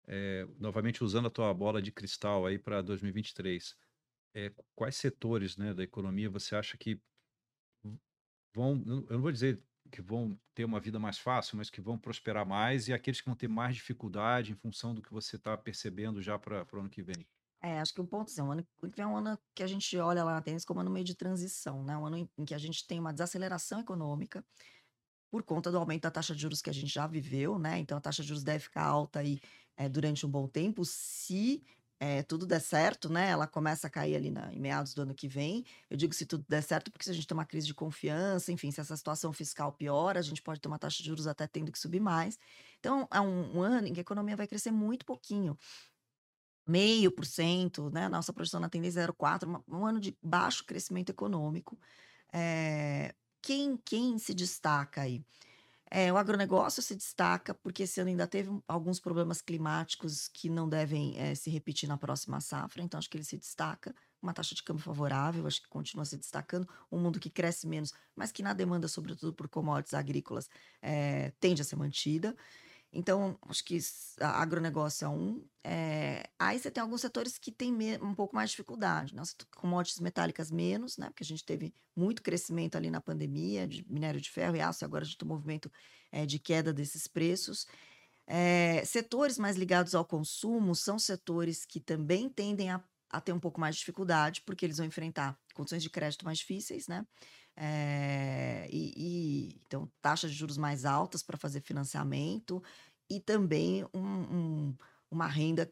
É, 0.08 0.44
novamente 0.58 1.04
usando 1.04 1.28
a 1.28 1.30
tua 1.30 1.52
bola 1.54 1.80
de 1.80 1.92
cristal 1.92 2.46
aí 2.46 2.58
para 2.58 2.82
2023, 2.82 3.76
é, 4.34 4.50
quais 4.74 4.96
setores 4.96 5.56
né, 5.56 5.74
da 5.74 5.82
economia 5.84 6.30
você 6.30 6.56
acha 6.56 6.76
que 6.78 6.98
vão, 8.54 8.82
eu 8.86 9.14
não 9.14 9.20
vou 9.20 9.30
dizer 9.30 9.62
que 9.90 10.02
vão 10.02 10.38
ter 10.54 10.64
uma 10.64 10.80
vida 10.80 10.98
mais 10.98 11.18
fácil, 11.18 11.56
mas 11.56 11.70
que 11.70 11.80
vão 11.80 11.98
prosperar 11.98 12.46
mais, 12.46 12.88
e 12.88 12.92
aqueles 12.92 13.20
que 13.20 13.26
vão 13.26 13.36
ter 13.36 13.48
mais 13.48 13.76
dificuldade 13.76 14.52
em 14.52 14.56
função 14.56 14.94
do 14.94 15.02
que 15.02 15.12
você 15.12 15.36
está 15.36 15.56
percebendo 15.56 16.20
já 16.20 16.38
para 16.38 16.66
o 16.72 16.80
ano 16.80 16.90
que 16.90 17.02
vem? 17.02 17.26
É, 17.60 17.80
acho 17.80 17.92
que 17.92 18.00
um 18.00 18.06
ponto 18.06 18.30
assim, 18.30 18.40
o 18.40 18.50
ano 18.52 18.66
que 18.92 19.00
é 19.00 19.06
um 19.06 19.16
ano 19.16 19.38
que 19.54 19.62
a 19.62 19.66
gente 19.66 19.96
olha 19.98 20.22
lá 20.22 20.34
na 20.34 20.42
tênis 20.42 20.64
como 20.64 20.80
ano 20.80 20.90
meio 20.90 21.04
de 21.04 21.14
transição, 21.14 21.82
né? 21.82 21.96
Um 21.96 22.06
ano 22.06 22.16
em, 22.18 22.30
em 22.38 22.44
que 22.44 22.54
a 22.54 22.58
gente 22.58 22.86
tem 22.86 23.00
uma 23.00 23.12
desaceleração 23.12 23.80
econômica 23.80 24.44
por 25.30 25.42
conta 25.42 25.70
do 25.70 25.78
aumento 25.78 26.02
da 26.02 26.10
taxa 26.10 26.34
de 26.34 26.40
juros 26.42 26.62
que 26.62 26.70
a 26.70 26.72
gente 26.72 26.92
já 26.92 27.06
viveu, 27.06 27.58
né? 27.58 27.78
Então 27.78 27.98
a 27.98 28.00
taxa 28.00 28.22
de 28.22 28.28
juros 28.28 28.44
deve 28.44 28.60
ficar 28.60 28.84
alta 28.84 29.20
aí 29.20 29.40
é, 29.76 29.88
durante 29.88 30.24
um 30.24 30.30
bom 30.30 30.46
tempo, 30.48 30.84
se 30.84 31.62
é, 32.00 32.22
tudo 32.22 32.46
der 32.46 32.60
certo, 32.60 33.08
né? 33.10 33.30
Ela 33.30 33.46
começa 33.46 33.88
a 33.88 33.90
cair 33.90 34.14
ali 34.16 34.30
na, 34.30 34.52
em 34.52 34.60
meados 34.60 34.94
do 34.94 35.02
ano 35.02 35.14
que 35.14 35.26
vem. 35.28 35.64
Eu 35.90 35.96
digo 35.96 36.14
se 36.14 36.24
tudo 36.26 36.44
der 36.48 36.62
certo, 36.62 36.90
porque 36.92 37.04
se 37.04 37.10
a 37.10 37.14
gente 37.14 37.26
tem 37.26 37.36
uma 37.36 37.44
crise 37.44 37.66
de 37.66 37.74
confiança, 37.74 38.52
enfim, 38.52 38.70
se 38.70 38.80
essa 38.80 38.96
situação 38.96 39.32
fiscal 39.32 39.72
piora, 39.72 40.20
a 40.20 40.22
gente 40.22 40.40
pode 40.42 40.60
ter 40.60 40.68
uma 40.68 40.78
taxa 40.78 41.02
de 41.02 41.08
juros 41.08 41.26
até 41.26 41.46
tendo 41.46 41.72
que 41.72 41.78
subir 41.78 42.00
mais. 42.00 42.38
Então, 42.78 43.08
é 43.12 43.20
um, 43.20 43.58
um 43.58 43.62
ano 43.62 43.88
em 43.88 43.92
que 43.92 44.00
a 44.00 44.02
economia 44.02 44.36
vai 44.36 44.46
crescer 44.46 44.70
muito 44.70 45.04
pouquinho. 45.04 45.56
Meio 46.68 47.10
por 47.10 47.24
cento, 47.24 47.90
né? 47.90 48.08
Nossa 48.08 48.32
projeção 48.32 48.60
na 48.60 48.68
tendência 48.68 49.00
é 49.00 49.06
0,4, 49.06 49.64
um 49.66 49.86
ano 49.86 49.98
de 49.98 50.16
baixo 50.22 50.64
crescimento 50.66 51.10
econômico. 51.10 51.78
É, 52.32 53.14
quem, 53.40 53.76
quem 53.78 54.18
se 54.18 54.34
destaca 54.34 55.00
aí? 55.02 55.24
É, 55.90 56.12
o 56.12 56.18
agronegócio 56.18 56.82
se 56.82 56.94
destaca 56.94 57.54
porque 57.54 57.84
esse 57.84 57.98
ano 58.00 58.10
ainda 58.10 58.26
teve 58.26 58.50
alguns 58.68 59.00
problemas 59.00 59.40
climáticos 59.40 60.28
que 60.28 60.50
não 60.50 60.68
devem 60.68 61.18
é, 61.18 61.34
se 61.34 61.48
repetir 61.48 61.88
na 61.88 61.96
próxima 61.96 62.40
safra, 62.40 62.82
então 62.82 62.98
acho 62.98 63.08
que 63.08 63.16
ele 63.16 63.24
se 63.24 63.38
destaca. 63.38 63.94
Uma 64.20 64.34
taxa 64.34 64.54
de 64.54 64.62
câmbio 64.62 64.82
favorável, 64.82 65.46
acho 65.46 65.62
que 65.62 65.68
continua 65.68 66.04
se 66.04 66.18
destacando. 66.18 66.68
Um 66.92 66.98
mundo 66.98 67.18
que 67.18 67.30
cresce 67.30 67.66
menos, 67.66 67.94
mas 68.14 68.30
que 68.30 68.42
na 68.42 68.52
demanda, 68.52 68.88
sobretudo 68.88 69.32
por 69.32 69.48
commodities 69.48 69.94
agrícolas, 69.94 70.50
é, 70.82 71.30
tende 71.40 71.62
a 71.62 71.64
ser 71.64 71.76
mantida. 71.76 72.36
Então, 72.92 73.38
acho 73.42 73.62
que 73.64 73.78
agronegócio 74.18 75.04
é 75.04 75.08
um. 75.08 75.44
É, 75.62 76.28
aí 76.38 76.58
você 76.58 76.70
tem 76.70 76.82
alguns 76.82 77.02
setores 77.02 77.36
que 77.36 77.52
têm 77.52 77.72
um 78.02 78.14
pouco 78.14 78.34
mais 78.34 78.48
de 78.48 78.56
dificuldade. 78.56 79.14
Né? 79.14 79.22
Commodities 79.56 80.00
metálicas 80.00 80.50
menos, 80.50 80.96
né? 80.96 81.08
Porque 81.08 81.22
a 81.22 81.26
gente 81.26 81.44
teve 81.44 81.74
muito 81.94 82.22
crescimento 82.22 82.76
ali 82.76 82.90
na 82.90 83.00
pandemia 83.00 83.68
de 83.68 83.84
minério 83.90 84.20
de 84.20 84.30
ferro 84.30 84.56
e 84.56 84.60
aço, 84.60 84.82
e 84.82 84.86
agora 84.86 85.04
a 85.04 85.06
gente 85.06 85.18
tem 85.18 85.28
um 85.28 85.32
movimento 85.32 85.70
é, 86.10 86.24
de 86.24 86.38
queda 86.38 86.72
desses 86.72 87.06
preços. 87.06 87.66
É, 88.26 88.82
setores 88.84 89.38
mais 89.38 89.56
ligados 89.56 89.94
ao 89.94 90.04
consumo 90.04 90.74
são 90.74 90.98
setores 90.98 91.64
que 91.64 91.80
também 91.80 92.28
tendem 92.28 92.70
a, 92.70 92.82
a 93.10 93.20
ter 93.20 93.32
um 93.32 93.40
pouco 93.40 93.60
mais 93.60 93.74
de 93.74 93.80
dificuldade, 93.80 94.42
porque 94.42 94.64
eles 94.64 94.76
vão 94.78 94.86
enfrentar 94.86 95.38
condições 95.54 95.82
de 95.82 95.90
crédito 95.90 96.24
mais 96.24 96.38
difíceis, 96.38 96.88
né? 96.88 97.06
É, 97.56 98.68
e, 98.70 98.92
e, 98.96 99.60
então, 99.66 99.90
taxas 100.00 100.30
de 100.30 100.36
juros 100.36 100.56
mais 100.56 100.84
altas 100.84 101.22
para 101.22 101.36
fazer 101.36 101.60
financiamento 101.60 102.62
e 103.10 103.18
também 103.18 103.84
um, 103.92 104.00
um, 104.00 104.76
uma 105.10 105.26
renda 105.26 105.68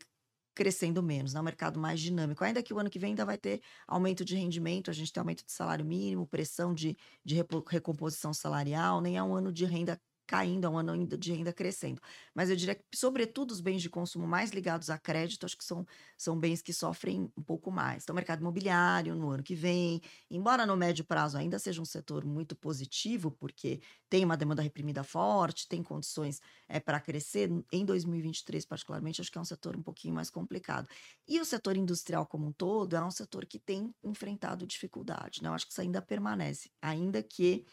crescendo 0.57 1.03
menos, 1.03 1.35
né? 1.35 1.41
um 1.41 1.45
mercado 1.45 1.79
mais 1.79 2.01
dinâmico. 2.01 2.43
Ainda 2.43 2.63
que 2.63 2.73
o 2.73 2.79
ano 2.79 2.89
que 2.89 2.99
vem 2.99 3.11
ainda 3.11 3.27
vai 3.27 3.37
ter 3.37 3.61
aumento 3.87 4.25
de 4.25 4.35
rendimento, 4.35 4.91
a 4.91 4.95
gente 4.95 5.13
tem 5.13 5.21
aumento 5.21 5.45
de 5.45 5.53
salário 5.53 5.85
mínimo, 5.85 6.27
pressão 6.27 6.73
de, 6.75 6.97
de 7.23 7.35
recomposição 7.35 8.33
salarial, 8.33 9.01
nem 9.03 9.19
é 9.19 9.23
um 9.23 9.35
ano 9.35 9.53
de 9.53 9.67
renda 9.67 10.01
caindo, 10.27 10.67
é 10.67 10.69
um 10.69 10.79
ano 10.79 10.93
ainda 10.93 11.17
de 11.17 11.33
renda 11.33 11.53
crescendo. 11.53 12.01
Mas 12.35 12.51
eu 12.51 12.57
diria 12.57 12.75
que, 12.75 12.85
sobretudo, 12.95 13.53
os 13.53 13.61
bens 13.61 13.81
de 13.81 13.89
consumo 13.89 14.27
mais 14.27 14.51
ligados 14.51 14.91
a 14.91 14.99
crédito, 14.99 15.47
acho 15.47 15.57
que 15.57 15.65
são, 15.65 15.87
são 16.17 16.39
bens 16.39 16.61
que 16.61 16.73
sofrem 16.73 17.31
um 17.37 17.43
pouco 17.43 17.71
mais. 17.71 18.03
Então, 18.03 18.13
o 18.13 18.17
mercado 18.17 18.41
imobiliário 18.41 19.15
no 19.15 19.31
ano 19.31 19.43
que 19.43 19.55
vem, 19.55 20.01
embora 20.31 20.67
no 20.67 20.77
médio 20.77 21.05
prazo 21.05 21.39
ainda 21.39 21.59
seja 21.59 21.81
um 21.81 21.85
setor 21.85 22.25
muito 22.25 22.57
positivo, 22.57 23.31
porque 23.31 23.81
tem 24.09 24.25
uma 24.25 24.37
demanda 24.37 24.63
reprimida 24.63 25.03
forte, 25.03 25.69
tem 25.69 25.83
condições 25.83 26.41
é, 26.69 26.81
para 26.81 27.01
crescer, 27.01 27.51
em 27.73 27.85
2023, 27.85 28.65
particularmente, 28.67 29.21
acho 29.21 29.31
que 29.31 29.39
é 29.39 29.41
um 29.41 29.45
setor 29.45 29.77
um 29.77 29.83
pouquinho 29.83 30.15
mais 30.15 30.31
complicado. 30.31 30.89
E 31.29 31.41
o 31.41 31.45
setor 31.45 31.77
industrial 31.77 32.27
como 32.27 32.47
um 32.47 32.53
todo 32.53 32.97
é 32.97 33.05
um 33.05 33.11
setor 33.11 33.47
que 33.47 33.59
tem 33.59 33.95
enfrentado 34.03 34.67
dificuldade. 34.67 35.43
Né? 35.43 35.49
Eu 35.49 35.55
acho 35.55 35.67
que 35.67 35.73
isso 35.73 35.81
ainda 35.81 36.03
permanece, 36.03 36.71
ainda 36.81 37.23
que 37.23 37.65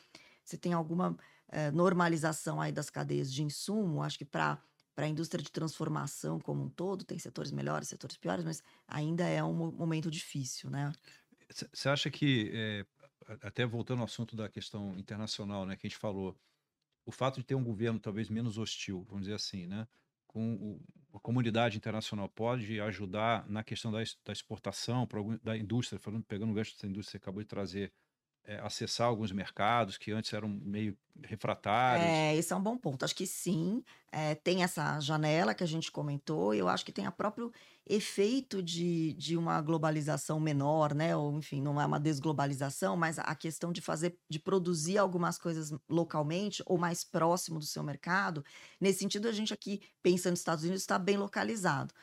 você 0.44 0.58
tenha 0.58 0.76
alguma 0.76 1.18
eh, 1.52 1.72
normalização 1.72 2.62
aí 2.62 2.72
das 2.72 2.90
cadeias 2.90 3.32
de 3.32 3.44
insumo, 3.44 4.04
acho 4.04 4.18
que 4.18 4.26
para 4.26 4.62
para 4.96 5.06
a 5.06 5.10
indústria 5.10 5.44
de 5.44 5.52
transformação 5.52 6.40
como 6.40 6.64
um 6.64 6.70
todo, 6.70 7.04
tem 7.04 7.18
setores 7.18 7.52
melhores, 7.52 7.88
setores 7.88 8.16
piores, 8.16 8.46
mas 8.46 8.62
ainda 8.88 9.28
é 9.28 9.44
um 9.44 9.72
momento 9.72 10.12
difícil, 10.12 10.70
né? 10.70 10.92
Você 11.74 11.90
acha 11.90 12.10
que, 12.10 12.52
é, 12.54 12.86
até 13.42 13.66
voltando 13.66 14.00
ao 14.00 14.06
assunto 14.06 14.36
da 14.36 14.50
questão 14.50 14.98
internacional, 14.98 15.66
né, 15.66 15.76
que 15.76 15.86
a 15.88 15.90
gente 15.90 16.00
falou, 16.00 16.40
o 17.06 17.12
fato 17.12 17.40
de 17.40 17.46
ter 17.46 17.56
um 17.56 17.64
governo 17.64 18.00
talvez 18.00 18.30
menos 18.30 18.58
hostil, 18.58 19.04
vamos 19.04 19.24
dizer 19.24 19.36
assim, 19.36 19.68
né, 19.68 19.88
com 20.28 20.56
o, 20.56 21.18
a 21.18 21.20
comunidade 21.20 21.78
internacional 21.78 22.30
pode 22.30 22.80
ajudar 22.82 23.48
na 23.50 23.64
questão 23.64 23.92
da, 23.92 24.00
da 24.26 24.34
exportação 24.34 25.08
algum, 25.14 25.38
da 25.44 25.58
indústria, 25.58 26.00
falando, 26.00 26.24
pegando 26.26 26.52
o 26.52 26.54
gancho 26.56 26.74
indústria 26.86 26.96
que 26.96 27.10
você 27.10 27.18
acabou 27.18 27.42
de 27.44 27.48
trazer, 27.48 27.94
é, 28.46 28.60
acessar 28.60 29.08
alguns 29.08 29.32
mercados 29.32 29.98
que 29.98 30.12
antes 30.12 30.34
eram 30.34 30.50
meio 30.50 30.98
refratários? 31.24 32.06
É, 32.06 32.36
esse 32.36 32.52
é 32.52 32.56
um 32.56 32.62
bom 32.62 32.78
ponto. 32.78 33.06
Acho 33.06 33.16
que 33.16 33.26
sim, 33.26 33.84
é, 34.12 34.36
tem 34.36 34.64
essa 34.64 35.00
janela 35.00 35.54
que 35.54 35.64
a 35.64 35.68
gente 35.68 35.92
comentou, 35.92 36.54
e 36.54 36.60
eu 36.60 36.68
acho 36.68 36.84
que 36.84 36.92
tem 36.92 37.08
o 37.08 37.12
próprio 37.12 37.52
efeito 37.88 38.62
de, 38.62 39.14
de 39.14 39.38
uma 39.38 39.62
globalização 39.62 40.40
menor, 40.40 40.94
né? 40.94 41.16
Ou, 41.16 41.38
enfim, 41.38 41.62
não 41.62 41.80
é 41.80 41.86
uma 41.86 42.00
desglobalização, 42.00 42.98
mas 42.98 43.18
a 43.20 43.36
questão 43.36 43.72
de 43.72 43.82
fazer, 43.82 44.18
de 44.30 44.40
produzir 44.40 44.98
algumas 44.98 45.38
coisas 45.38 45.74
localmente 45.90 46.62
ou 46.66 46.78
mais 46.78 47.04
próximo 47.04 47.60
do 47.60 47.66
seu 47.66 47.84
mercado. 47.84 48.44
Nesse 48.80 49.00
sentido, 49.00 49.28
a 49.28 49.32
gente 49.32 49.54
aqui, 49.54 49.82
pensando 50.02 50.32
nos 50.32 50.40
Estados 50.40 50.64
Unidos, 50.64 50.82
está 50.82 51.00
bem 51.00 51.18
localizado 51.18 51.94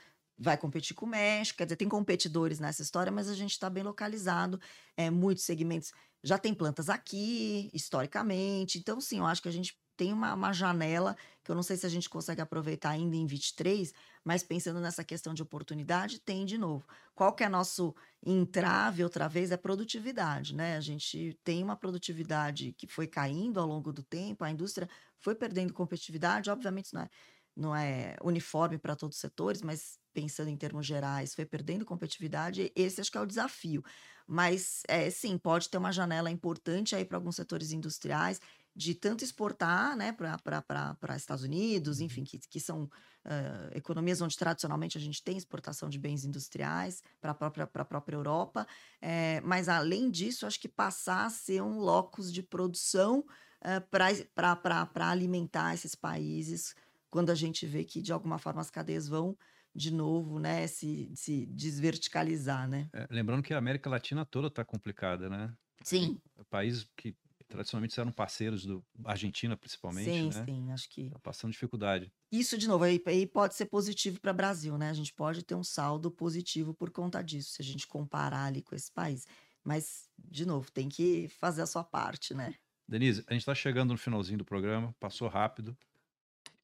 vai 0.42 0.56
competir 0.56 0.94
com 0.94 1.04
o 1.04 1.08
México, 1.08 1.58
quer 1.58 1.64
dizer, 1.64 1.76
tem 1.76 1.88
competidores 1.88 2.58
nessa 2.58 2.80
história, 2.80 3.12
mas 3.12 3.28
a 3.28 3.34
gente 3.34 3.50
está 3.50 3.68
bem 3.68 3.82
localizado, 3.82 4.58
é, 4.96 5.10
muitos 5.10 5.44
segmentos 5.44 5.92
já 6.22 6.38
tem 6.38 6.54
plantas 6.54 6.88
aqui, 6.88 7.70
historicamente. 7.72 8.78
Então, 8.78 9.00
sim, 9.00 9.18
eu 9.18 9.26
acho 9.26 9.42
que 9.42 9.48
a 9.48 9.52
gente 9.52 9.78
tem 9.96 10.14
uma, 10.14 10.32
uma, 10.32 10.50
janela 10.50 11.14
que 11.44 11.50
eu 11.50 11.54
não 11.54 11.62
sei 11.62 11.76
se 11.76 11.84
a 11.84 11.88
gente 11.88 12.08
consegue 12.08 12.40
aproveitar 12.40 12.88
ainda 12.88 13.16
em 13.16 13.26
23, 13.26 13.92
mas 14.24 14.42
pensando 14.42 14.80
nessa 14.80 15.04
questão 15.04 15.34
de 15.34 15.42
oportunidade, 15.42 16.20
tem 16.20 16.46
de 16.46 16.56
novo. 16.56 16.86
Qual 17.14 17.34
que 17.34 17.44
é 17.44 17.50
nosso 17.50 17.94
entrave, 18.24 19.04
outra 19.04 19.28
vez, 19.28 19.50
é 19.50 19.58
produtividade, 19.58 20.54
né? 20.54 20.78
A 20.78 20.80
gente 20.80 21.38
tem 21.44 21.62
uma 21.62 21.76
produtividade 21.76 22.72
que 22.78 22.86
foi 22.86 23.06
caindo 23.06 23.60
ao 23.60 23.66
longo 23.66 23.92
do 23.92 24.02
tempo, 24.02 24.42
a 24.42 24.50
indústria 24.50 24.88
foi 25.18 25.34
perdendo 25.34 25.74
competitividade, 25.74 26.50
obviamente 26.50 26.94
não 26.94 27.02
é, 27.02 27.10
não 27.54 27.76
é 27.76 28.16
uniforme 28.22 28.78
para 28.78 28.96
todos 28.96 29.16
os 29.16 29.20
setores, 29.20 29.60
mas 29.60 29.98
pensando 30.12 30.48
em 30.48 30.56
termos 30.56 30.86
gerais, 30.86 31.34
foi 31.34 31.44
perdendo 31.44 31.84
competitividade, 31.84 32.72
esse 32.74 33.00
acho 33.00 33.10
que 33.10 33.18
é 33.18 33.20
o 33.20 33.26
desafio. 33.26 33.82
Mas, 34.26 34.82
é, 34.86 35.10
sim, 35.10 35.36
pode 35.36 35.68
ter 35.68 35.78
uma 35.78 35.92
janela 35.92 36.30
importante 36.30 36.94
aí 36.94 37.04
para 37.04 37.16
alguns 37.16 37.36
setores 37.36 37.72
industriais 37.72 38.40
de 38.74 38.94
tanto 38.94 39.24
exportar 39.24 39.96
né, 39.96 40.12
para 40.12 41.16
Estados 41.16 41.44
Unidos, 41.44 41.98
uhum. 41.98 42.06
enfim, 42.06 42.24
que, 42.24 42.38
que 42.38 42.60
são 42.60 42.84
uh, 42.84 43.76
economias 43.76 44.20
onde 44.20 44.36
tradicionalmente 44.36 44.96
a 44.96 45.00
gente 45.00 45.22
tem 45.22 45.36
exportação 45.36 45.88
de 45.88 45.98
bens 45.98 46.24
industriais 46.24 47.02
para 47.20 47.32
a 47.32 47.34
própria, 47.34 47.66
própria 47.66 48.16
Europa, 48.16 48.66
é, 49.00 49.40
mas 49.40 49.68
além 49.68 50.10
disso, 50.10 50.46
acho 50.46 50.60
que 50.60 50.68
passar 50.68 51.26
a 51.26 51.30
ser 51.30 51.62
um 51.62 51.78
locus 51.78 52.32
de 52.32 52.42
produção 52.42 53.20
uh, 53.20 53.88
para 53.90 55.10
alimentar 55.10 55.74
esses 55.74 55.94
países 55.94 56.74
quando 57.10 57.30
a 57.30 57.34
gente 57.34 57.66
vê 57.66 57.84
que, 57.84 58.00
de 58.00 58.12
alguma 58.12 58.38
forma, 58.38 58.60
as 58.60 58.70
cadeias 58.70 59.08
vão 59.08 59.36
de 59.80 59.90
novo, 59.90 60.38
né, 60.38 60.66
se, 60.66 61.10
se 61.14 61.46
desverticalizar, 61.46 62.68
né? 62.68 62.90
É, 62.92 63.06
lembrando 63.10 63.42
que 63.42 63.54
a 63.54 63.58
América 63.58 63.88
Latina 63.88 64.26
toda 64.26 64.48
está 64.48 64.62
complicada, 64.62 65.30
né? 65.30 65.56
Sim. 65.82 66.20
Países 66.50 66.86
que 66.94 67.16
tradicionalmente 67.48 67.98
eram 67.98 68.12
parceiros 68.12 68.66
do 68.66 68.84
Argentina, 69.02 69.56
principalmente, 69.56 70.10
sim, 70.10 70.38
né? 70.38 70.44
Sim, 70.44 70.70
acho 70.70 70.88
que... 70.90 71.08
Tá 71.08 71.18
passando 71.20 71.50
dificuldade. 71.50 72.12
Isso, 72.30 72.58
de 72.58 72.68
novo, 72.68 72.84
aí, 72.84 73.02
aí 73.06 73.26
pode 73.26 73.54
ser 73.54 73.66
positivo 73.66 74.20
para 74.20 74.32
o 74.32 74.34
Brasil, 74.34 74.76
né? 74.76 74.90
A 74.90 74.92
gente 74.92 75.14
pode 75.14 75.42
ter 75.42 75.54
um 75.54 75.64
saldo 75.64 76.10
positivo 76.10 76.74
por 76.74 76.90
conta 76.90 77.22
disso, 77.22 77.52
se 77.52 77.62
a 77.62 77.64
gente 77.64 77.86
comparar 77.86 78.44
ali 78.44 78.62
com 78.62 78.76
esse 78.76 78.92
país. 78.92 79.26
Mas, 79.64 80.08
de 80.18 80.44
novo, 80.44 80.70
tem 80.70 80.90
que 80.90 81.26
fazer 81.40 81.62
a 81.62 81.66
sua 81.66 81.82
parte, 81.82 82.34
né? 82.34 82.54
Denise, 82.86 83.24
a 83.26 83.32
gente 83.32 83.42
está 83.42 83.54
chegando 83.54 83.92
no 83.92 83.98
finalzinho 83.98 84.38
do 84.38 84.44
programa, 84.44 84.94
passou 85.00 85.26
rápido. 85.26 85.76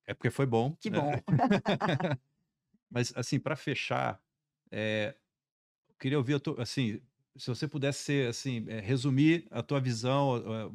É 0.06 0.14
porque 0.14 0.30
foi 0.30 0.46
bom. 0.46 0.76
Que 0.78 0.90
né? 0.90 1.00
bom. 1.00 1.12
Mas, 2.90 3.12
assim, 3.16 3.38
para 3.38 3.56
fechar, 3.56 4.20
é, 4.70 5.16
eu 5.88 5.96
queria 5.98 6.18
ouvir, 6.18 6.40
tua, 6.40 6.62
assim, 6.62 7.00
se 7.36 7.48
você 7.48 7.68
pudesse 7.68 8.04
ser, 8.04 8.28
assim, 8.28 8.64
é, 8.68 8.80
resumir 8.80 9.46
a 9.50 9.62
tua 9.62 9.80
visão, 9.80 10.72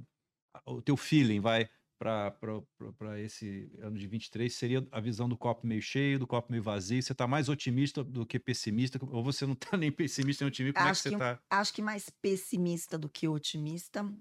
o 0.66 0.82
teu 0.82 0.98
feeling, 0.98 1.40
vai, 1.40 1.70
para 1.98 3.20
esse 3.20 3.72
ano 3.80 3.98
de 3.98 4.08
23, 4.08 4.54
seria 4.54 4.88
a 4.92 5.00
visão 5.00 5.30
do 5.30 5.38
copo 5.38 5.68
meio 5.68 5.82
cheio, 5.82 6.18
do 6.18 6.26
copo 6.26 6.52
meio 6.52 6.64
vazio? 6.64 7.02
Você 7.02 7.12
está 7.12 7.28
mais 7.28 7.48
otimista 7.48 8.04
do 8.04 8.26
que 8.26 8.40
pessimista? 8.40 9.00
Ou 9.02 9.24
você 9.24 9.46
não 9.46 9.54
está 9.54 9.78
nem 9.78 9.92
pessimista 9.92 10.44
nem 10.44 10.50
otimista? 10.50 10.80
Como 10.80 10.90
acho 10.90 11.00
é 11.02 11.04
que 11.04 11.10
você 11.10 11.16
está? 11.16 11.40
Acho 11.50 11.74
que 11.74 11.82
mais 11.82 12.10
pessimista 12.10 12.98
do 12.98 13.08
que 13.08 13.28
otimista. 13.28 14.12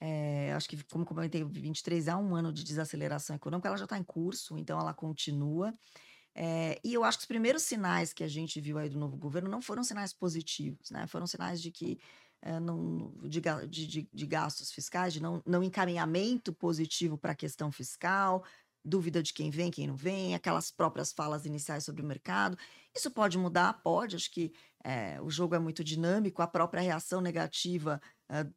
É, 0.00 0.52
acho 0.54 0.68
que, 0.68 0.82
como 0.84 1.04
comentei, 1.04 1.44
23 1.44 2.08
há 2.08 2.16
um 2.16 2.34
ano 2.34 2.52
de 2.52 2.64
desaceleração 2.64 3.36
econômica, 3.36 3.68
ela 3.68 3.76
já 3.76 3.84
está 3.84 3.98
em 3.98 4.04
curso, 4.04 4.56
então 4.56 4.78
ela 4.78 4.94
continua. 4.94 5.74
É, 6.40 6.78
e 6.84 6.94
eu 6.94 7.02
acho 7.02 7.18
que 7.18 7.22
os 7.22 7.26
primeiros 7.26 7.64
sinais 7.64 8.12
que 8.12 8.22
a 8.22 8.28
gente 8.28 8.60
viu 8.60 8.78
aí 8.78 8.88
do 8.88 8.96
novo 8.96 9.16
governo 9.16 9.50
não 9.50 9.60
foram 9.60 9.82
sinais 9.82 10.12
positivos, 10.12 10.88
né? 10.88 11.04
Foram 11.08 11.26
sinais 11.26 11.60
de 11.60 11.72
que 11.72 11.98
é, 12.40 12.60
não, 12.60 13.12
de, 13.24 13.40
de, 13.66 14.08
de, 14.14 14.26
gastos 14.26 14.70
fiscais, 14.70 15.12
de 15.12 15.20
não, 15.20 15.42
não 15.44 15.64
encaminhamento 15.64 16.52
positivo 16.52 17.18
para 17.18 17.32
a 17.32 17.34
questão 17.34 17.72
fiscal, 17.72 18.44
dúvida 18.84 19.20
de 19.20 19.32
quem 19.32 19.50
vem, 19.50 19.68
quem 19.68 19.88
não 19.88 19.96
vem, 19.96 20.36
aquelas 20.36 20.70
próprias 20.70 21.10
falas 21.10 21.44
iniciais 21.44 21.82
sobre 21.82 22.02
o 22.02 22.06
mercado. 22.06 22.56
Isso 22.94 23.10
pode 23.10 23.36
mudar? 23.36 23.82
Pode. 23.82 24.14
Acho 24.14 24.30
que 24.30 24.52
é, 24.84 25.20
o 25.20 25.28
jogo 25.28 25.56
é 25.56 25.58
muito 25.58 25.82
dinâmico, 25.82 26.40
a 26.40 26.46
própria 26.46 26.80
reação 26.80 27.20
negativa 27.20 28.00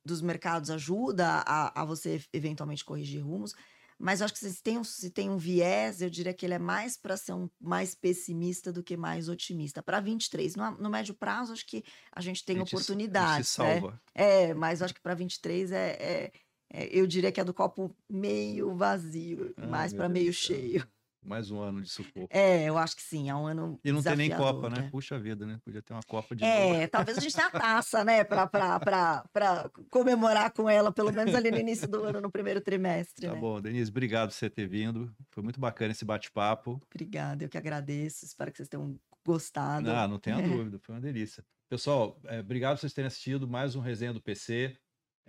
dos 0.06 0.22
mercados 0.22 0.70
ajuda 0.70 1.44
a, 1.48 1.82
a 1.82 1.86
você 1.86 2.24
eventualmente 2.32 2.86
corrigir 2.86 3.26
rumos. 3.26 3.56
Mas 4.02 4.20
eu 4.20 4.26
acho 4.26 4.34
que 4.34 4.40
se 4.40 4.64
tem, 4.64 4.80
um, 4.80 4.84
se 4.84 5.12
tem 5.12 5.30
um 5.30 5.38
viés, 5.38 6.02
eu 6.02 6.10
diria 6.10 6.34
que 6.34 6.44
ele 6.44 6.56
é 6.56 6.60
mais 6.60 6.98
para 6.98 7.16
ser 7.16 7.34
um, 7.34 7.48
mais 7.60 7.94
pessimista 7.94 8.74
do 8.74 8.82
que 8.82 8.98
mais 8.98 9.30
otimista. 9.30 9.84
Para 9.84 10.00
23, 10.00 10.56
no, 10.56 10.72
no 10.72 10.90
médio 10.90 11.14
prazo, 11.14 11.54
acho 11.54 11.66
que 11.68 11.84
a 12.12 12.20
gente 12.20 12.44
tem 12.44 12.56
a 12.56 12.60
gente, 12.60 12.74
oportunidade. 12.74 13.46
Se 13.46 13.62
né? 13.62 13.74
salva. 13.74 13.92
Né? 13.92 14.00
É, 14.16 14.54
mas 14.56 14.82
acho 14.82 14.96
que 14.96 15.02
para 15.02 15.14
23 15.14 15.72
é, 15.72 15.78
é, 15.78 16.32
é, 16.74 16.90
eu 16.92 17.06
diria 17.06 17.32
que 17.32 17.40
é 17.40 17.44
do 17.44 17.54
copo 17.54 17.96
meio 18.10 18.74
vazio, 18.76 19.54
ah, 19.56 19.68
mais 19.68 19.94
para 19.94 20.10
meio 20.10 20.34
cheio. 20.34 20.86
Mais 21.24 21.52
um 21.52 21.60
ano 21.62 21.82
de 21.82 21.90
sufoco. 21.90 22.28
É, 22.32 22.64
eu 22.68 22.78
acho 22.78 22.96
que 22.96 23.02
sim, 23.04 23.30
é 23.30 23.36
um 23.36 23.46
ano 23.46 23.80
E 23.84 23.92
não 23.92 24.02
tem 24.02 24.16
nem 24.16 24.30
Copa, 24.36 24.70
né? 24.70 24.82
né? 24.82 24.90
Puxa 24.92 25.20
vida, 25.20 25.46
né? 25.46 25.60
Podia 25.64 25.82
ter 25.82 25.94
uma 25.94 26.02
Copa 26.08 26.36
de 26.36 26.44
É, 26.44 26.74
novo. 26.80 26.88
talvez 26.90 27.18
a 27.18 27.22
gente 27.22 27.36
tenha 27.36 27.48
a 27.48 27.52
taça, 27.52 28.04
né? 28.04 28.24
Pra, 28.24 28.48
pra, 28.48 28.80
pra, 28.80 29.24
pra 29.32 29.72
comemorar 29.90 30.52
com 30.52 30.70
ela, 30.70 30.92
pelo 30.92 31.12
menos 31.14 31.36
ali 31.36 31.52
no 31.52 31.58
início 31.58 31.88
do 31.88 32.04
ano, 32.04 32.20
no 32.22 32.32
primeiro 32.32 32.60
trimestre, 32.60 33.28
Tá 33.28 33.34
né? 33.34 33.40
bom, 33.40 33.62
Denise, 33.62 33.92
obrigado 33.92 34.30
por 34.30 34.36
você 34.36 34.50
ter 34.50 34.68
vindo. 34.68 35.14
Foi 35.30 35.44
muito 35.44 35.60
bacana 35.60 35.92
esse 35.92 36.04
bate-papo. 36.04 36.82
Obrigada, 36.94 37.44
eu 37.46 37.50
que 37.50 37.58
agradeço. 37.58 38.26
Espero 38.26 38.52
que 38.52 38.58
vocês 38.58 38.68
tenham 38.70 38.98
gostado. 39.26 39.92
Ah, 39.92 40.08
não 40.08 40.18
tenha 40.18 40.38
dúvida, 40.42 40.80
foi 40.80 40.96
uma 40.96 41.02
delícia. 41.02 41.44
Pessoal, 41.70 42.20
é, 42.26 42.40
obrigado 42.40 42.76
por 42.76 42.82
vocês 42.82 42.94
terem 42.94 43.08
assistido 43.08 43.48
mais 43.48 43.76
um 43.76 43.80
Resenha 43.80 44.12
do 44.12 44.22
PC. 44.22 44.76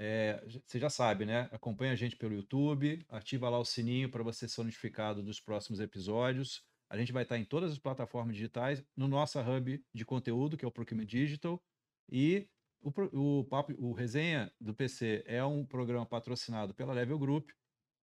É, 0.05 0.45
você 0.67 0.81
já 0.81 0.91
sabe, 0.91 1.25
né? 1.25 1.49
Acompanha 1.53 1.93
a 1.93 1.95
gente 1.95 2.17
pelo 2.17 2.35
YouTube, 2.35 3.07
ativa 3.09 3.49
lá 3.49 3.61
o 3.61 3.65
sininho 3.65 4.11
para 4.11 4.25
você 4.25 4.49
ser 4.49 4.65
notificado 4.65 5.23
dos 5.23 5.38
próximos 5.38 5.79
episódios. 5.79 6.65
A 6.91 6.99
gente 6.99 7.12
vai 7.12 7.23
estar 7.23 7.38
em 7.38 7.45
todas 7.45 7.71
as 7.71 7.79
plataformas 7.79 8.35
digitais, 8.35 8.85
no 8.97 9.07
nosso 9.07 9.38
hub 9.38 9.81
de 9.95 10.05
conteúdo, 10.05 10.57
que 10.57 10.65
é 10.65 10.69
o 10.69 10.73
Procurement 10.73 11.07
Digital, 11.07 11.62
e 12.11 12.49
o, 12.81 12.91
o, 13.12 13.45
papo, 13.45 13.73
o 13.79 13.93
Resenha 13.93 14.53
do 14.61 14.75
PC 14.75 15.23
é 15.25 15.45
um 15.45 15.65
programa 15.65 16.05
patrocinado 16.05 16.75
pela 16.75 16.93
Level 16.93 17.17
Group. 17.17 17.51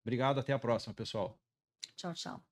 Obrigado, 0.02 0.40
até 0.40 0.54
a 0.54 0.60
próxima, 0.60 0.94
pessoal. 0.94 1.38
Tchau, 1.98 2.14
tchau. 2.14 2.49